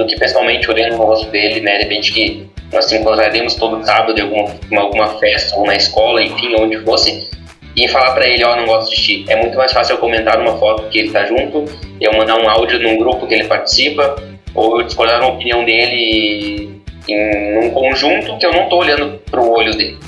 do 0.00 0.06
que 0.06 0.18
pessoalmente 0.18 0.70
olhando 0.70 0.96
no 0.96 1.04
rosto 1.04 1.30
dele, 1.30 1.60
né? 1.60 1.76
De 1.76 1.82
repente 1.84 2.12
que 2.12 2.48
nós 2.72 2.84
nos 2.84 2.92
encontraremos 2.92 3.54
todo 3.54 3.84
sábado 3.84 4.18
em 4.18 4.22
alguma, 4.22 4.80
alguma 4.80 5.18
festa 5.18 5.56
ou 5.56 5.66
na 5.66 5.76
escola, 5.76 6.22
enfim, 6.22 6.54
onde 6.58 6.78
fosse, 6.78 7.28
e 7.76 7.86
falar 7.88 8.12
para 8.12 8.26
ele, 8.26 8.44
ó, 8.44 8.52
oh, 8.52 8.56
não 8.56 8.66
gosto 8.66 8.94
de 8.94 9.02
ti. 9.02 9.24
É 9.28 9.36
muito 9.36 9.56
mais 9.56 9.72
fácil 9.72 9.94
eu 9.94 9.98
comentar 9.98 10.40
uma 10.40 10.56
foto 10.58 10.88
que 10.88 10.98
ele 10.98 11.10
tá 11.10 11.24
junto, 11.26 11.64
eu 12.00 12.12
mandar 12.12 12.36
um 12.36 12.48
áudio 12.48 12.80
num 12.80 12.98
grupo 12.98 13.26
que 13.26 13.34
ele 13.34 13.44
participa, 13.44 14.16
ou 14.54 14.80
eu 14.80 14.86
discordar 14.86 15.20
uma 15.20 15.32
opinião 15.32 15.64
dele 15.64 16.80
em 17.08 17.58
um 17.58 17.70
conjunto 17.70 18.36
que 18.38 18.46
eu 18.46 18.52
não 18.52 18.68
tô 18.68 18.78
olhando 18.78 19.20
pro 19.30 19.48
olho 19.50 19.72
dele. 19.72 19.98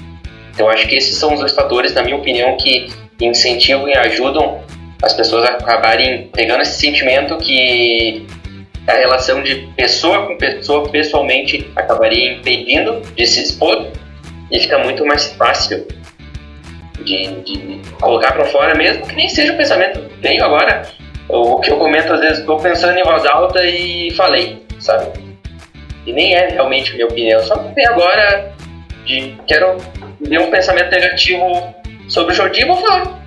Então 0.55 0.68
acho 0.68 0.86
que 0.86 0.97
esses 0.97 1.16
são 1.16 1.34
os 1.34 1.40
dois 1.40 1.53
fatores, 1.53 1.95
na 1.95 2.03
minha 2.03 2.16
opinião, 2.16 2.57
que 2.57 2.88
incentivam 3.20 3.88
e 3.88 3.95
ajudam 3.95 4.61
as 5.03 5.12
pessoas 5.12 5.45
a 5.45 5.55
acabarem 5.55 6.30
pegando 6.32 6.62
esse 6.62 6.78
sentimento 6.78 7.36
que 7.38 8.26
a 8.87 8.93
relação 8.93 9.43
de 9.43 9.68
pessoa 9.76 10.26
com 10.26 10.37
pessoa 10.37 10.89
pessoalmente 10.89 11.70
acabaria 11.76 12.33
impedindo 12.33 13.01
de 13.14 13.26
se 13.26 13.43
expor 13.43 13.89
e 14.51 14.59
fica 14.59 14.78
muito 14.78 15.05
mais 15.07 15.33
fácil 15.35 15.87
de, 17.05 17.26
de 17.43 17.80
colocar 18.01 18.33
para 18.33 18.45
fora, 18.47 18.74
mesmo 18.74 19.07
que 19.07 19.14
nem 19.14 19.28
seja 19.28 19.53
o 19.53 19.57
pensamento. 19.57 20.01
Venho 20.20 20.45
agora, 20.45 20.83
o 21.28 21.61
que 21.61 21.70
eu 21.70 21.78
comento 21.78 22.12
às 22.12 22.20
vezes, 22.20 22.39
estou 22.41 22.59
pensando 22.59 22.99
em 22.99 23.03
voz 23.03 23.24
alta 23.24 23.64
e 23.64 24.11
falei, 24.12 24.64
sabe? 24.78 25.18
E 26.07 26.12
nem 26.12 26.35
é 26.35 26.49
realmente 26.49 26.93
minha 26.93 27.07
opinião, 27.07 27.41
só 27.43 27.57
que 27.57 27.87
agora 27.87 28.53
de 29.05 29.37
quero 29.47 29.76
ver 30.20 30.41
um 30.41 30.51
pensamento 30.51 30.91
negativo 30.91 31.74
sobre 32.09 32.33
o 32.33 32.37
Jordi 32.37 32.64
vou 32.64 32.76
falar. 32.76 33.22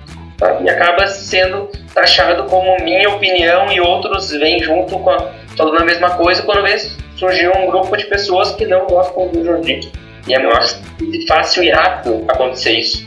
E 0.62 0.68
acaba 0.68 1.06
sendo 1.06 1.70
taxado 1.94 2.44
como 2.44 2.76
minha 2.84 3.08
opinião 3.08 3.72
e 3.72 3.80
outros 3.80 4.30
vêm 4.30 4.62
junto 4.62 4.98
com 4.98 5.10
a, 5.10 5.30
falando 5.56 5.80
a 5.80 5.84
mesma 5.84 6.10
coisa 6.10 6.42
quando 6.42 6.62
vê 6.62 6.76
surgiu 7.16 7.52
um 7.56 7.66
grupo 7.66 7.96
de 7.96 8.06
pessoas 8.06 8.54
que 8.54 8.66
não 8.66 8.86
gostam 8.86 9.28
do 9.28 9.44
Jordi. 9.44 9.90
E 10.28 10.34
é 10.34 10.38
muito 10.38 11.26
fácil 11.26 11.62
e 11.62 11.70
rápido 11.70 12.24
acontecer 12.28 12.72
isso. 12.72 13.06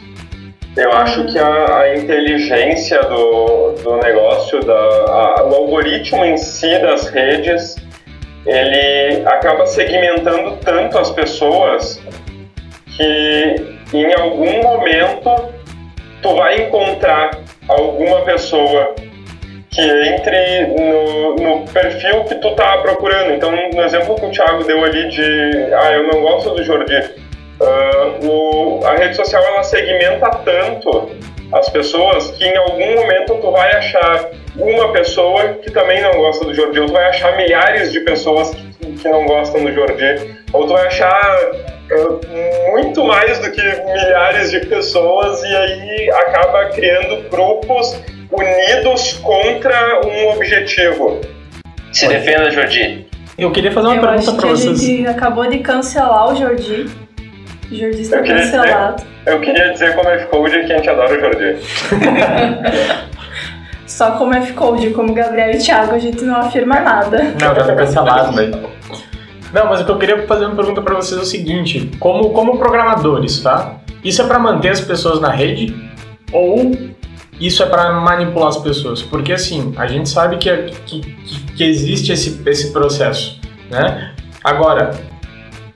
Eu 0.78 0.94
acho 0.94 1.26
que 1.26 1.38
a, 1.38 1.80
a 1.80 1.98
inteligência 1.98 3.02
do, 3.04 3.74
do 3.84 3.98
negócio, 3.98 4.64
da, 4.64 4.74
a, 4.74 5.44
o 5.44 5.56
algoritmo 5.56 6.24
em 6.24 6.38
si 6.38 6.80
das 6.80 7.10
redes, 7.10 7.76
ele 8.46 9.28
acaba 9.28 9.66
segmentando 9.66 10.58
tanto 10.58 10.98
as 10.98 11.12
pessoas 11.12 12.02
que 12.96 13.56
em 13.94 14.14
algum 14.14 14.62
momento 14.62 15.54
tu 16.22 16.36
vai 16.36 16.64
encontrar 16.64 17.32
alguma 17.68 18.22
pessoa 18.22 18.96
que 19.70 19.82
entre 19.82 20.68
no, 20.68 21.36
no, 21.36 21.66
perfil 21.68 22.24
que 22.24 22.36
tu 22.36 22.56
tá 22.56 22.78
procurando. 22.80 23.34
Então, 23.34 23.52
no 23.52 23.82
exemplo 23.84 24.16
que 24.16 24.26
o 24.26 24.32
Thiago 24.32 24.64
deu 24.64 24.84
ali 24.84 25.10
de, 25.10 25.74
ah, 25.74 25.92
eu 25.94 26.08
não 26.08 26.22
gosto 26.22 26.56
do 26.56 26.64
Jordi, 26.64 26.96
uh, 26.96 28.28
o, 28.28 28.86
a 28.86 28.96
rede 28.96 29.16
social 29.16 29.44
ela 29.44 29.64
segmenta 29.64 30.30
tanto 30.44 31.10
as 31.52 31.70
pessoas 31.70 32.32
que 32.32 32.46
em 32.46 32.58
algum 32.58 32.96
momento 32.96 33.36
tu 33.36 33.52
vai 33.52 33.72
achar 33.76 34.30
uma 34.58 34.92
pessoa 34.92 35.54
que 35.54 35.72
também 35.72 36.02
não 36.02 36.14
gosta 36.14 36.46
do 36.46 36.54
Jordi, 36.54 36.80
ou 36.80 36.88
tu 36.88 36.94
vai 36.94 37.06
achar 37.08 37.36
milhares 37.38 37.92
de 37.92 38.00
pessoas 38.02 38.52
que, 38.52 38.94
que 38.94 39.08
não 39.08 39.26
gostam 39.26 39.64
do 39.64 39.72
Jordi, 39.72 40.36
ou 40.52 40.66
tu 40.66 40.74
vai 40.74 40.88
achar 40.88 41.38
uh, 41.92 42.72
muito 42.72 43.04
mais 43.04 43.38
do 43.40 43.52
que 43.52 43.62
milhares 43.62 44.52
de 44.52 44.62
pessoas 44.62 45.44
e 45.44 45.56
aí 45.56 46.12
acaba 46.12 46.66
criando 46.70 47.30
grupos 47.30 48.00
unidos 48.32 49.14
contra 49.24 50.02
um 50.06 50.30
objetivo. 50.32 51.22
Se 51.92 52.08
defenda, 52.08 52.52
Jordi. 52.52 53.08
Eu 53.38 53.52
queria 53.52 53.72
fazer 53.72 53.88
uma 53.88 53.96
Eu 53.96 54.02
pergunta 54.02 54.34
para 54.34 54.50
vocês. 54.50 54.80
A 54.80 54.86
gente 54.86 55.08
acabou 55.08 55.50
de 55.50 55.60
cancelar 55.60 56.32
o 56.32 56.36
Jordi. 56.36 56.86
O 57.72 57.76
Jordi 57.76 58.02
está 58.02 58.18
eu 58.18 58.26
cancelado. 58.26 58.98
Dizer, 58.98 59.10
eu 59.26 59.40
queria 59.40 59.72
dizer 59.72 59.96
como 59.96 60.10
F-Code 60.10 60.66
que 60.66 60.74
a 60.74 60.78
gente 60.78 60.90
adora 60.90 61.18
o 61.18 61.20
Jordi. 61.20 61.58
Só 63.88 64.12
como 64.12 64.34
F-Code, 64.36 64.92
como 64.92 65.14
Gabriel 65.14 65.52
e 65.52 65.58
Thiago, 65.58 65.96
a 65.96 66.00
gente 66.00 66.24
não 66.24 66.36
afirma 66.36 66.80
nada. 66.80 67.34
Não, 67.40 67.56
já 67.56 67.64
tá 67.64 67.76
cancelado, 67.76 68.34
velho. 68.34 68.70
Não, 69.52 69.66
mas 69.66 69.82
o 69.82 69.86
que 69.86 69.92
eu 69.92 69.98
queria 69.98 70.28
fazer 70.28 70.46
uma 70.46 70.56
pergunta 70.56 70.82
para 70.82 70.96
vocês 70.96 71.20
é 71.20 71.24
o 71.24 71.26
seguinte: 71.26 71.90
como, 72.00 72.30
como 72.30 72.58
programadores, 72.58 73.42
tá? 73.42 73.78
Isso 74.04 74.22
é 74.22 74.26
para 74.26 74.38
manter 74.38 74.70
as 74.70 74.82
pessoas 74.82 75.20
na 75.20 75.32
rede 75.32 75.76
ou 76.32 76.72
isso 77.40 77.64
é 77.64 77.66
para 77.66 77.94
manipular 77.94 78.50
as 78.50 78.58
pessoas? 78.58 79.02
Porque 79.02 79.32
assim, 79.32 79.74
a 79.78 79.88
gente 79.88 80.10
sabe 80.10 80.38
que, 80.38 80.50
que, 80.86 81.02
que 81.56 81.64
existe 81.64 82.12
esse, 82.12 82.42
esse 82.46 82.72
processo, 82.72 83.40
né? 83.70 84.14
Agora, 84.44 84.92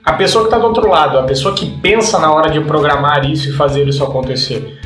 a 0.04 0.12
pessoa 0.12 0.44
que 0.44 0.48
está 0.48 0.58
do 0.58 0.66
outro 0.66 0.88
lado, 0.88 1.18
a 1.18 1.22
pessoa 1.22 1.54
que 1.54 1.70
pensa 1.80 2.18
na 2.18 2.32
hora 2.32 2.50
de 2.50 2.60
programar 2.60 3.24
isso 3.30 3.48
e 3.48 3.52
fazer 3.52 3.88
isso 3.88 4.04
acontecer. 4.04 4.78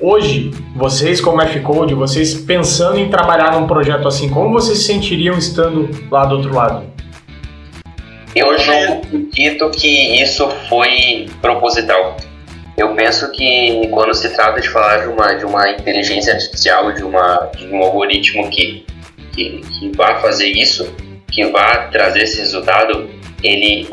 Hoje, 0.00 0.50
vocês 0.74 1.20
como 1.20 1.40
F-Code, 1.42 1.94
vocês 1.94 2.34
pensando 2.34 2.98
em 2.98 3.08
trabalhar 3.08 3.52
num 3.52 3.66
projeto 3.66 4.08
assim, 4.08 4.28
como 4.28 4.52
vocês 4.52 4.78
se 4.78 4.84
sentiriam 4.84 5.36
estando 5.36 5.88
lá 6.10 6.24
do 6.24 6.36
outro 6.36 6.54
lado? 6.54 6.86
Eu 8.34 8.46
não 8.66 8.98
acredito 8.98 9.70
que 9.70 10.20
isso 10.20 10.48
foi 10.68 11.28
proposital. 11.40 12.16
Eu 12.76 12.94
penso 12.94 13.30
que 13.32 13.88
quando 13.92 14.12
se 14.14 14.34
trata 14.34 14.60
de 14.60 14.68
falar 14.68 14.98
de 14.98 15.08
uma, 15.08 15.34
de 15.34 15.44
uma 15.44 15.70
inteligência 15.70 16.34
artificial, 16.34 16.92
de, 16.92 17.04
uma, 17.04 17.50
de 17.56 17.66
um 17.66 17.82
algoritmo 17.82 18.50
que, 18.50 18.84
que, 19.32 19.60
que 19.60 19.92
vai 19.96 20.20
fazer 20.20 20.48
isso, 20.48 20.92
que 21.30 21.44
vai 21.46 21.88
trazer 21.90 22.22
esse 22.22 22.40
resultado, 22.40 23.08
ele, 23.42 23.86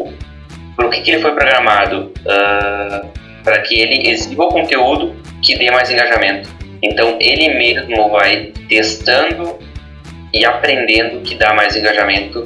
por 0.75 0.89
que, 0.89 1.01
que 1.01 1.11
ele 1.11 1.21
foi 1.21 1.31
programado? 1.33 2.11
Uh, 2.21 3.21
para 3.43 3.59
que 3.61 3.79
ele 3.79 4.09
exiba 4.09 4.45
o 4.45 4.49
conteúdo 4.49 5.15
que 5.41 5.57
dê 5.57 5.71
mais 5.71 5.89
engajamento. 5.89 6.49
Então 6.81 7.17
ele 7.19 7.49
mesmo 7.55 8.09
vai 8.09 8.53
testando 8.67 9.57
e 10.33 10.45
aprendendo 10.45 11.21
que 11.21 11.35
dá 11.35 11.53
mais 11.53 11.75
engajamento 11.75 12.43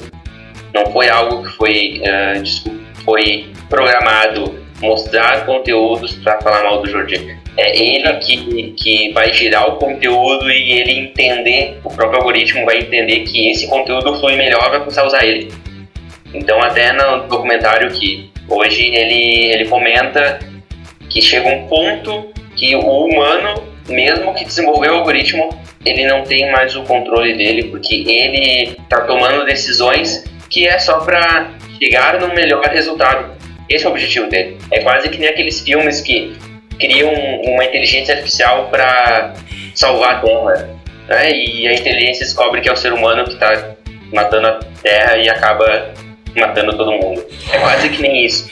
não 0.74 0.92
foi 0.92 1.08
algo 1.08 1.42
que 1.42 1.56
foi, 1.56 2.02
uh, 2.02 3.02
foi 3.04 3.50
programado 3.68 4.65
mostrar 4.80 5.46
conteúdos 5.46 6.14
para 6.14 6.40
falar 6.40 6.64
mal 6.64 6.82
do 6.82 6.88
Jordi. 6.88 7.36
É 7.56 7.76
ele 7.76 8.12
que, 8.18 8.72
que 8.72 9.12
vai 9.12 9.32
girar 9.32 9.68
o 9.68 9.76
conteúdo 9.76 10.50
e 10.50 10.72
ele 10.72 10.92
entender, 10.92 11.78
o 11.82 11.90
próprio 11.90 12.18
algoritmo 12.18 12.64
vai 12.66 12.78
entender 12.78 13.20
que 13.20 13.50
esse 13.50 13.66
conteúdo 13.66 14.18
flui 14.18 14.36
melhor, 14.36 14.68
vai 14.70 14.78
começar 14.80 15.02
a 15.02 15.06
usar 15.06 15.24
ele. 15.24 15.50
Então, 16.34 16.60
até 16.60 16.92
no 16.92 17.26
documentário 17.28 17.90
que 17.92 18.30
hoje 18.48 18.94
ele, 18.94 19.52
ele 19.52 19.64
comenta 19.66 20.38
que 21.08 21.22
chega 21.22 21.48
um 21.48 21.66
ponto 21.66 22.32
que 22.54 22.74
o 22.74 23.06
humano, 23.06 23.62
mesmo 23.88 24.34
que 24.34 24.44
desenvolveu 24.44 24.92
o 24.92 24.96
algoritmo, 24.96 25.48
ele 25.84 26.06
não 26.06 26.22
tem 26.22 26.50
mais 26.50 26.74
o 26.74 26.82
controle 26.82 27.34
dele, 27.34 27.64
porque 27.64 28.04
ele 28.06 28.76
está 28.78 29.02
tomando 29.02 29.44
decisões 29.44 30.24
que 30.50 30.66
é 30.66 30.78
só 30.78 31.00
para 31.00 31.52
chegar 31.78 32.20
no 32.20 32.34
melhor 32.34 32.64
resultado. 32.64 33.35
Esse 33.68 33.84
é 33.84 33.88
o 33.88 33.92
objetivo 33.92 34.28
dele. 34.28 34.58
É 34.70 34.80
quase 34.80 35.08
que 35.08 35.18
nem 35.18 35.28
aqueles 35.28 35.60
filmes 35.60 36.00
que 36.00 36.36
criam 36.78 37.12
uma 37.44 37.64
inteligência 37.64 38.14
artificial 38.14 38.68
para 38.70 39.34
salvar 39.74 40.16
a 40.16 40.20
Terra. 40.20 40.68
Né? 41.08 41.30
E 41.32 41.68
a 41.68 41.74
inteligência 41.74 42.24
descobre 42.24 42.60
que 42.60 42.68
é 42.68 42.72
o 42.72 42.76
ser 42.76 42.92
humano 42.92 43.24
que 43.24 43.34
está 43.34 43.74
matando 44.12 44.48
a 44.48 44.60
Terra 44.82 45.16
e 45.16 45.28
acaba 45.28 45.94
matando 46.36 46.76
todo 46.76 46.92
mundo. 46.92 47.24
É 47.52 47.58
quase 47.58 47.88
que 47.88 48.02
nem 48.02 48.24
isso. 48.24 48.50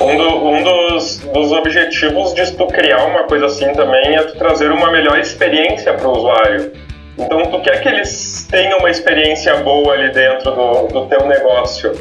Um, 0.00 0.16
do, 0.16 0.48
um 0.48 0.62
dos, 0.62 1.18
dos, 1.18 1.52
objetivos 1.52 2.32
de 2.34 2.52
tu 2.52 2.66
criar 2.68 3.04
uma 3.06 3.24
coisa 3.24 3.46
assim 3.46 3.72
também 3.72 4.14
é 4.14 4.22
tu 4.22 4.36
trazer 4.38 4.70
uma 4.70 4.90
melhor 4.90 5.18
experiência 5.18 5.92
para 5.94 6.08
o 6.08 6.12
usuário. 6.12 6.72
Então, 7.18 7.42
tu 7.46 7.60
quer 7.60 7.80
que 7.80 7.88
eles 7.88 8.46
tenham 8.50 8.78
uma 8.78 8.90
experiência 8.90 9.56
boa 9.58 9.94
ali 9.94 10.12
dentro 10.12 10.50
do, 10.50 10.86
do 10.88 11.06
teu 11.06 11.26
negócio. 11.26 11.92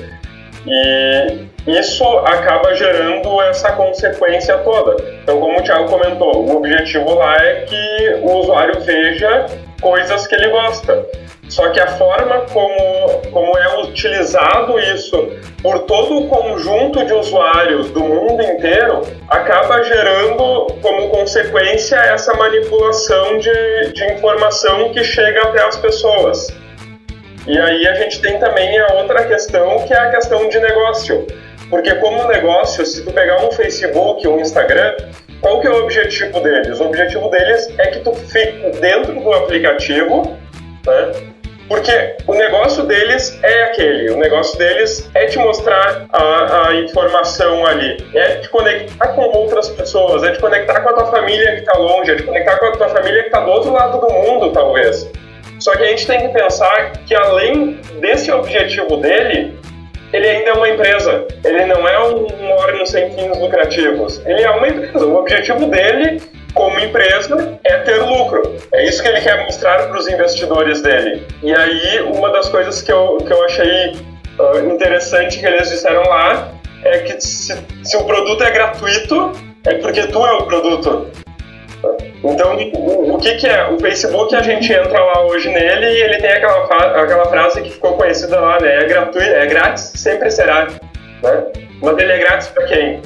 E 0.66 1.47
isso 1.68 2.05
acaba 2.20 2.74
gerando 2.74 3.41
essa 3.43 3.72
consequência 3.74 4.57
toda. 4.59 5.03
Então, 5.22 5.39
como 5.39 5.59
o 5.59 5.64
Thiago 5.64 5.89
comentou, 5.89 6.45
o 6.45 6.57
objetivo 6.57 7.14
lá 7.16 7.38
é 7.38 7.61
que 7.61 8.20
o 8.22 8.39
usuário 8.39 8.80
veja 8.82 9.45
coisas 9.82 10.28
que 10.28 10.36
ele 10.36 10.49
gosta. 10.49 11.05
Só 11.49 11.70
que 11.70 11.80
a 11.80 11.88
forma 11.88 12.45
como, 12.51 13.22
como 13.32 13.57
é 13.57 13.82
utilizado 13.82 14.80
isso 14.80 15.30
por 15.61 15.80
todo 15.80 16.20
o 16.20 16.28
conjunto 16.28 17.05
de 17.05 17.14
usuários 17.14 17.91
do 17.91 17.99
mundo 17.99 18.41
inteiro 18.41 19.01
acaba 19.30 19.84
gerando 19.84 20.68
como 20.82 21.09
consequência 21.09 21.97
essa 21.97 22.34
manipulação 22.34 23.38
de, 23.38 23.93
de 23.93 24.14
informação 24.14 24.91
que 24.93 25.03
chega 25.03 25.43
até 25.43 25.64
as 25.64 25.78
pessoas. 25.78 26.47
E 27.46 27.58
aí 27.58 27.88
a 27.88 27.94
gente 27.96 28.22
tem 28.22 28.39
também 28.39 28.78
a 28.80 28.94
outra 28.94 29.26
questão 29.26 29.86
que 29.86 29.94
é 29.94 29.98
a 29.98 30.12
questão 30.12 30.48
de 30.48 30.60
negócio. 30.60 31.28
Porque 31.70 31.94
como 31.96 32.28
negócio, 32.28 32.86
se 32.86 33.04
tu 33.04 33.12
pegar 33.12 33.44
um 33.46 33.52
Facebook 33.52 34.26
ou 34.28 34.38
um 34.38 34.39
Instagram, 34.39 34.96
qual 35.41 35.60
que 35.60 35.68
é 35.68 35.70
o 35.70 35.84
objetivo 35.84 36.39
deles? 36.39 36.80
O 36.80 36.86
objetivo 36.86 37.30
deles 37.30 37.68
é 37.78 37.88
que 37.88 38.00
tu 38.00 38.14
fique 38.14 38.70
dentro 38.80 39.20
do 39.20 39.34
aplicativo, 39.34 40.38
né? 40.86 41.34
Porque 41.68 42.16
o 42.28 42.34
negócio 42.34 42.84
deles 42.84 43.39
é 43.41 43.64
aquele, 43.64 44.12
o 44.12 44.18
negócio 44.18 44.58
deles 44.58 45.10
é 45.14 45.26
te 45.26 45.39
mostrar 45.39 46.06
a, 46.12 46.68
a 46.68 46.76
informação 46.76 47.66
ali, 47.66 48.06
é 48.14 48.36
te 48.36 48.50
conectar 48.50 49.08
com 49.08 49.22
outras 49.22 49.70
pessoas, 49.70 50.24
é 50.24 50.32
te 50.32 50.39
conectar 50.39 50.82
com 50.82 50.89
a 50.89 50.94
tua 50.94 51.08
família 51.08 51.54
que 51.54 51.60
está 51.62 51.74
longe, 51.74 52.12
é 52.12 52.16
te 52.16 52.24
conectar 52.24 52.58
com 52.58 52.66
a 52.66 52.72
tua 52.74 52.89
família 52.89 53.22
que 53.22 53.28
está 53.28 53.39
do 53.39 53.52
outro 53.52 53.72
lado 53.72 54.00
do 54.00 54.14
mundo, 54.14 54.52
talvez. 54.52 55.10
Só 55.64 55.72
que 55.78 55.84
a 55.84 55.88
gente 55.88 56.05
tem 56.05 56.20
que 56.20 56.28
pensar 56.28 56.91
que 57.05 57.16
além 57.16 57.80
desse 58.01 58.30
objetivo 58.30 58.97
dele, 58.97 59.57
ele 60.11 60.28
ainda 60.28 60.49
é 60.49 60.53
uma 60.53 60.68
empresa. 60.68 61.26
Ele 61.41 61.66
não 61.68 61.88
é 61.88 62.03
um 62.03 62.51
órgão 62.51 62.86
sem 62.86 63.09
fins 63.11 63.39
lucrativos. 63.39 64.22
Ele 64.26 64.41
é 64.41 64.49
uma 64.49 64.68
empresa. 64.68 65.05
O 65.05 65.16
objetivo 65.16 65.68
dele 65.68 66.22
como 66.53 66.78
empresa 66.82 67.57
é 67.64 67.78
ter 67.78 67.95
lucro. 67.99 68.57
É 68.74 68.84
isso 68.84 69.01
que 69.01 69.07
ele 69.07 69.22
quer 69.22 69.45
mostrar 69.45 69.88
para 69.88 69.97
os 69.97 70.05
investidores 70.09 70.82
dele. 70.82 71.26
E 71.41 71.55
aí, 71.55 72.01
uma 72.14 72.30
das 72.30 72.49
coisas 72.49 72.82
que 72.82 72.91
eu, 72.91 73.20
que 73.26 73.32
eu 73.32 73.45
achei 73.45 73.95
uh, 74.39 74.70
interessante 74.70 75.39
que 75.39 75.45
eles 75.45 75.70
disseram 75.70 76.03
lá 76.03 76.51
é 76.84 76.99
que 76.99 77.22
se, 77.22 77.57
se 77.86 77.95
o 77.95 78.03
produto 78.03 78.43
é 78.43 78.51
gratuito, 78.51 79.32
é 79.66 79.76
porque 79.76 80.07
tu 80.07 80.26
é 80.26 80.34
o 80.34 80.43
produto. 80.43 81.09
Então, 82.23 82.55
o, 82.55 83.17
que, 83.17 83.36
que 83.36 83.47
é? 83.47 83.67
O 83.67 83.79
Facebook, 83.79 84.36
a 84.36 84.41
gente 84.41 84.71
entra 84.71 84.99
lá 84.99 85.25
hoje 85.25 85.49
nele 85.49 85.86
e 85.86 86.01
ele 86.01 86.17
tem 86.17 86.31
aquela, 86.31 86.63
aquela 87.01 87.25
frase 87.25 87.61
que 87.61 87.71
ficou 87.71 87.97
conhecida 87.97 88.39
lá, 88.39 88.59
né? 88.59 88.84
É 88.84 88.86
gratuito, 88.86 89.29
é 89.29 89.45
grátis, 89.45 89.91
sempre 89.95 90.31
será. 90.31 90.67
Né? 91.21 91.43
Mas 91.81 91.97
ele 91.97 92.11
é 92.11 92.17
grátis 92.19 92.47
para 92.47 92.65
quem? 92.65 93.01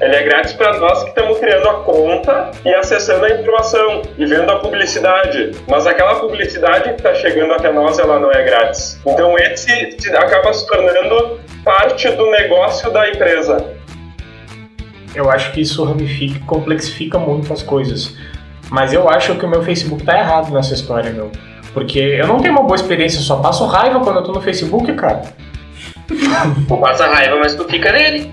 Ele 0.00 0.16
é 0.16 0.22
grátis 0.24 0.52
para 0.54 0.78
nós 0.78 1.04
que 1.04 1.10
estamos 1.10 1.38
criando 1.38 1.68
a 1.68 1.74
conta 1.84 2.50
e 2.64 2.74
acessando 2.74 3.24
a 3.24 3.30
informação 3.30 4.02
e 4.18 4.26
vendo 4.26 4.50
a 4.50 4.58
publicidade. 4.58 5.52
Mas 5.68 5.86
aquela 5.86 6.16
publicidade 6.16 6.88
que 6.88 6.96
está 6.96 7.14
chegando 7.14 7.52
até 7.52 7.70
nós, 7.70 8.00
ela 8.00 8.18
não 8.18 8.32
é 8.32 8.42
grátis. 8.42 9.00
Então 9.06 9.38
esse 9.38 9.70
acaba 10.16 10.52
se 10.52 10.66
tornando 10.66 11.38
parte 11.64 12.08
do 12.10 12.30
negócio 12.32 12.90
da 12.90 13.08
empresa. 13.10 13.64
Eu 15.14 15.30
acho 15.30 15.52
que 15.52 15.60
isso 15.60 15.84
ramifica 15.84 16.38
e 16.38 16.40
complexifica 16.40 17.18
muito 17.18 17.52
as 17.52 17.62
coisas. 17.62 18.14
Mas 18.70 18.92
eu 18.92 19.08
acho 19.08 19.34
que 19.34 19.44
o 19.44 19.48
meu 19.48 19.62
Facebook 19.62 20.02
tá 20.02 20.18
errado 20.18 20.52
nessa 20.52 20.74
história, 20.74 21.12
meu. 21.12 21.30
Porque 21.74 21.98
eu 21.98 22.26
não 22.26 22.38
tenho 22.38 22.54
uma 22.54 22.62
boa 22.62 22.76
experiência, 22.76 23.20
só 23.20 23.36
passo 23.36 23.66
raiva 23.66 24.00
quando 24.00 24.16
eu 24.16 24.24
tô 24.24 24.32
no 24.32 24.40
Facebook, 24.40 24.92
cara. 24.94 25.22
Tu 26.68 26.76
passa 26.76 27.06
raiva, 27.06 27.36
mas 27.36 27.54
tu 27.54 27.64
fica 27.64 27.92
nele. 27.92 28.30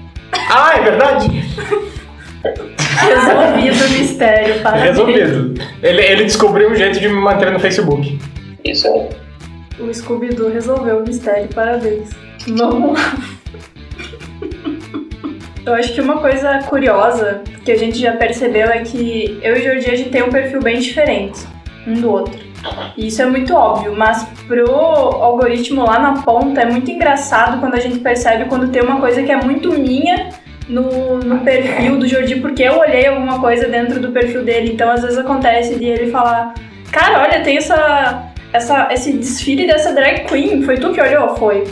Ah, 0.50 0.74
é 0.78 0.82
verdade? 0.82 1.30
Resolvido 3.00 3.86
o 3.86 3.90
mistério, 4.00 4.62
parabéns. 4.62 4.90
Resolvido. 4.90 5.54
Ele, 5.82 6.02
ele 6.02 6.24
descobriu 6.26 6.70
um 6.70 6.76
jeito 6.76 7.00
de 7.00 7.08
me 7.08 7.20
manter 7.20 7.52
no 7.52 7.60
Facebook. 7.60 8.20
Isso 8.64 8.88
aí. 8.88 9.10
O 9.80 9.94
Scooby-Doo 9.94 10.52
resolveu 10.52 11.00
o 11.00 11.04
mistério, 11.04 11.48
parabéns. 11.54 12.10
Vamos 12.48 13.00
lá. 13.00 13.16
Eu 15.70 15.76
acho 15.76 15.94
que 15.94 16.02
uma 16.02 16.18
coisa 16.18 16.60
curiosa 16.64 17.42
que 17.64 17.72
a 17.72 17.78
gente 17.78 18.00
já 18.00 18.14
percebeu 18.14 18.68
é 18.68 18.80
que 18.80 19.40
eu 19.44 19.56
e 19.56 19.62
Jordi 19.62 19.92
a 19.92 19.96
gente 19.96 20.10
tem 20.10 20.24
um 20.24 20.30
perfil 20.30 20.60
bem 20.62 20.80
diferente 20.80 21.40
um 21.86 21.94
do 21.94 22.12
outro. 22.12 22.40
E 22.98 23.08
isso 23.08 23.22
é 23.22 23.26
muito 23.26 23.54
óbvio, 23.54 23.96
mas 23.96 24.24
pro 24.48 24.70
algoritmo 24.70 25.86
lá 25.86 26.00
na 26.00 26.22
ponta 26.24 26.62
é 26.62 26.66
muito 26.66 26.90
engraçado 26.92 27.60
quando 27.60 27.76
a 27.76 27.80
gente 27.80 28.00
percebe 28.00 28.46
quando 28.46 28.72
tem 28.72 28.82
uma 28.82 29.00
coisa 29.00 29.24
que 29.24 29.32
é 29.32 29.38
muito 29.38 29.72
minha 29.72 30.30
no, 30.68 31.20
no 31.20 31.40
perfil 31.40 31.98
do 31.98 32.08
Jordi, 32.08 32.38
porque 32.38 32.64
eu 32.64 32.80
olhei 32.80 33.08
alguma 33.08 33.40
coisa 33.40 33.68
dentro 33.68 34.00
do 34.00 34.12
perfil 34.12 34.44
dele. 34.44 34.74
Então 34.74 34.90
às 34.92 35.02
vezes 35.02 35.18
acontece 35.18 35.76
de 35.76 35.86
ele 35.86 36.12
falar: 36.12 36.54
Cara, 36.92 37.22
olha, 37.22 37.42
tem 37.42 37.58
essa, 37.58 38.32
essa, 38.52 38.90
esse 38.92 39.14
desfile 39.14 39.66
dessa 39.66 39.94
drag 39.94 40.26
queen. 40.26 40.64
Foi 40.64 40.78
tu 40.78 40.92
que 40.92 41.02
olhou? 41.02 41.36
Foi. 41.38 41.64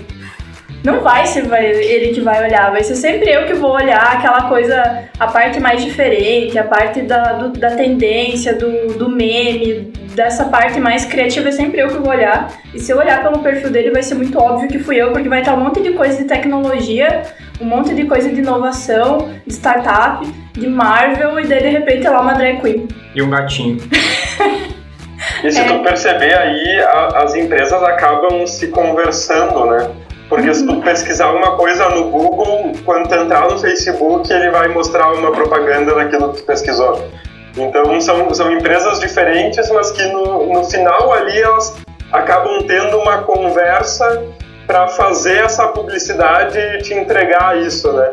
Não 0.88 1.02
vai 1.02 1.26
ser 1.26 1.46
ele 1.54 2.14
que 2.14 2.22
vai 2.22 2.42
olhar, 2.42 2.72
vai 2.72 2.82
ser 2.82 2.96
sempre 2.96 3.30
eu 3.30 3.46
que 3.46 3.54
vou 3.54 3.72
olhar 3.72 4.02
aquela 4.02 4.44
coisa, 4.48 5.04
a 5.20 5.28
parte 5.28 5.60
mais 5.60 5.84
diferente, 5.84 6.58
a 6.58 6.64
parte 6.64 7.02
da, 7.02 7.34
do, 7.34 7.50
da 7.50 7.72
tendência, 7.72 8.54
do, 8.54 8.98
do 8.98 9.10
meme, 9.10 9.92
dessa 10.16 10.46
parte 10.46 10.80
mais 10.80 11.04
criativa 11.04 11.50
é 11.50 11.52
sempre 11.52 11.82
eu 11.82 11.90
que 11.90 11.98
vou 11.98 12.08
olhar. 12.08 12.54
E 12.74 12.80
se 12.80 12.90
eu 12.90 13.00
olhar 13.00 13.22
pelo 13.22 13.40
perfil 13.40 13.70
dele, 13.70 13.92
vai 13.92 14.02
ser 14.02 14.16
muito 14.16 14.40
óbvio 14.40 14.70
que 14.70 14.80
fui 14.80 14.96
eu, 14.96 15.12
porque 15.12 15.28
vai 15.28 15.42
estar 15.42 15.56
um 15.56 15.60
monte 15.60 15.82
de 15.82 15.92
coisa 15.92 16.20
de 16.20 16.24
tecnologia, 16.24 17.24
um 17.60 17.66
monte 17.66 17.94
de 17.94 18.06
coisa 18.06 18.30
de 18.30 18.40
inovação, 18.40 19.34
de 19.46 19.54
startup, 19.54 20.26
de 20.54 20.68
Marvel, 20.68 21.38
e 21.38 21.48
daí 21.48 21.64
de 21.64 21.70
repente 21.70 22.08
é 22.08 22.10
lá 22.10 22.22
uma 22.22 22.34
drag 22.34 22.62
queen. 22.62 22.88
E 23.14 23.22
um 23.22 23.30
gatinho. 23.30 23.76
e 25.44 25.52
se 25.52 25.60
é. 25.60 25.66
tu 25.66 25.84
perceber 25.84 26.34
aí, 26.34 26.80
a, 26.80 27.24
as 27.24 27.36
empresas 27.36 27.84
acabam 27.84 28.48
se 28.48 28.70
conversando, 28.70 29.66
né? 29.66 30.07
Porque 30.30 30.54
se 30.54 30.66
tu 30.66 30.82
pesquisar 30.82 31.32
uma 31.32 31.56
coisa 31.56 31.90
no 31.90 32.10
Google, 32.10 32.74
quando 32.84 33.08
tu 33.08 33.16
entrar 33.16 33.50
no 33.50 33.58
Facebook, 33.58 34.32
ele 34.32 34.52
vai 34.52 34.68
mostrar 34.68 35.14
uma 35.14 35.32
propaganda 35.32 35.96
daquilo 35.96 36.34
que 36.34 36.42
tu 36.42 36.46
pesquisou. 36.46 37.10
Então 37.56 38.00
são, 38.02 38.34
são 38.34 38.52
empresas 38.52 39.00
diferentes, 39.00 39.70
mas 39.72 39.92
que 39.92 40.04
no, 40.08 40.54
no 40.54 40.64
final 40.66 41.14
ali 41.14 41.42
elas 41.42 41.76
acabam 42.12 42.62
tendo 42.68 42.98
uma 42.98 43.20
conversa 43.20 44.24
para 44.66 44.88
fazer 44.90 45.38
essa 45.38 45.68
publicidade 45.70 46.58
e 46.58 46.78
te 46.80 46.94
entregar 46.94 47.58
isso, 47.58 47.92
né? 47.94 48.12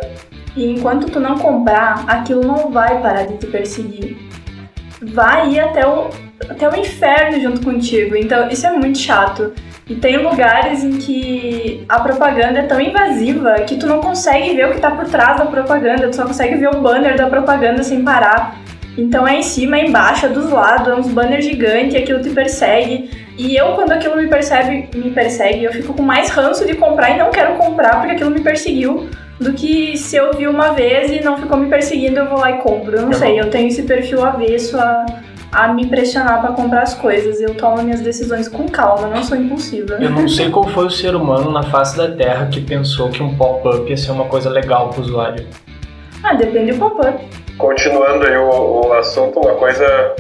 E 0.56 0.70
enquanto 0.70 1.10
tu 1.10 1.18
não 1.18 1.36
comprar, 1.36 2.04
aquilo 2.06 2.42
não 2.42 2.70
vai 2.70 3.00
parar 3.02 3.26
de 3.26 3.38
te 3.38 3.46
perseguir. 3.48 4.16
Vai 5.02 5.50
ir 5.50 5.60
até 5.60 5.86
o, 5.86 6.08
até 6.48 6.68
o 6.68 6.76
inferno 6.76 7.40
junto 7.40 7.60
contigo. 7.62 8.16
Então 8.16 8.48
isso 8.48 8.66
é 8.66 8.70
muito 8.70 8.98
chato. 8.98 9.52
E 9.87 9.95
tem 9.95 10.16
lugares 10.16 10.82
em 10.82 10.93
que 10.93 11.85
a 11.89 12.01
propaganda 12.01 12.61
é 12.61 12.62
tão 12.62 12.80
invasiva 12.80 13.55
que 13.66 13.76
tu 13.76 13.87
não 13.87 14.01
consegue 14.01 14.55
ver 14.55 14.68
o 14.68 14.72
que 14.72 14.80
tá 14.80 14.91
por 14.91 15.05
trás 15.07 15.37
da 15.37 15.45
propaganda, 15.45 16.09
tu 16.09 16.16
só 16.16 16.24
consegue 16.24 16.57
ver 16.57 16.68
o 16.68 16.80
banner 16.80 17.16
da 17.16 17.26
propaganda 17.26 17.82
sem 17.82 18.03
parar. 18.03 18.59
Então 18.97 19.26
é 19.26 19.37
em 19.37 19.43
cima, 19.43 19.76
é 19.76 19.87
embaixo, 19.87 20.24
é 20.24 20.28
dos 20.30 20.51
lados, 20.51 20.89
é 20.89 20.95
uns 20.95 21.09
banners 21.09 21.45
gigantes, 21.45 21.97
aquilo 21.97 22.22
te 22.22 22.30
persegue. 22.30 23.11
E 23.37 23.57
eu, 23.57 23.72
quando 23.72 23.93
aquilo 23.93 24.16
me 24.16 24.26
percebe, 24.26 24.89
me 24.95 25.11
persegue, 25.11 25.64
eu 25.64 25.72
fico 25.72 25.93
com 25.93 26.03
mais 26.03 26.30
ranço 26.30 26.64
de 26.64 26.74
comprar 26.74 27.11
e 27.11 27.18
não 27.18 27.30
quero 27.30 27.55
comprar 27.57 27.97
porque 27.97 28.12
aquilo 28.12 28.30
me 28.30 28.41
perseguiu 28.41 29.09
do 29.41 29.53
que 29.53 29.99
se 29.99 30.16
eu 30.16 30.32
vi 30.32 30.47
uma 30.47 30.72
vez 30.72 31.11
e 31.11 31.22
não 31.22 31.37
ficou 31.37 31.59
me 31.59 31.68
perseguindo, 31.68 32.20
eu 32.20 32.28
vou 32.28 32.39
lá 32.39 32.53
e 32.53 32.59
compro. 32.59 32.97
Eu 32.97 33.03
não 33.03 33.12
sei, 33.12 33.39
eu 33.39 33.51
tenho 33.51 33.68
esse 33.68 33.82
perfil 33.82 34.24
avesso 34.24 34.78
a, 34.78 35.05
a 35.55 35.72
me 35.72 35.86
pressionar 35.86 36.40
para 36.40 36.52
comprar 36.52 36.82
as 36.82 36.94
coisas. 36.94 37.40
Eu 37.40 37.55
tomo 37.55 37.80
minhas 37.82 38.00
decisões 38.00 38.48
com 38.48 38.68
calma, 38.68 39.07
não 39.07 39.22
sou 39.22 39.36
impulsiva. 39.36 39.94
Eu 39.94 40.11
não 40.11 40.28
sei 40.28 40.50
qual 40.50 40.68
foi 40.68 40.86
o 40.86 40.90
ser 40.90 41.14
humano 41.14 41.50
na 41.52 41.62
face 41.62 41.96
da 41.96 42.11
Terra 42.11 42.46
que 42.46 42.61
pensou 42.61 43.09
que 43.09 43.22
um 43.22 43.36
pop-up 43.36 43.88
ia 43.88 43.96
ser 43.96 44.11
uma 44.11 44.24
coisa 44.24 44.50
legal 44.50 44.90
para 44.90 44.98
o 44.98 45.02
usuário. 45.02 45.46
Ah, 46.24 46.34
depende 46.34 46.72
do 46.72 46.78
pop-up. 46.78 47.24
Continuando 47.57 48.26
aí 48.26 48.36
o, 48.36 48.86
o, 48.86 48.92
assunto, 48.94 49.38
uma 49.38 49.55
coisa 49.55 50.16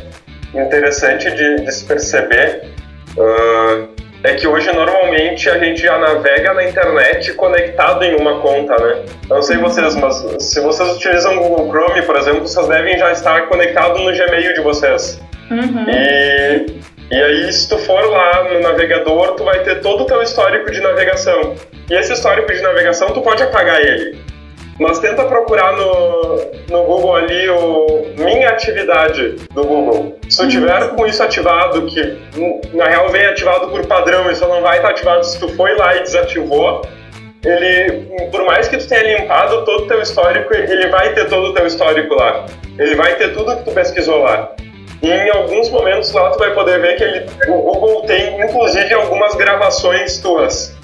interessante 0.54 1.28
de, 1.32 1.64
de 1.64 1.72
se 1.72 1.84
perceber 1.84 2.70
uh, 3.16 3.88
é 4.24 4.34
que 4.34 4.48
hoje 4.48 4.72
normalmente 4.72 5.50
a 5.50 5.58
gente 5.58 5.82
já 5.82 5.98
navega 5.98 6.54
na 6.54 6.64
internet 6.64 7.34
conectado 7.34 8.02
em 8.04 8.16
uma 8.16 8.40
conta, 8.40 8.74
né? 8.82 9.04
Eu 9.28 9.36
não 9.36 9.42
sei 9.42 9.58
vocês, 9.58 9.94
mas 9.96 10.16
se 10.38 10.60
vocês 10.60 10.96
utilizam 10.96 11.36
o 11.36 11.48
Google 11.48 11.68
Chrome, 11.68 12.02
por 12.02 12.16
exemplo, 12.16 12.40
vocês 12.40 12.66
devem 12.66 12.98
já 12.98 13.12
estar 13.12 13.42
conectados 13.48 14.00
no 14.00 14.10
Gmail 14.10 14.54
de 14.54 14.60
vocês. 14.62 15.20
Uhum. 15.50 15.84
E, 15.90 16.80
e 17.14 17.22
aí, 17.22 17.52
se 17.52 17.68
tu 17.68 17.76
for 17.76 18.02
lá 18.08 18.44
no 18.44 18.60
navegador, 18.60 19.34
tu 19.34 19.44
vai 19.44 19.62
ter 19.62 19.82
todo 19.82 20.04
o 20.04 20.06
teu 20.06 20.22
histórico 20.22 20.70
de 20.70 20.80
navegação. 20.80 21.54
E 21.90 21.94
esse 21.94 22.14
histórico 22.14 22.50
de 22.50 22.62
navegação, 22.62 23.08
tu 23.08 23.20
pode 23.20 23.42
apagar 23.42 23.78
ele. 23.78 24.18
Mas 24.78 24.98
tenta 24.98 25.24
procurar 25.24 25.72
no, 25.76 26.36
no 26.68 26.82
Google 26.84 27.16
ali 27.16 27.48
o 27.48 28.06
Minha 28.18 28.48
Atividade 28.48 29.36
do 29.52 29.64
Google. 29.64 30.18
Se 30.28 30.38
tu 30.38 30.48
tiver 30.48 30.88
com 30.88 31.06
isso 31.06 31.22
ativado, 31.22 31.86
que 31.86 32.18
na 32.72 32.86
real 32.86 33.08
vem 33.08 33.24
ativado 33.26 33.68
por 33.68 33.86
padrão, 33.86 34.30
isso 34.30 34.46
não 34.46 34.62
vai 34.62 34.78
estar 34.78 34.90
ativado 34.90 35.24
se 35.24 35.38
tu 35.38 35.48
foi 35.50 35.76
lá 35.76 35.96
e 35.96 36.02
desativou, 36.02 36.82
ele, 37.44 38.28
por 38.30 38.44
mais 38.44 38.68
que 38.68 38.78
tu 38.78 38.88
tenha 38.88 39.18
limpado 39.18 39.64
todo 39.64 39.84
o 39.84 39.86
teu 39.86 40.00
histórico, 40.00 40.54
ele 40.54 40.88
vai 40.88 41.12
ter 41.12 41.28
todo 41.28 41.48
o 41.48 41.54
teu 41.54 41.66
histórico 41.66 42.14
lá. 42.14 42.46
Ele 42.78 42.96
vai 42.96 43.14
ter 43.16 43.34
tudo 43.34 43.56
que 43.58 43.64
tu 43.64 43.70
pesquisou 43.72 44.22
lá. 44.22 44.50
E 45.02 45.10
em 45.10 45.30
alguns 45.30 45.68
momentos 45.68 46.10
lá 46.12 46.30
tu 46.30 46.38
vai 46.38 46.54
poder 46.54 46.80
ver 46.80 46.96
que 46.96 47.04
ele, 47.04 47.26
o 47.48 47.60
Google 47.60 48.02
tem 48.06 48.40
inclusive 48.40 48.94
algumas 48.94 49.34
gravações 49.34 50.18
tuas. 50.18 50.74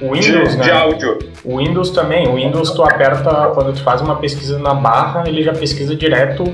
O 0.00 0.12
Windows, 0.12 0.50
de, 0.50 0.56
né? 0.58 0.64
de 0.64 0.70
áudio. 0.70 1.18
O 1.44 1.58
Windows 1.58 1.90
também. 1.90 2.28
O 2.28 2.34
Windows 2.34 2.70
tu 2.70 2.82
aperta, 2.82 3.50
quando 3.54 3.72
tu 3.72 3.82
faz 3.82 4.00
uma 4.00 4.16
pesquisa 4.16 4.58
na 4.58 4.74
barra, 4.74 5.24
ele 5.26 5.42
já 5.42 5.52
pesquisa 5.52 5.94
direto 5.94 6.44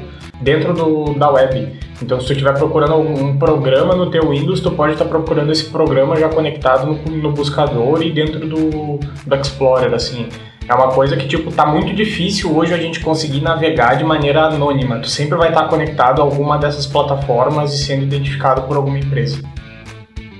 dentro 0.41 0.73
do, 0.73 1.15
da 1.15 1.31
web. 1.31 1.79
Então 2.01 2.21
se 2.21 2.27
tu 2.27 2.33
estiver 2.33 2.55
procurando 2.55 2.97
um 2.97 3.37
programa 3.39 3.95
no 3.95 4.11
teu 4.11 4.31
Windows, 4.31 4.61
tu 4.61 4.71
pode 4.71 4.93
estar 4.93 5.05
procurando 5.05 5.51
esse 5.51 5.65
programa 5.65 6.17
já 6.17 6.29
conectado 6.29 6.87
no, 6.87 7.17
no 7.17 7.33
buscador 7.33 8.03
e 8.03 8.11
dentro 8.11 8.47
do, 8.47 8.99
do 9.27 9.35
Explorer, 9.35 9.93
assim. 9.95 10.29
É 10.69 10.75
uma 10.75 10.89
coisa 10.89 11.17
que, 11.17 11.27
tipo, 11.27 11.51
tá 11.51 11.67
muito 11.67 11.93
difícil 11.93 12.57
hoje 12.57 12.73
a 12.73 12.79
gente 12.79 13.01
conseguir 13.01 13.41
navegar 13.41 13.97
de 13.97 14.05
maneira 14.05 14.43
anônima. 14.43 15.01
Tu 15.01 15.09
sempre 15.09 15.37
vai 15.37 15.49
estar 15.49 15.65
conectado 15.65 16.21
a 16.21 16.25
alguma 16.25 16.57
dessas 16.57 16.87
plataformas 16.87 17.75
e 17.75 17.79
sendo 17.79 18.05
identificado 18.05 18.63
por 18.63 18.77
alguma 18.77 18.99
empresa. 18.99 19.43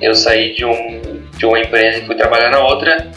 eu 0.00 0.14
saí 0.14 0.54
de, 0.54 0.64
um, 0.64 1.22
de 1.36 1.44
uma 1.44 1.58
empresa 1.58 1.98
e 1.98 2.06
fui 2.06 2.14
trabalhar 2.14 2.50
na 2.50 2.60
outra, 2.60 3.08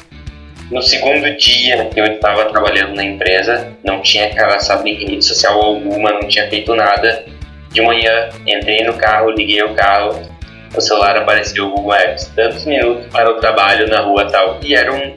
no 0.71 0.81
segundo 0.81 1.35
dia 1.37 1.85
que 1.93 1.99
eu 1.99 2.05
estava 2.05 2.45
trabalhando 2.45 2.95
na 2.95 3.03
empresa, 3.03 3.71
não 3.83 4.01
tinha 4.01 4.33
cadastrado 4.33 4.87
em 4.87 4.95
rede 4.95 5.23
social 5.23 5.61
alguma, 5.61 6.11
não 6.13 6.27
tinha 6.27 6.49
feito 6.49 6.75
nada. 6.75 7.23
De 7.71 7.81
manhã, 7.81 8.29
entrei 8.45 8.83
no 8.83 8.93
carro, 8.93 9.31
liguei 9.31 9.63
o 9.63 9.73
carro, 9.73 10.29
o 10.75 10.81
celular 10.81 11.17
apareceu 11.17 11.67
o 11.67 11.69
Google 11.71 11.87
Maps. 11.87 12.31
Tantos 12.35 12.65
minutos 12.65 13.05
para 13.07 13.29
o 13.29 13.39
trabalho 13.39 13.87
na 13.87 14.01
rua 14.01 14.25
tal. 14.29 14.59
E 14.61 14.73
era 14.73 14.93
um, 14.93 15.13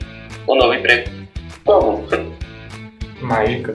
um 0.47 0.55
novo 0.55 0.73
emprego. 0.73 1.09
Como? 1.63 2.07
Mágica. 3.21 3.73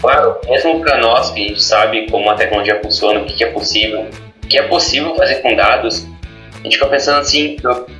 Claro, 0.00 0.36
mesmo 0.48 0.80
para 0.80 0.98
nós 0.98 1.30
que 1.30 1.44
a 1.44 1.48
gente 1.48 1.62
sabe 1.62 2.10
como 2.10 2.28
a 2.30 2.34
tecnologia 2.34 2.80
funciona, 2.82 3.20
o 3.20 3.24
que, 3.24 3.34
que 3.34 3.44
é 3.44 3.50
possível, 3.50 4.08
o 4.42 4.46
que 4.46 4.58
é 4.58 4.62
possível 4.62 5.14
fazer 5.14 5.36
com 5.36 5.54
dados, 5.54 6.06
a 6.54 6.64
gente 6.64 6.74
fica 6.74 6.86
pensando 6.86 7.20
assim, 7.20 7.56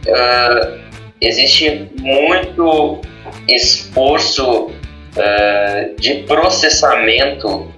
ah, 0.08 0.78
existe 1.20 1.90
muito 2.00 3.00
esforço 3.48 4.72
ah, 5.16 5.90
de 5.98 6.24
processamento 6.24 7.72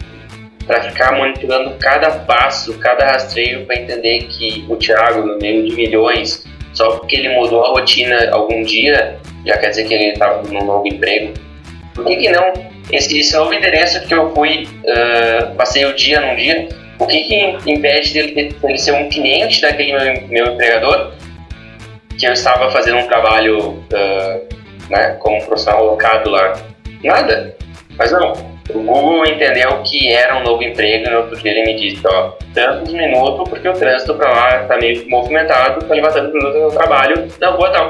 para 0.67 0.83
ficar 0.83 1.13
monitorando 1.13 1.77
cada 1.79 2.11
passo, 2.11 2.79
cada 2.79 3.07
rastreio 3.07 3.67
para 3.67 3.81
entender 3.81 4.25
que 4.25 4.65
o 4.69 4.77
Thiago, 4.77 5.27
no 5.27 5.39
meio 5.39 5.69
de 5.69 5.75
milhões, 5.75 6.45
só 6.73 6.97
porque 6.97 7.17
ele 7.17 7.29
mudou 7.31 7.65
a 7.65 7.69
rotina 7.69 8.31
algum 8.31 8.63
dia, 8.63 9.19
já 9.47 9.59
quer 9.59 9.71
dizer 9.71 9.87
que 9.87 9.95
ele 9.95 10.13
está 10.13 10.43
num 10.43 10.65
novo 10.65 10.87
emprego. 10.87 11.35
Por 11.95 12.05
que, 12.05 12.17
que 12.17 12.29
não? 12.31 12.53
Esse, 12.91 13.19
esse 13.19 13.35
novo 13.37 13.53
endereço 13.53 14.07
que 14.07 14.15
eu 14.15 14.35
fui, 14.35 14.69
ah, 14.87 15.53
passei 15.57 15.85
o 15.85 15.95
dia 15.95 16.21
num 16.21 16.37
dia, 16.37 16.69
o 16.99 17.07
que, 17.07 17.21
que 17.25 17.71
impede 17.71 18.13
dele, 18.13 18.53
dele 18.53 18.79
ser 18.79 18.93
um 18.93 19.09
cliente 19.09 19.61
daquele 19.61 19.93
meu, 19.93 20.29
meu 20.29 20.55
empregador? 20.55 21.13
Que 22.19 22.27
eu 22.27 22.33
estava 22.33 22.71
fazendo 22.71 22.99
um 22.99 23.07
trabalho 23.07 23.85
ah, 23.93 24.41
né, 24.91 25.17
como 25.21 25.45
profissional 25.47 25.89
alocado 25.89 26.31
lá. 26.31 26.55
Nada. 27.03 27.57
Mas 27.97 28.11
não, 28.11 28.54
o 28.71 28.79
Google 28.81 29.27
entendeu 29.27 29.83
que 29.83 30.11
era 30.11 30.39
um 30.39 30.43
novo 30.43 30.63
emprego 30.63 31.07
e 31.07 31.11
no 31.11 31.19
outro 31.19 31.37
dia 31.37 31.51
ele 31.51 31.65
me 31.65 31.75
disse, 31.79 32.07
ó, 32.07 32.33
tantos 32.55 32.93
minutos 32.93 33.49
porque 33.49 33.69
o 33.69 33.73
trânsito 33.73 34.15
para 34.15 34.31
lá 34.31 34.63
está 34.63 34.77
meio 34.79 35.09
movimentado, 35.09 35.85
para 35.85 35.95
levar 35.95 36.13
tantos 36.13 36.33
minutos 36.33 36.61
no 36.61 36.71
trabalho 36.71 37.29
na 37.41 37.51
rua 37.51 37.71
tal. 37.71 37.89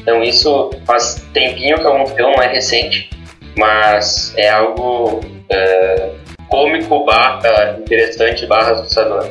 Então 0.00 0.22
isso 0.22 0.70
faz 0.86 1.26
tempinho 1.32 1.76
que 1.76 1.86
aconteceu, 1.86 2.30
não 2.30 2.42
é 2.42 2.48
recente, 2.48 3.10
mas 3.56 4.34
é 4.36 4.50
algo 4.50 5.20
é, 5.48 6.10
cômico, 6.48 7.04
barra 7.04 7.76
interessante, 7.78 8.46
barra 8.46 8.72
assustador. 8.72 9.30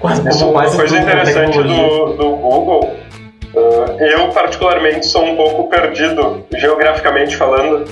Quase 0.00 0.44
uma 0.44 0.68
coisa 0.70 0.96
na 0.96 1.02
interessante 1.02 1.58
do, 1.58 2.14
do 2.14 2.30
Google, 2.30 2.84
uh, 2.84 3.09
eu 3.54 4.28
particularmente 4.28 5.06
sou 5.06 5.24
um 5.24 5.36
pouco 5.36 5.68
perdido, 5.68 6.46
geograficamente 6.56 7.36
falando, 7.36 7.84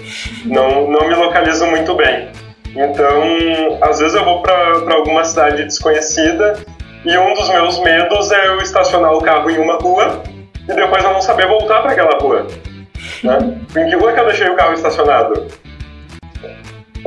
não, 0.44 0.88
não 0.88 1.08
me 1.08 1.14
localizo 1.14 1.66
muito 1.66 1.94
bem. 1.94 2.28
Então, 2.76 3.78
às 3.80 3.98
vezes 3.98 4.14
eu 4.14 4.24
vou 4.24 4.42
para 4.42 4.94
alguma 4.94 5.24
cidade 5.24 5.64
desconhecida 5.64 6.58
e 7.04 7.16
um 7.16 7.34
dos 7.34 7.48
meus 7.48 7.78
medos 7.80 8.30
é 8.30 8.48
eu 8.48 8.58
estacionar 8.58 9.12
o 9.12 9.20
carro 9.20 9.50
em 9.50 9.58
uma 9.58 9.78
rua 9.78 10.22
e 10.68 10.72
depois 10.72 11.02
eu 11.02 11.12
não 11.12 11.20
saber 11.20 11.46
voltar 11.46 11.80
para 11.80 11.92
aquela 11.92 12.18
rua. 12.18 12.46
Né? 13.24 13.38
Em 13.76 13.88
que 13.88 13.96
rua 13.96 14.12
que 14.12 14.20
eu 14.20 14.26
deixei 14.26 14.48
o 14.48 14.54
carro 14.54 14.74
estacionado? 14.74 15.46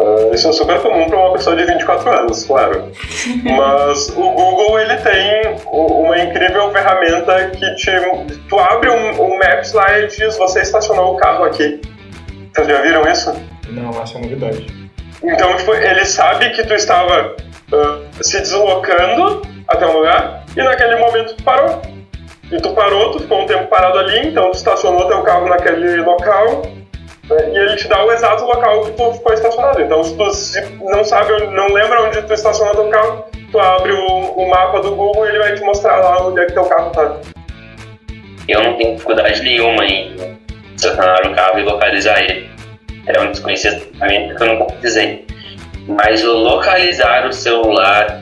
Uh, 0.01 0.33
isso 0.33 0.49
é 0.49 0.51
super 0.51 0.79
comum 0.81 1.07
para 1.07 1.15
uma 1.15 1.33
pessoa 1.33 1.55
de 1.55 1.63
24 1.63 2.09
anos, 2.09 2.43
claro. 2.45 2.91
Mas 3.45 4.09
o 4.09 4.31
Google 4.31 4.79
ele 4.79 4.95
tem 4.97 5.55
uma 5.71 6.17
incrível 6.17 6.71
ferramenta 6.71 7.51
que 7.51 7.75
te, 7.75 7.91
tu 8.49 8.57
abre 8.57 8.89
um, 8.89 9.21
um 9.21 9.37
Maps 9.37 9.73
lá 9.73 9.99
e 9.99 10.07
diz 10.07 10.35
você 10.37 10.61
estacionou 10.61 11.13
o 11.13 11.17
carro 11.17 11.43
aqui. 11.43 11.79
Vocês 12.51 12.67
já 12.67 12.81
viram 12.81 13.03
isso? 13.11 13.31
Não, 13.69 14.01
essa 14.01 14.17
é 14.17 14.21
novidade. 14.21 14.89
Então 15.23 15.55
tipo, 15.55 15.75
ele 15.75 16.03
sabe 16.05 16.49
que 16.49 16.63
tu 16.63 16.73
estava 16.73 17.35
ah, 17.71 17.99
se 18.21 18.39
deslocando 18.39 19.43
até 19.67 19.85
um 19.85 19.97
lugar 19.97 20.43
e 20.57 20.63
naquele 20.63 20.95
momento 20.95 21.35
tu 21.35 21.43
parou. 21.43 21.79
E 22.51 22.57
tu 22.59 22.73
parou, 22.73 23.11
tu 23.11 23.19
ficou 23.19 23.43
um 23.43 23.45
tempo 23.45 23.67
parado 23.67 23.99
ali, 23.99 24.27
então 24.27 24.49
tu 24.49 24.57
estacionou 24.57 25.07
teu 25.07 25.21
carro 25.21 25.47
naquele 25.47 26.01
local 26.01 26.63
e 27.39 27.57
ele 27.57 27.75
te 27.75 27.87
dá 27.87 28.03
o 28.03 28.11
exato 28.11 28.45
local 28.45 28.85
que 28.85 28.91
tu 28.91 29.13
ficou 29.13 29.33
estacionado. 29.33 29.81
Então 29.81 30.03
se 30.03 30.15
tu 30.15 30.85
não 30.85 31.03
sabe, 31.03 31.31
não 31.47 31.67
lembra 31.73 32.03
onde 32.03 32.21
tu 32.21 32.33
estacionou 32.33 32.75
teu 32.75 32.89
carro, 32.89 33.25
tu 33.51 33.59
abre 33.59 33.91
o, 33.91 34.07
o 34.07 34.49
mapa 34.49 34.81
do 34.81 34.95
Google 34.95 35.25
e 35.25 35.29
ele 35.29 35.39
vai 35.39 35.55
te 35.55 35.61
mostrar 35.63 35.97
lá 35.97 36.27
onde 36.27 36.41
é 36.41 36.45
que 36.45 36.53
teu 36.53 36.65
carro 36.65 36.91
tá. 36.91 37.17
Eu 38.47 38.63
não 38.63 38.77
tenho 38.77 38.93
dificuldade 38.95 39.41
nenhuma 39.43 39.85
em 39.85 40.37
estacionar 40.75 41.27
o 41.27 41.35
carro 41.35 41.59
e 41.59 41.63
localizar 41.63 42.21
ele. 42.21 42.49
É 43.07 43.19
um 43.19 43.31
desconhecido 43.31 43.81
que 43.81 44.43
eu 44.43 44.47
nunca 44.47 44.65
precisei. 44.73 45.25
Mas 45.87 46.23
o 46.23 46.33
localizar 46.33 47.27
o 47.27 47.33
celular, 47.33 48.21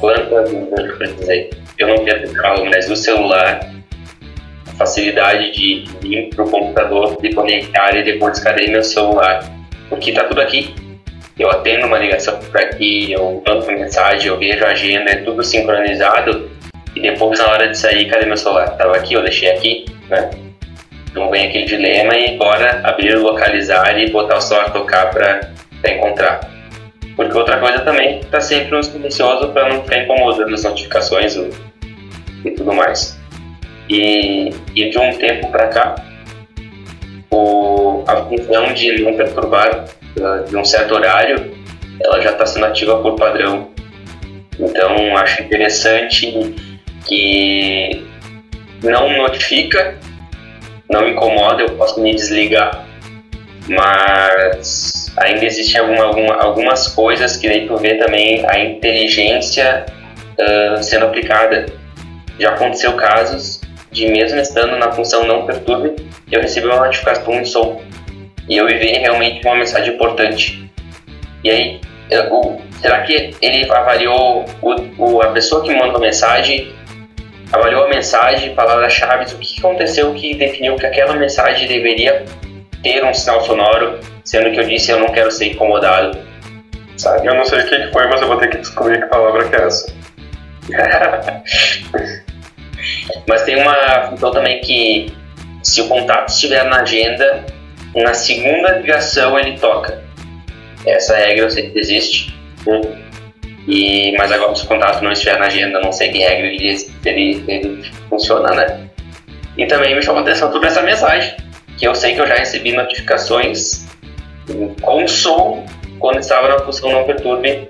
vezes 0.00 0.90
eu 0.90 0.96
precisei? 0.96 1.50
Eu 1.78 1.88
não 1.88 2.04
tenho 2.04 2.32
carro, 2.34 2.64
mas 2.66 2.88
o 2.88 2.96
celular, 2.96 3.60
facilidade 4.76 5.50
de 5.52 5.84
ir 6.02 6.30
para 6.34 6.44
o 6.44 6.50
computador, 6.50 7.16
de 7.20 7.32
conectar 7.32 7.96
e 7.96 8.02
depois 8.02 8.40
cadê 8.40 8.66
meu 8.68 8.82
celular? 8.82 9.44
Porque 9.88 10.12
tá 10.12 10.24
tudo 10.24 10.40
aqui. 10.40 10.74
Eu 11.38 11.50
atendo 11.50 11.86
uma 11.86 11.98
ligação 11.98 12.38
por 12.38 12.56
aqui, 12.60 13.12
eu 13.12 13.42
mando 13.46 13.66
mensagem, 13.66 14.28
eu 14.28 14.38
vejo 14.38 14.64
a 14.64 14.68
agenda, 14.68 15.10
é 15.10 15.16
tudo 15.16 15.42
sincronizado. 15.42 16.50
E 16.94 17.00
depois, 17.00 17.40
na 17.40 17.48
hora 17.48 17.68
de 17.68 17.76
sair, 17.76 18.08
cadê 18.08 18.24
meu 18.26 18.36
celular? 18.36 18.76
Tava 18.76 18.96
aqui, 18.96 19.14
eu 19.14 19.22
deixei 19.22 19.50
aqui, 19.50 19.84
né? 20.08 20.30
Então 21.10 21.30
vem 21.30 21.46
aquele 21.46 21.64
dilema 21.64 22.16
e 22.16 22.36
bora 22.36 22.80
abrir, 22.84 23.16
localizar 23.16 23.98
e 23.98 24.10
botar 24.10 24.36
o 24.36 24.40
celular 24.40 24.72
tocar 24.72 25.10
para 25.10 25.40
encontrar. 25.88 26.40
Porque 27.16 27.36
outra 27.36 27.58
coisa 27.58 27.80
também 27.80 28.20
tá 28.24 28.40
sempre 28.40 28.76
um 28.76 28.82
silencioso 28.82 29.48
para 29.50 29.68
não 29.68 29.82
ficar 29.82 29.98
incomodando 29.98 30.52
as 30.52 30.64
notificações 30.64 31.36
e 32.44 32.50
tudo 32.50 32.72
mais. 32.72 33.13
E, 33.88 34.50
e 34.74 34.88
de 34.88 34.98
um 34.98 35.12
tempo 35.12 35.50
para 35.50 35.68
cá, 35.68 35.94
o, 37.30 38.02
a 38.06 38.16
função 38.16 38.72
de 38.72 39.02
não 39.02 39.14
perturbar 39.14 39.84
de 40.48 40.56
um 40.56 40.64
certo 40.64 40.94
horário, 40.94 41.52
ela 42.00 42.20
já 42.20 42.30
está 42.30 42.46
sendo 42.46 42.66
ativa 42.66 43.00
por 43.02 43.16
padrão. 43.16 43.70
Então, 44.58 45.16
acho 45.16 45.42
interessante 45.42 46.54
que 47.04 48.06
não 48.82 49.16
notifica, 49.16 49.98
não 50.88 51.08
incomoda, 51.08 51.62
eu 51.62 51.70
posso 51.70 52.00
me 52.00 52.14
desligar. 52.14 52.86
Mas 53.66 55.12
ainda 55.16 55.44
existem 55.44 55.80
alguma, 55.80 56.04
alguma, 56.04 56.34
algumas 56.36 56.88
coisas 56.88 57.36
que 57.36 57.48
daí 57.48 57.66
tu 57.66 57.76
vê 57.76 57.94
também 57.94 58.44
a 58.46 58.58
inteligência 58.58 59.86
uh, 60.38 60.82
sendo 60.82 61.06
aplicada. 61.06 61.66
Já 62.38 62.50
aconteceu 62.50 62.92
casos 62.94 63.60
de 63.94 64.08
mesmo 64.08 64.38
estando 64.40 64.76
na 64.76 64.92
função 64.92 65.24
não 65.24 65.46
perturbe, 65.46 65.94
eu 66.30 66.40
recebi 66.40 66.66
uma 66.66 66.84
notificação 66.84 67.32
em 67.34 67.44
som 67.44 67.80
e 68.48 68.56
eu 68.56 68.66
vi 68.66 68.88
realmente 68.98 69.46
uma 69.46 69.54
mensagem 69.54 69.94
importante. 69.94 70.70
E 71.44 71.50
aí, 71.50 71.80
eu, 72.10 72.60
será 72.82 73.02
que 73.02 73.34
ele 73.40 73.70
avaliou 73.70 74.44
o, 74.60 74.74
o, 74.98 75.22
a 75.22 75.28
pessoa 75.28 75.62
que 75.62 75.72
mandou 75.72 75.96
a 75.96 76.00
mensagem, 76.00 76.74
avaliou 77.52 77.84
a 77.84 77.88
mensagem, 77.88 78.54
palavras-chave, 78.54 79.32
o 79.32 79.38
que 79.38 79.60
aconteceu 79.60 80.12
que 80.12 80.34
definiu 80.34 80.74
que 80.76 80.86
aquela 80.86 81.14
mensagem 81.14 81.68
deveria 81.68 82.24
ter 82.82 83.04
um 83.04 83.14
sinal 83.14 83.42
sonoro, 83.42 84.00
sendo 84.24 84.50
que 84.50 84.58
eu 84.58 84.64
disse 84.64 84.90
eu 84.90 84.98
não 84.98 85.08
quero 85.08 85.30
ser 85.30 85.52
incomodado. 85.52 86.18
Sabe? 86.96 87.26
Eu 87.26 87.34
não 87.34 87.44
sei 87.44 87.60
o 87.60 87.66
que 87.66 87.92
foi, 87.92 88.06
mas 88.08 88.20
eu 88.20 88.28
vou 88.28 88.38
ter 88.38 88.50
que 88.50 88.58
descobrir 88.58 89.00
que 89.00 89.06
palavra 89.06 89.48
que 89.48 89.56
é 89.56 89.62
essa. 89.62 89.94
mas 93.28 93.42
tem 93.42 93.56
uma 93.56 93.74
função 94.10 94.30
também 94.30 94.60
que 94.60 95.12
se 95.62 95.80
o 95.80 95.88
contato 95.88 96.28
estiver 96.28 96.64
na 96.64 96.82
agenda, 96.82 97.46
na 97.94 98.14
segunda 98.14 98.78
ligação 98.78 99.38
ele 99.38 99.58
toca. 99.58 100.02
Essa 100.86 101.16
regra 101.16 101.44
eu 101.44 101.50
sei 101.50 101.70
que 101.70 101.78
existe. 101.78 102.34
E, 103.66 104.14
mas 104.18 104.30
agora, 104.30 104.54
se 104.54 104.64
o 104.64 104.68
contato 104.68 105.02
não 105.02 105.12
estiver 105.12 105.38
na 105.38 105.46
agenda, 105.46 105.80
não 105.80 105.90
sei 105.90 106.10
que 106.10 106.18
regra 106.18 106.46
ele, 106.46 106.86
ele, 107.04 107.44
ele 107.48 107.90
funciona, 108.10 108.54
né? 108.54 108.88
E 109.56 109.66
também 109.66 109.94
me 109.94 110.02
chamou 110.02 110.20
atenção 110.20 110.50
toda 110.50 110.66
essa 110.66 110.82
mensagem, 110.82 111.34
que 111.78 111.86
eu 111.86 111.94
sei 111.94 112.14
que 112.14 112.20
eu 112.20 112.26
já 112.26 112.34
recebi 112.34 112.72
notificações 112.72 113.86
com 114.82 115.08
som 115.08 115.64
quando 115.98 116.18
estava 116.18 116.48
na 116.48 116.58
função 116.58 116.92
não 116.92 117.04
perturbe 117.04 117.68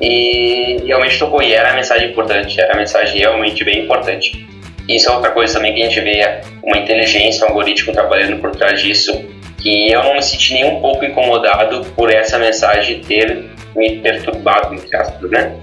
e 0.00 0.78
realmente 0.86 1.18
tocou. 1.18 1.42
E 1.42 1.52
era 1.52 1.72
a 1.72 1.74
mensagem 1.74 2.10
importante, 2.10 2.58
era 2.58 2.72
a 2.72 2.76
mensagem 2.76 3.18
realmente 3.18 3.62
bem 3.64 3.84
importante. 3.84 4.46
Isso 4.88 5.08
é 5.08 5.12
outra 5.12 5.30
coisa 5.30 5.54
também 5.54 5.74
que 5.74 5.82
a 5.82 5.88
gente 5.88 6.00
vê 6.00 6.40
uma 6.62 6.78
inteligência, 6.78 7.46
um 7.46 7.48
algoritmo 7.48 7.92
trabalhando 7.92 8.40
por 8.40 8.50
trás 8.52 8.80
disso 8.80 9.24
que 9.64 9.90
eu 9.90 10.02
não 10.04 10.14
me 10.14 10.22
senti 10.22 10.52
nem 10.52 10.64
um 10.66 10.78
pouco 10.78 11.06
incomodado 11.06 11.86
por 11.96 12.12
essa 12.12 12.38
mensagem 12.38 13.00
ter 13.00 13.46
me 13.74 13.98
perturbado, 14.00 14.74
entre 14.74 14.94
aspas, 14.94 15.30
né? 15.30 15.56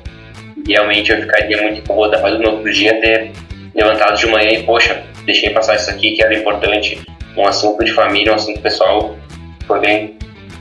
Realmente 0.68 1.12
eu 1.12 1.22
ficaria 1.22 1.62
muito 1.62 1.82
incomodado 1.82 2.40
no 2.40 2.50
outro 2.50 2.74
dia 2.74 3.00
ter 3.00 3.32
levantado 3.76 4.18
de 4.18 4.26
manhã 4.26 4.50
e, 4.50 4.64
poxa, 4.64 5.04
deixei 5.24 5.52
passar 5.52 5.76
isso 5.76 5.92
aqui 5.92 6.12
que 6.16 6.24
era 6.24 6.34
importante, 6.34 7.00
um 7.38 7.46
assunto 7.46 7.86
de 7.86 7.92
família, 7.92 8.32
um 8.32 8.36
assunto 8.36 8.60
pessoal, 8.60 9.16
foi 9.68 9.80
bem 9.80 10.18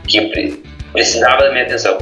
que 0.06 0.60
precisava 0.92 1.44
da 1.44 1.50
minha 1.50 1.64
atenção. 1.64 1.96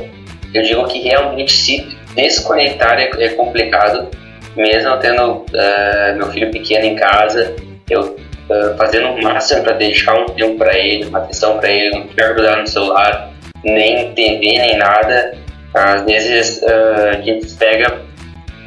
Eu 0.53 0.63
digo 0.63 0.89
que 0.89 0.99
realmente 0.99 1.53
se 1.53 1.97
desconectar 2.17 2.99
é, 2.99 3.11
é 3.17 3.29
complicado, 3.29 4.11
mesmo 4.57 4.97
tendo 4.99 5.33
uh, 5.33 6.17
meu 6.17 6.27
filho 6.31 6.51
pequeno 6.51 6.87
em 6.87 6.97
casa, 6.97 7.55
eu 7.89 8.03
uh, 8.03 8.77
fazendo 8.77 9.09
o 9.09 9.23
máximo 9.23 9.63
para 9.63 9.75
deixar 9.75 10.15
um 10.15 10.27
tempo 10.27 10.57
para 10.57 10.77
ele, 10.77 11.07
uma 11.07 11.19
atenção 11.19 11.59
para 11.59 11.71
ele, 11.71 11.99
não 11.99 12.07
quero 12.09 12.35
grudar 12.35 12.61
no 12.61 12.67
celular, 12.67 13.31
nem 13.65 14.13
TV, 14.15 14.41
nem 14.41 14.77
nada. 14.77 15.37
Às 15.75 16.03
vezes 16.03 16.63
uh, 16.63 17.09
a 17.11 17.21
gente 17.21 17.47
pega 17.55 18.01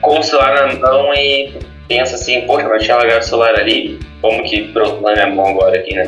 com 0.01 0.19
o 0.19 0.23
celular 0.23 0.67
na 0.67 0.79
mão 0.79 1.13
e 1.13 1.53
pensa 1.87 2.15
assim, 2.15 2.41
poxa, 2.41 2.67
mas 2.67 2.83
tinha 2.83 2.95
largado 2.95 3.19
o 3.19 3.23
celular 3.23 3.55
ali, 3.59 3.99
como 4.21 4.43
que 4.43 4.61
brotou 4.63 5.01
na 5.01 5.13
minha 5.13 5.27
mão 5.27 5.47
agora 5.47 5.77
aqui, 5.77 5.93
né? 5.95 6.07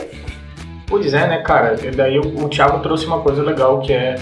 Pois 0.88 1.13
é, 1.13 1.28
né, 1.28 1.41
cara? 1.41 1.76
E 1.82 1.91
daí 1.91 2.19
o, 2.19 2.45
o 2.45 2.49
Thiago 2.49 2.80
trouxe 2.80 3.05
uma 3.05 3.21
coisa 3.21 3.41
legal 3.41 3.80
que 3.82 3.91
é 3.91 4.15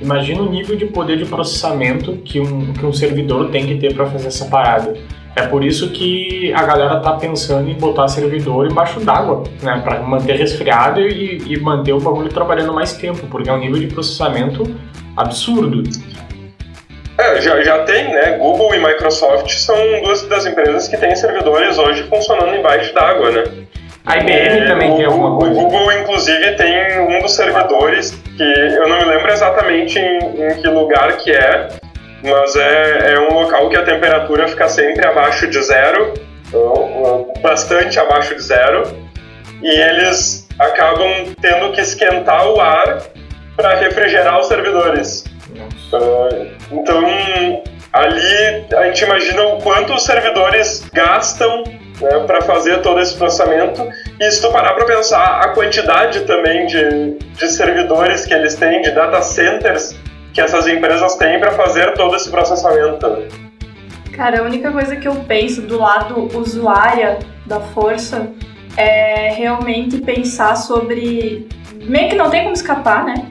imagina 0.00 0.42
o 0.42 0.50
nível 0.50 0.76
de 0.76 0.86
poder 0.86 1.16
de 1.18 1.24
processamento 1.24 2.16
que 2.24 2.40
um, 2.40 2.72
que 2.72 2.84
um 2.84 2.92
servidor 2.92 3.50
tem 3.50 3.66
que 3.66 3.76
ter 3.76 3.94
para 3.94 4.06
fazer 4.06 4.28
essa 4.28 4.46
parada. 4.46 4.94
É 5.36 5.46
por 5.46 5.62
isso 5.62 5.90
que 5.90 6.52
a 6.54 6.64
galera 6.64 6.98
tá 6.98 7.12
pensando 7.12 7.70
em 7.70 7.74
botar 7.74 8.08
servidor 8.08 8.66
embaixo 8.66 8.98
d'água, 9.00 9.44
né? 9.62 9.80
Para 9.84 10.00
manter 10.00 10.36
resfriado 10.36 11.00
e, 11.00 11.42
e, 11.46 11.60
manter 11.60 11.92
o 11.92 12.00
bagulho 12.00 12.28
trabalhando 12.28 12.72
mais 12.72 12.94
tempo, 12.94 13.26
porque 13.28 13.48
é 13.48 13.52
um 13.52 13.58
nível 13.58 13.78
de 13.78 13.86
processamento 13.86 14.64
absurdo. 15.16 15.84
É, 17.16 17.40
já, 17.40 17.62
já 17.62 17.84
tem, 17.84 18.12
né? 18.12 18.38
Google 18.38 18.74
e 18.74 18.78
Microsoft 18.78 19.50
são 19.50 19.76
duas 20.02 20.22
das 20.22 20.46
empresas 20.46 20.88
que 20.88 20.96
têm 20.96 21.14
servidores 21.14 21.78
hoje 21.78 22.02
funcionando 22.04 22.56
embaixo 22.56 22.92
d'água, 22.92 23.30
né? 23.30 23.44
A 24.04 24.16
IBM 24.16 24.32
é, 24.32 24.66
também 24.66 24.90
o, 24.90 24.96
tem 24.96 25.04
alguma 25.04 25.38
coisa. 25.38 25.52
O 25.52 25.62
Google, 25.62 25.92
inclusive, 25.92 26.56
tem 26.56 27.00
um 27.00 27.20
dos 27.20 27.32
servidores 27.32 28.18
que 28.40 28.44
eu 28.44 28.88
não 28.88 29.00
me 29.00 29.04
lembro 29.04 29.30
exatamente 29.30 29.98
em, 29.98 30.16
em 30.18 30.62
que 30.62 30.66
lugar 30.66 31.18
que 31.18 31.30
é, 31.30 31.68
mas 32.24 32.56
é, 32.56 33.12
é 33.12 33.20
um 33.20 33.34
local 33.34 33.68
que 33.68 33.76
a 33.76 33.82
temperatura 33.82 34.48
fica 34.48 34.66
sempre 34.66 35.06
abaixo 35.06 35.46
de 35.46 35.62
zero, 35.62 36.14
bastante 37.42 38.00
abaixo 38.00 38.34
de 38.34 38.40
zero, 38.40 38.84
e 39.62 39.68
eles 39.68 40.48
acabam 40.58 41.34
tendo 41.42 41.70
que 41.72 41.82
esquentar 41.82 42.48
o 42.48 42.58
ar 42.58 43.02
para 43.54 43.74
refrigerar 43.74 44.40
os 44.40 44.48
servidores. 44.48 45.24
Uh, 45.92 46.50
então, 46.72 47.04
ali 47.92 48.66
a 48.74 48.86
gente 48.86 49.04
imagina 49.04 49.42
o 49.48 49.58
quanto 49.60 49.92
os 49.92 50.02
servidores 50.02 50.88
gastam 50.94 51.62
né, 52.00 52.18
para 52.26 52.42
fazer 52.42 52.80
todo 52.82 53.00
esse 53.00 53.14
processamento. 53.16 53.86
E 54.18 54.30
se 54.30 54.40
tu 54.40 54.50
parar 54.50 54.74
para 54.74 54.84
pensar 54.84 55.40
a 55.40 55.48
quantidade 55.48 56.20
também 56.22 56.66
de, 56.66 57.18
de 57.18 57.48
servidores 57.48 58.24
que 58.24 58.34
eles 58.34 58.54
têm, 58.54 58.82
de 58.82 58.90
data 58.90 59.22
centers 59.22 59.96
que 60.32 60.40
essas 60.40 60.66
empresas 60.66 61.16
têm 61.16 61.40
para 61.40 61.52
fazer 61.52 61.92
todo 61.94 62.14
esse 62.14 62.30
processamento. 62.30 63.28
Cara, 64.12 64.40
a 64.40 64.42
única 64.42 64.70
coisa 64.70 64.96
que 64.96 65.08
eu 65.08 65.14
penso 65.26 65.62
do 65.62 65.78
lado 65.78 66.28
usuária 66.36 67.18
da 67.46 67.60
força 67.60 68.30
é 68.76 69.32
realmente 69.32 69.98
pensar 69.98 70.56
sobre. 70.56 71.48
Meio 71.82 72.10
que 72.10 72.16
não 72.16 72.30
tem 72.30 72.42
como 72.42 72.54
escapar, 72.54 73.04
né? 73.04 73.26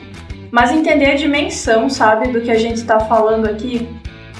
Mas 0.51 0.71
entender 0.71 1.11
a 1.11 1.15
dimensão, 1.15 1.89
sabe, 1.89 2.29
do 2.29 2.41
que 2.41 2.49
a 2.49 2.57
gente 2.57 2.77
está 2.77 2.99
falando 2.99 3.47
aqui, 3.47 3.87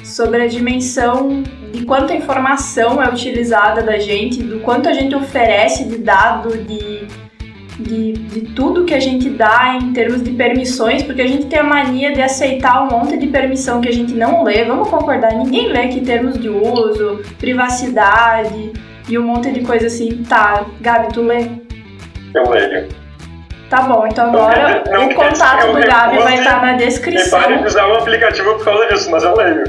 sobre 0.04 0.42
a 0.42 0.48
dimensão 0.48 1.44
de 1.72 1.86
quanta 1.86 2.14
informação 2.14 3.02
é 3.02 3.10
utilizada 3.10 3.82
da 3.82 3.98
gente, 3.98 4.42
do 4.42 4.60
quanto 4.60 4.90
a 4.90 4.94
gente 4.94 5.16
oferece 5.16 5.86
de 5.86 5.98
dado, 5.98 6.58
de 6.58 7.08
de, 7.80 8.12
de 8.14 8.42
tudo 8.54 8.84
que 8.84 8.94
a 8.94 9.00
gente 9.00 9.30
dá 9.30 9.78
em 9.82 9.94
termos 9.94 10.22
de 10.22 10.32
permissões, 10.32 11.02
porque 11.02 11.22
a 11.22 11.28
gente 11.28 11.46
tem 11.46 11.60
a 11.60 11.64
mania 11.64 12.12
de 12.12 12.22
aceitar 12.22 12.84
um 12.84 12.88
monte 12.88 13.18
de 13.18 13.28
permissão 13.28 13.80
que 13.80 13.88
a 13.88 13.94
gente 13.94 14.14
não 14.14 14.44
lê. 14.44 14.66
Vamos 14.66 14.90
concordar, 14.90 15.34
ninguém 15.34 15.70
lê 15.70 15.84
aqui 15.84 16.02
termos 16.02 16.38
de 16.38 16.50
uso, 16.50 17.22
privacidade 17.40 18.74
e 19.08 19.18
um 19.18 19.24
monte 19.24 19.52
de 19.52 19.62
coisa 19.62 19.88
assim. 19.88 20.24
Tá, 20.28 20.66
Gabi, 20.82 21.14
tu 21.14 21.22
lê? 21.22 21.48
Eu 22.34 22.50
leio. 22.50 22.90
Tá 23.70 23.82
bom, 23.84 24.06
então 24.08 24.30
agora 24.30 24.84
não, 24.88 24.94
não, 24.94 25.10
o 25.10 25.16
contato 25.16 25.68
do 25.68 25.80
Gabi 25.80 26.18
vai 26.18 26.40
estar 26.40 26.60
tá 26.60 26.66
na 26.66 26.74
descrição. 26.74 27.40
Me 27.40 27.46
pare 27.46 27.60
de 27.60 27.68
usar 27.68 27.88
o 27.88 27.94
aplicativo 27.94 28.56
por 28.56 28.66
causa 28.66 28.88
disso, 28.88 29.10
mas 29.12 29.24
eu 29.24 29.36
leio. 29.36 29.64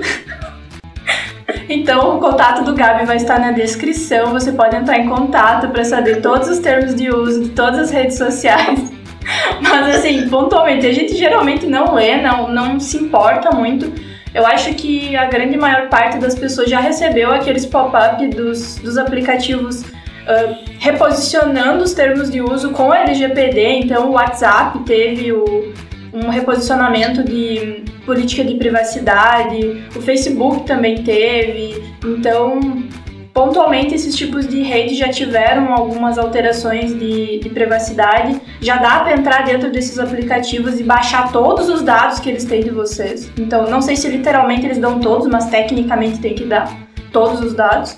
Então, 1.68 2.16
o 2.16 2.20
contato 2.20 2.64
do 2.64 2.74
Gabi 2.74 3.05
vai 3.05 3.16
estar 3.16 3.38
na 3.38 3.53
descrição. 3.53 4.32
Você 4.32 4.53
pode 4.53 4.76
entrar 4.76 4.98
em 4.98 5.09
contato 5.09 5.68
para 5.68 5.84
saber 5.84 6.20
todos 6.20 6.48
os 6.48 6.59
termos 6.59 6.94
de 6.94 7.11
uso 7.11 7.44
de 7.44 7.48
todas 7.51 7.78
as 7.78 7.90
redes 7.90 8.16
sociais. 8.16 8.92
Mas, 9.61 9.96
assim, 9.96 10.28
pontualmente, 10.28 10.86
a 10.86 10.92
gente 10.92 11.16
geralmente 11.16 11.66
não 11.66 11.94
lê, 11.94 12.20
não, 12.20 12.48
não 12.48 12.80
se 12.80 12.96
importa 12.96 13.51
muito. 13.51 13.92
Eu 14.32 14.46
acho 14.46 14.74
que 14.74 15.16
a 15.16 15.24
grande 15.26 15.57
maior 15.57 15.88
parte 15.88 16.18
das 16.18 16.38
pessoas 16.38 16.70
já 16.70 16.80
recebeu 16.80 17.32
aqueles 17.32 17.66
pop-up 17.66 18.26
dos, 18.28 18.76
dos 18.76 18.96
aplicativos 18.96 19.82
uh, 19.82 20.57
reposicionando 20.78 21.82
os 21.82 21.92
termos 21.92 22.30
de 22.30 22.40
uso 22.40 22.70
com 22.70 22.92
a 22.92 23.01
LGPD. 23.01 23.80
Então, 23.84 24.09
o 24.09 24.12
WhatsApp 24.12 24.78
teve 24.80 25.32
o, 25.32 25.72
um 26.12 26.28
reposicionamento 26.28 27.22
de 27.22 27.84
política 28.04 28.44
de 28.44 28.54
privacidade, 28.54 29.84
o 29.94 30.00
Facebook 30.00 30.66
também 30.66 31.02
teve. 31.02 31.82
Então, 32.04 32.61
pontualmente 33.32 33.94
esses 33.94 34.16
tipos 34.16 34.46
de 34.46 34.62
rede 34.62 34.94
já 34.94 35.08
tiveram 35.08 35.72
algumas 35.72 36.18
alterações 36.18 36.98
de, 36.98 37.38
de 37.38 37.48
privacidade. 37.50 38.40
Já 38.61 38.76
dá 38.76 39.00
para 39.00 39.12
entrar 39.12 39.44
dentro 39.44 39.70
desses 39.70 39.98
aplicativos 39.98 40.80
e 40.80 40.82
baixar 40.82 41.30
todos 41.30 41.68
os 41.68 41.82
dados 41.82 42.18
que 42.18 42.28
eles 42.28 42.44
têm 42.44 42.62
de 42.62 42.70
vocês. 42.70 43.30
Então, 43.38 43.70
não 43.70 43.80
sei 43.80 43.96
se 43.96 44.08
literalmente 44.08 44.66
eles 44.66 44.78
dão 44.78 44.98
todos, 44.98 45.26
mas 45.28 45.46
tecnicamente 45.46 46.18
tem 46.18 46.34
que 46.34 46.44
dar 46.44 46.70
todos 47.12 47.40
os 47.40 47.54
dados. 47.54 47.96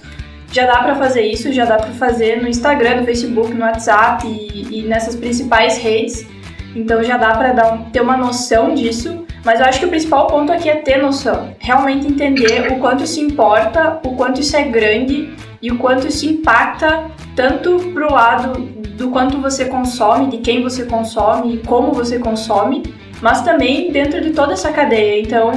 Já 0.53 0.67
dá 0.67 0.83
para 0.83 0.95
fazer 0.97 1.23
isso, 1.23 1.51
já 1.51 1.65
dá 1.65 1.77
para 1.77 1.93
fazer 1.93 2.43
no 2.43 2.47
Instagram, 2.47 3.01
no 3.01 3.05
Facebook, 3.07 3.55
no 3.55 3.63
WhatsApp 3.63 4.27
e, 4.27 4.81
e 4.81 4.83
nessas 4.83 5.17
principais 5.17 5.79
redes. 5.79 6.27
Então 6.75 7.03
já 7.03 7.17
dá 7.17 7.33
para 7.33 7.73
um, 7.73 7.85
ter 7.91 8.01
uma 8.01 8.17
noção 8.17 8.75
disso. 8.75 9.25
Mas 9.45 9.59
eu 9.59 9.67
acho 9.67 9.81
que 9.81 9.87
o 9.87 9.89
principal 9.89 10.27
ponto 10.29 10.53
aqui 10.53 10.69
é 10.69 10.77
ter 10.77 11.03
noção. 11.03 11.55
Realmente 11.59 12.07
entender 12.07 12.73
o 12.73 12.79
quanto 12.79 13.03
isso 13.03 13.21
importa, 13.21 14.01
o 14.05 14.15
quanto 14.15 14.41
isso 14.41 14.57
é 14.57 14.63
grande 14.63 15.35
e 15.61 15.71
o 15.71 15.79
quanto 15.79 16.07
isso 16.07 16.27
impacta 16.27 17.11
tanto 17.35 17.91
pro 17.93 18.13
lado 18.13 18.61
do 18.97 19.11
quanto 19.11 19.39
você 19.39 19.65
consome, 19.65 20.29
de 20.29 20.39
quem 20.39 20.63
você 20.63 20.85
consome 20.85 21.59
como 21.67 21.93
você 21.93 22.19
consome, 22.19 22.83
mas 23.21 23.43
também 23.43 23.91
dentro 23.91 24.21
de 24.21 24.31
toda 24.31 24.53
essa 24.53 24.71
cadeia. 24.71 25.21
Então, 25.21 25.51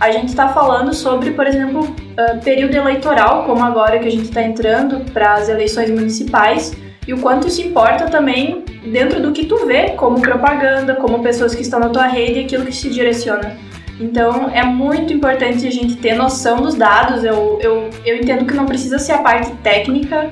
a 0.00 0.10
gente 0.10 0.28
está 0.28 0.48
falando 0.48 0.94
sobre, 0.94 1.32
por 1.32 1.46
exemplo, 1.46 1.82
uh, 1.82 2.40
período 2.42 2.74
eleitoral, 2.74 3.44
como 3.44 3.62
agora 3.62 3.98
que 3.98 4.08
a 4.08 4.10
gente 4.10 4.24
está 4.24 4.42
entrando 4.42 5.00
para 5.12 5.34
as 5.34 5.48
eleições 5.48 5.90
municipais 5.90 6.72
e 7.06 7.12
o 7.12 7.18
quanto 7.18 7.48
isso 7.48 7.60
importa 7.60 8.06
também 8.06 8.59
dentro 8.84 9.20
do 9.20 9.32
que 9.32 9.46
tu 9.46 9.66
vê 9.66 9.90
como 9.90 10.20
propaganda, 10.20 10.96
como 10.96 11.22
pessoas 11.22 11.54
que 11.54 11.62
estão 11.62 11.78
na 11.80 11.88
tua 11.88 12.06
rede 12.06 12.40
e 12.40 12.44
aquilo 12.44 12.66
que 12.66 12.74
se 12.74 12.88
direciona. 12.88 13.56
Então 14.00 14.48
é 14.50 14.64
muito 14.64 15.12
importante 15.12 15.66
a 15.66 15.70
gente 15.70 15.96
ter 15.96 16.14
noção 16.14 16.62
dos 16.62 16.74
dados. 16.74 17.22
Eu, 17.22 17.58
eu, 17.62 17.90
eu 18.04 18.16
entendo 18.16 18.46
que 18.46 18.54
não 18.54 18.64
precisa 18.64 18.98
ser 18.98 19.12
a 19.12 19.18
parte 19.18 19.50
técnica, 19.56 20.30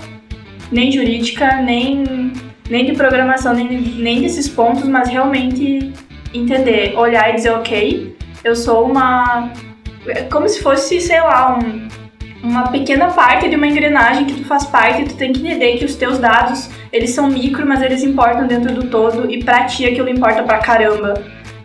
nem 0.73 0.91
jurídica, 0.91 1.61
nem, 1.61 2.33
nem 2.71 2.87
de 2.87 2.93
programação, 2.93 3.53
nem, 3.55 3.67
nem 3.67 4.23
desses 4.23 4.49
pontos, 4.49 4.85
mas 4.85 5.09
realmente 5.09 5.93
entender, 6.33 6.97
olhar 6.97 7.31
e 7.31 7.35
dizer, 7.35 7.51
ok, 7.51 8.17
eu 8.43 8.57
sou 8.57 8.87
uma. 8.87 9.51
É 10.07 10.23
como 10.23 10.49
se 10.49 10.63
fosse, 10.63 11.01
sei 11.01 11.21
lá, 11.21 11.59
um, 11.59 11.89
uma 12.43 12.69
pequena 12.69 13.09
parte 13.09 13.49
de 13.49 13.57
uma 13.57 13.67
engrenagem 13.67 14.25
que 14.25 14.35
tu 14.35 14.45
faz 14.45 14.65
parte 14.65 15.03
e 15.03 15.05
tu 15.07 15.15
tem 15.15 15.33
que 15.33 15.41
entender 15.41 15.79
que 15.79 15.85
os 15.85 15.97
teus 15.97 16.19
dados, 16.19 16.71
eles 16.93 17.11
são 17.11 17.29
micro, 17.29 17.67
mas 17.67 17.83
eles 17.83 18.03
importam 18.03 18.47
dentro 18.47 18.73
do 18.75 18.85
todo 18.89 19.31
e 19.31 19.43
pra 19.43 19.65
ti 19.65 19.87
aquilo 19.87 20.09
importa 20.09 20.43
pra 20.43 20.59
caramba. 20.59 21.15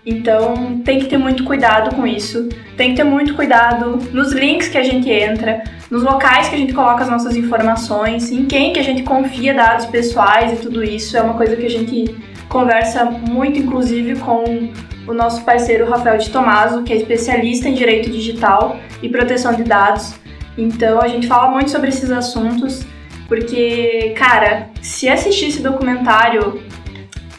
Então 0.06 0.82
tem 0.84 1.00
que 1.00 1.06
ter 1.06 1.18
muito 1.18 1.44
cuidado 1.46 1.96
com 1.96 2.06
isso. 2.06 2.50
Tem 2.76 2.90
que 2.90 2.98
ter 2.98 3.04
muito 3.04 3.36
cuidado 3.36 4.00
nos 4.12 4.34
links 4.34 4.68
que 4.68 4.78
a 4.78 4.84
gente 4.84 5.10
entra, 5.10 5.64
nos 5.90 6.04
locais 6.04 6.50
que 6.50 6.56
a 6.56 6.58
gente 6.58 6.74
coloca 6.74 7.04
as 7.04 7.10
nossas 7.10 7.36
informações, 7.36 8.30
em 8.30 8.46
quem 8.46 8.74
que 8.74 8.80
a 8.80 8.84
gente 8.84 9.04
confia 9.04 9.54
dados 9.54 9.86
pessoais 9.86 10.54
e 10.54 10.56
tudo 10.58 10.84
isso. 10.84 11.16
É 11.16 11.22
uma 11.22 11.36
coisa 11.36 11.56
que 11.56 11.66
a 11.66 11.70
gente 11.70 12.16
conversa 12.50 13.06
muito, 13.06 13.60
inclusive, 13.60 14.20
com 14.20 14.70
o 15.08 15.14
nosso 15.14 15.44
parceiro 15.44 15.90
Rafael 15.90 16.18
de 16.18 16.30
Tomaso, 16.30 16.84
que 16.84 16.92
é 16.92 16.98
especialista 16.98 17.70
em 17.70 17.74
direito 17.74 18.10
digital 18.10 18.78
e 19.02 19.08
proteção 19.08 19.54
de 19.54 19.64
dados. 19.64 20.23
Então 20.58 21.02
a 21.02 21.08
gente 21.08 21.28
fala 21.28 21.50
muito 21.52 21.72
sobre 21.72 21.90
esses 21.90 22.12
assuntos, 22.12 22.86
porque, 23.28 24.14
cara, 24.16 24.70
se 24.82 25.10
assistir 25.10 25.48
esse 25.48 25.62
documentário 25.62 26.62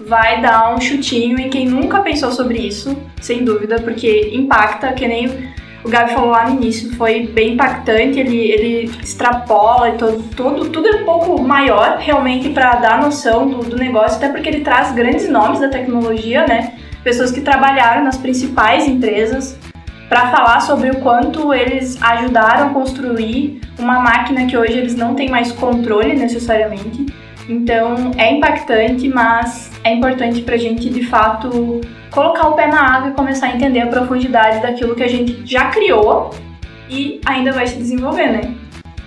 vai 0.00 0.40
dar 0.40 0.74
um 0.74 0.80
chutinho 0.80 1.38
em 1.38 1.48
quem 1.48 1.66
nunca 1.66 2.00
pensou 2.00 2.32
sobre 2.32 2.58
isso, 2.58 2.96
sem 3.20 3.44
dúvida, 3.44 3.80
porque 3.80 4.30
impacta, 4.32 4.92
que 4.92 5.06
nem 5.06 5.54
o 5.84 5.88
Gabi 5.88 6.14
falou 6.14 6.30
lá 6.30 6.48
no 6.48 6.56
início, 6.56 6.96
foi 6.96 7.26
bem 7.26 7.52
impactante, 7.52 8.18
ele, 8.18 8.38
ele 8.50 8.90
extrapola 9.02 9.90
e 9.90 9.98
todo, 9.98 10.22
todo, 10.34 10.70
tudo 10.70 10.88
é 10.88 11.02
um 11.02 11.04
pouco 11.04 11.40
maior 11.42 11.98
realmente 11.98 12.48
para 12.48 12.76
dar 12.76 13.02
noção 13.02 13.48
do, 13.48 13.58
do 13.58 13.76
negócio, 13.76 14.16
até 14.16 14.28
porque 14.30 14.48
ele 14.48 14.60
traz 14.60 14.92
grandes 14.92 15.28
nomes 15.28 15.60
da 15.60 15.68
tecnologia, 15.68 16.46
né? 16.46 16.72
Pessoas 17.02 17.30
que 17.30 17.42
trabalharam 17.42 18.02
nas 18.02 18.16
principais 18.16 18.88
empresas, 18.88 19.58
para 20.14 20.30
falar 20.30 20.60
sobre 20.60 20.90
o 20.90 21.00
quanto 21.00 21.52
eles 21.52 22.00
ajudaram 22.00 22.68
a 22.68 22.70
construir 22.72 23.60
uma 23.76 23.98
máquina 23.98 24.46
que 24.46 24.56
hoje 24.56 24.74
eles 24.74 24.94
não 24.94 25.16
têm 25.16 25.28
mais 25.28 25.50
controle 25.50 26.14
necessariamente. 26.14 27.06
Então 27.48 28.12
é 28.16 28.32
impactante, 28.32 29.08
mas 29.08 29.72
é 29.82 29.92
importante 29.92 30.40
para 30.42 30.54
a 30.54 30.58
gente 30.58 30.88
de 30.88 31.04
fato 31.04 31.80
colocar 32.12 32.46
o 32.46 32.52
pé 32.52 32.68
na 32.68 32.80
água 32.80 33.10
e 33.10 33.14
começar 33.14 33.48
a 33.48 33.56
entender 33.56 33.80
a 33.80 33.88
profundidade 33.88 34.62
daquilo 34.62 34.94
que 34.94 35.02
a 35.02 35.08
gente 35.08 35.42
já 35.44 35.70
criou 35.70 36.30
e 36.88 37.20
ainda 37.26 37.50
vai 37.50 37.66
se 37.66 37.76
desenvolver, 37.76 38.30
né? 38.30 38.54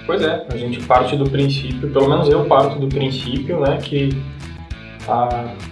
Pois 0.05 0.21
é, 0.21 0.45
a 0.51 0.57
gente 0.57 0.81
parte 0.81 1.15
do 1.15 1.29
princípio, 1.29 1.89
pelo 1.89 2.09
menos 2.09 2.27
eu 2.27 2.43
parto 2.43 2.79
do 2.79 2.87
princípio, 2.87 3.61
né, 3.61 3.77
que 3.81 4.09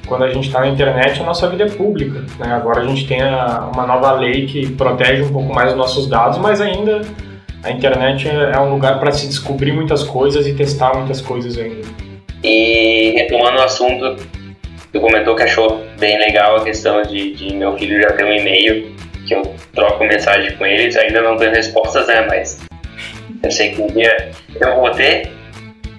quando 0.07 0.23
a 0.23 0.31
gente 0.31 0.47
está 0.47 0.61
na 0.61 0.67
internet, 0.67 1.21
a 1.21 1.23
nossa 1.23 1.47
vida 1.49 1.65
é 1.65 1.69
pública. 1.69 2.23
Né? 2.39 2.53
Agora 2.53 2.81
a 2.81 2.85
gente 2.85 3.07
tem 3.07 3.21
a, 3.21 3.69
uma 3.73 3.85
nova 3.85 4.13
lei 4.13 4.45
que 4.45 4.71
protege 4.71 5.23
um 5.23 5.31
pouco 5.31 5.53
mais 5.53 5.71
os 5.71 5.77
nossos 5.77 6.07
dados, 6.07 6.37
mas 6.37 6.61
ainda 6.61 7.01
a 7.63 7.71
internet 7.71 8.27
é, 8.27 8.51
é 8.55 8.59
um 8.59 8.69
lugar 8.69 8.99
para 8.99 9.11
se 9.11 9.27
descobrir 9.27 9.71
muitas 9.71 10.03
coisas 10.03 10.47
e 10.47 10.53
testar 10.53 10.95
muitas 10.95 11.21
coisas 11.21 11.57
ainda. 11.57 11.87
E 12.43 13.11
retomando 13.15 13.57
o 13.57 13.63
assunto, 13.63 14.15
tu 14.93 14.99
comentou 14.99 15.35
que 15.35 15.43
achou 15.43 15.83
bem 15.99 16.17
legal 16.17 16.57
a 16.57 16.63
questão 16.63 17.01
de, 17.01 17.33
de 17.33 17.55
meu 17.55 17.75
filho 17.77 18.01
já 18.01 18.11
ter 18.11 18.23
um 18.23 18.33
e-mail 18.33 18.95
que 19.25 19.33
eu 19.33 19.55
troco 19.73 20.03
mensagem 20.03 20.55
com 20.55 20.65
eles, 20.65 20.95
ainda 20.95 21.21
não 21.21 21.35
tenho 21.37 21.51
respostas, 21.51 22.07
né? 22.07 22.25
Mas 22.29 22.61
eu 23.43 23.51
sei 23.51 23.71
que 23.71 23.81
um 23.81 23.87
dia 23.87 24.31
eu 24.59 24.75
vou 24.75 24.91
ter. 24.91 25.31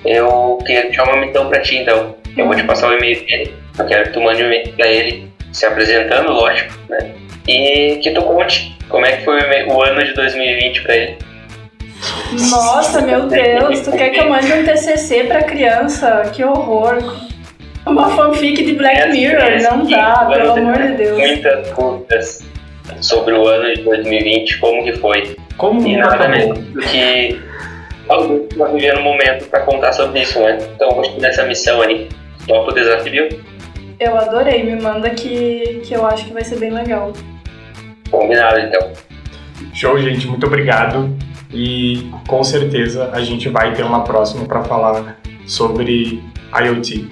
Eu 0.05 0.59
queria 0.65 1.03
uma 1.03 1.17
missão 1.17 1.49
para 1.49 1.61
ti, 1.61 1.79
então. 1.79 2.15
Eu 2.37 2.47
vou 2.47 2.55
te 2.55 2.65
passar 2.65 2.91
o 2.91 2.93
e-mail 2.95 3.25
dele. 3.25 3.55
Eu 3.79 3.87
quero 3.87 4.05
que 4.05 4.11
tu 4.11 4.21
mande 4.21 4.43
um 4.43 4.47
e-mail 4.47 4.73
pra 4.73 4.87
ele, 4.87 5.33
se 5.53 5.65
apresentando, 5.65 6.33
lógico, 6.33 6.73
né? 6.89 7.13
E 7.49 7.97
que 8.03 8.11
tu 8.11 8.23
conte 8.23 8.77
como 8.89 9.07
é 9.07 9.17
que 9.17 9.25
foi 9.25 9.39
o 9.67 9.83
ano 9.83 10.05
de 10.05 10.13
2020 10.13 10.83
pra 10.83 10.97
ele. 10.97 11.19
Nossa, 12.51 13.01
meu 13.01 13.27
Deus, 13.27 13.81
tu 13.81 13.91
quer 13.93 14.11
que 14.11 14.21
eu 14.21 14.29
mande 14.29 14.53
um 14.53 14.65
TCC 14.65 15.25
pra 15.25 15.45
criança? 15.45 16.31
Que 16.35 16.45
horror. 16.45 16.99
Uma 17.87 18.11
fanfic 18.17 18.65
de 18.65 18.75
Black 18.75 19.11
Mirror, 19.11 19.63
não 19.63 19.87
dá, 19.87 20.27
pelo 20.27 20.53
amor 20.53 20.83
de 20.83 20.93
Deus. 20.95 21.19
Muitas 21.19 21.71
dúvidas 21.71 22.45
sobre 23.01 23.33
o 23.33 23.47
ano 23.47 23.75
de 23.75 23.83
2020, 23.83 24.59
como 24.59 24.85
que 24.85 24.93
foi. 24.95 25.37
Como 25.57 25.87
e 25.87 25.97
nada 25.97 26.29
menos 26.29 26.59
do 26.59 26.81
que 26.81 27.41
alguém 28.09 28.47
que 28.47 28.55
está 28.55 28.67
vivendo 28.67 28.99
um 28.99 29.05
momento 29.05 29.47
para 29.47 29.61
contar 29.61 29.93
sobre 29.93 30.21
isso, 30.21 30.39
né? 30.41 30.59
Então 30.75 30.89
eu 30.91 30.95
gostei 30.97 31.21
dessa 31.21 31.45
missão 31.45 31.81
aí. 31.81 32.09
Topa 32.47 32.71
o 32.71 32.75
desafio? 32.75 33.29
Eu 33.99 34.17
adorei, 34.17 34.63
me 34.63 34.81
manda 34.81 35.11
que, 35.11 35.81
que 35.85 35.95
eu 35.95 36.07
acho 36.07 36.27
que 36.27 36.33
vai 36.33 36.45
ser 36.45 36.59
bem 36.59 36.71
legal. 36.71 37.13
Combinado, 38.11 38.61
então. 38.61 38.93
Show, 39.73 39.99
gente, 39.99 40.27
muito 40.27 40.47
obrigado. 40.47 41.17
E 41.53 42.11
com 42.29 42.45
certeza 42.45 43.11
a 43.13 43.21
gente 43.21 43.49
vai 43.49 43.73
ter 43.73 43.83
uma 43.83 44.05
próxima 44.05 44.45
para 44.45 44.63
falar 44.65 45.19
sobre 45.47 46.23
IoT. 46.55 47.09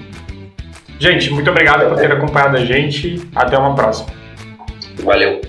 Gente, 0.99 1.31
muito 1.31 1.51
obrigado 1.51 1.89
por 1.89 1.99
ter 1.99 2.13
acompanhado 2.13 2.57
a 2.57 2.65
gente. 2.65 3.29
Até 3.35 3.57
uma 3.57 3.75
próxima. 3.75 4.09
Valeu. 5.03 5.41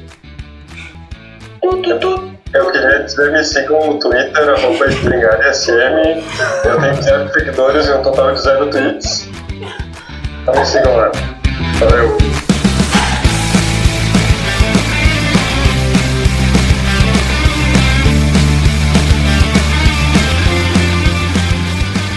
Eu 1.61 2.71
queria 2.71 2.99
dizer, 3.03 3.31
me 3.31 3.43
sigam 3.43 3.85
no 3.87 3.99
Twitter, 3.99 4.49
arroba 4.49 4.89
SM. 5.53 6.23
Eu 6.63 6.79
tenho 6.79 7.01
zero 7.01 7.33
seguidores 7.33 7.87
e 7.87 7.91
um 7.91 8.01
total 8.01 8.33
de 8.33 8.41
zero 8.41 8.69
tweets. 8.69 9.34
Então 10.47 10.63
sigam 10.63 10.95
lá. 10.95 11.11
Valeu. 11.79 12.34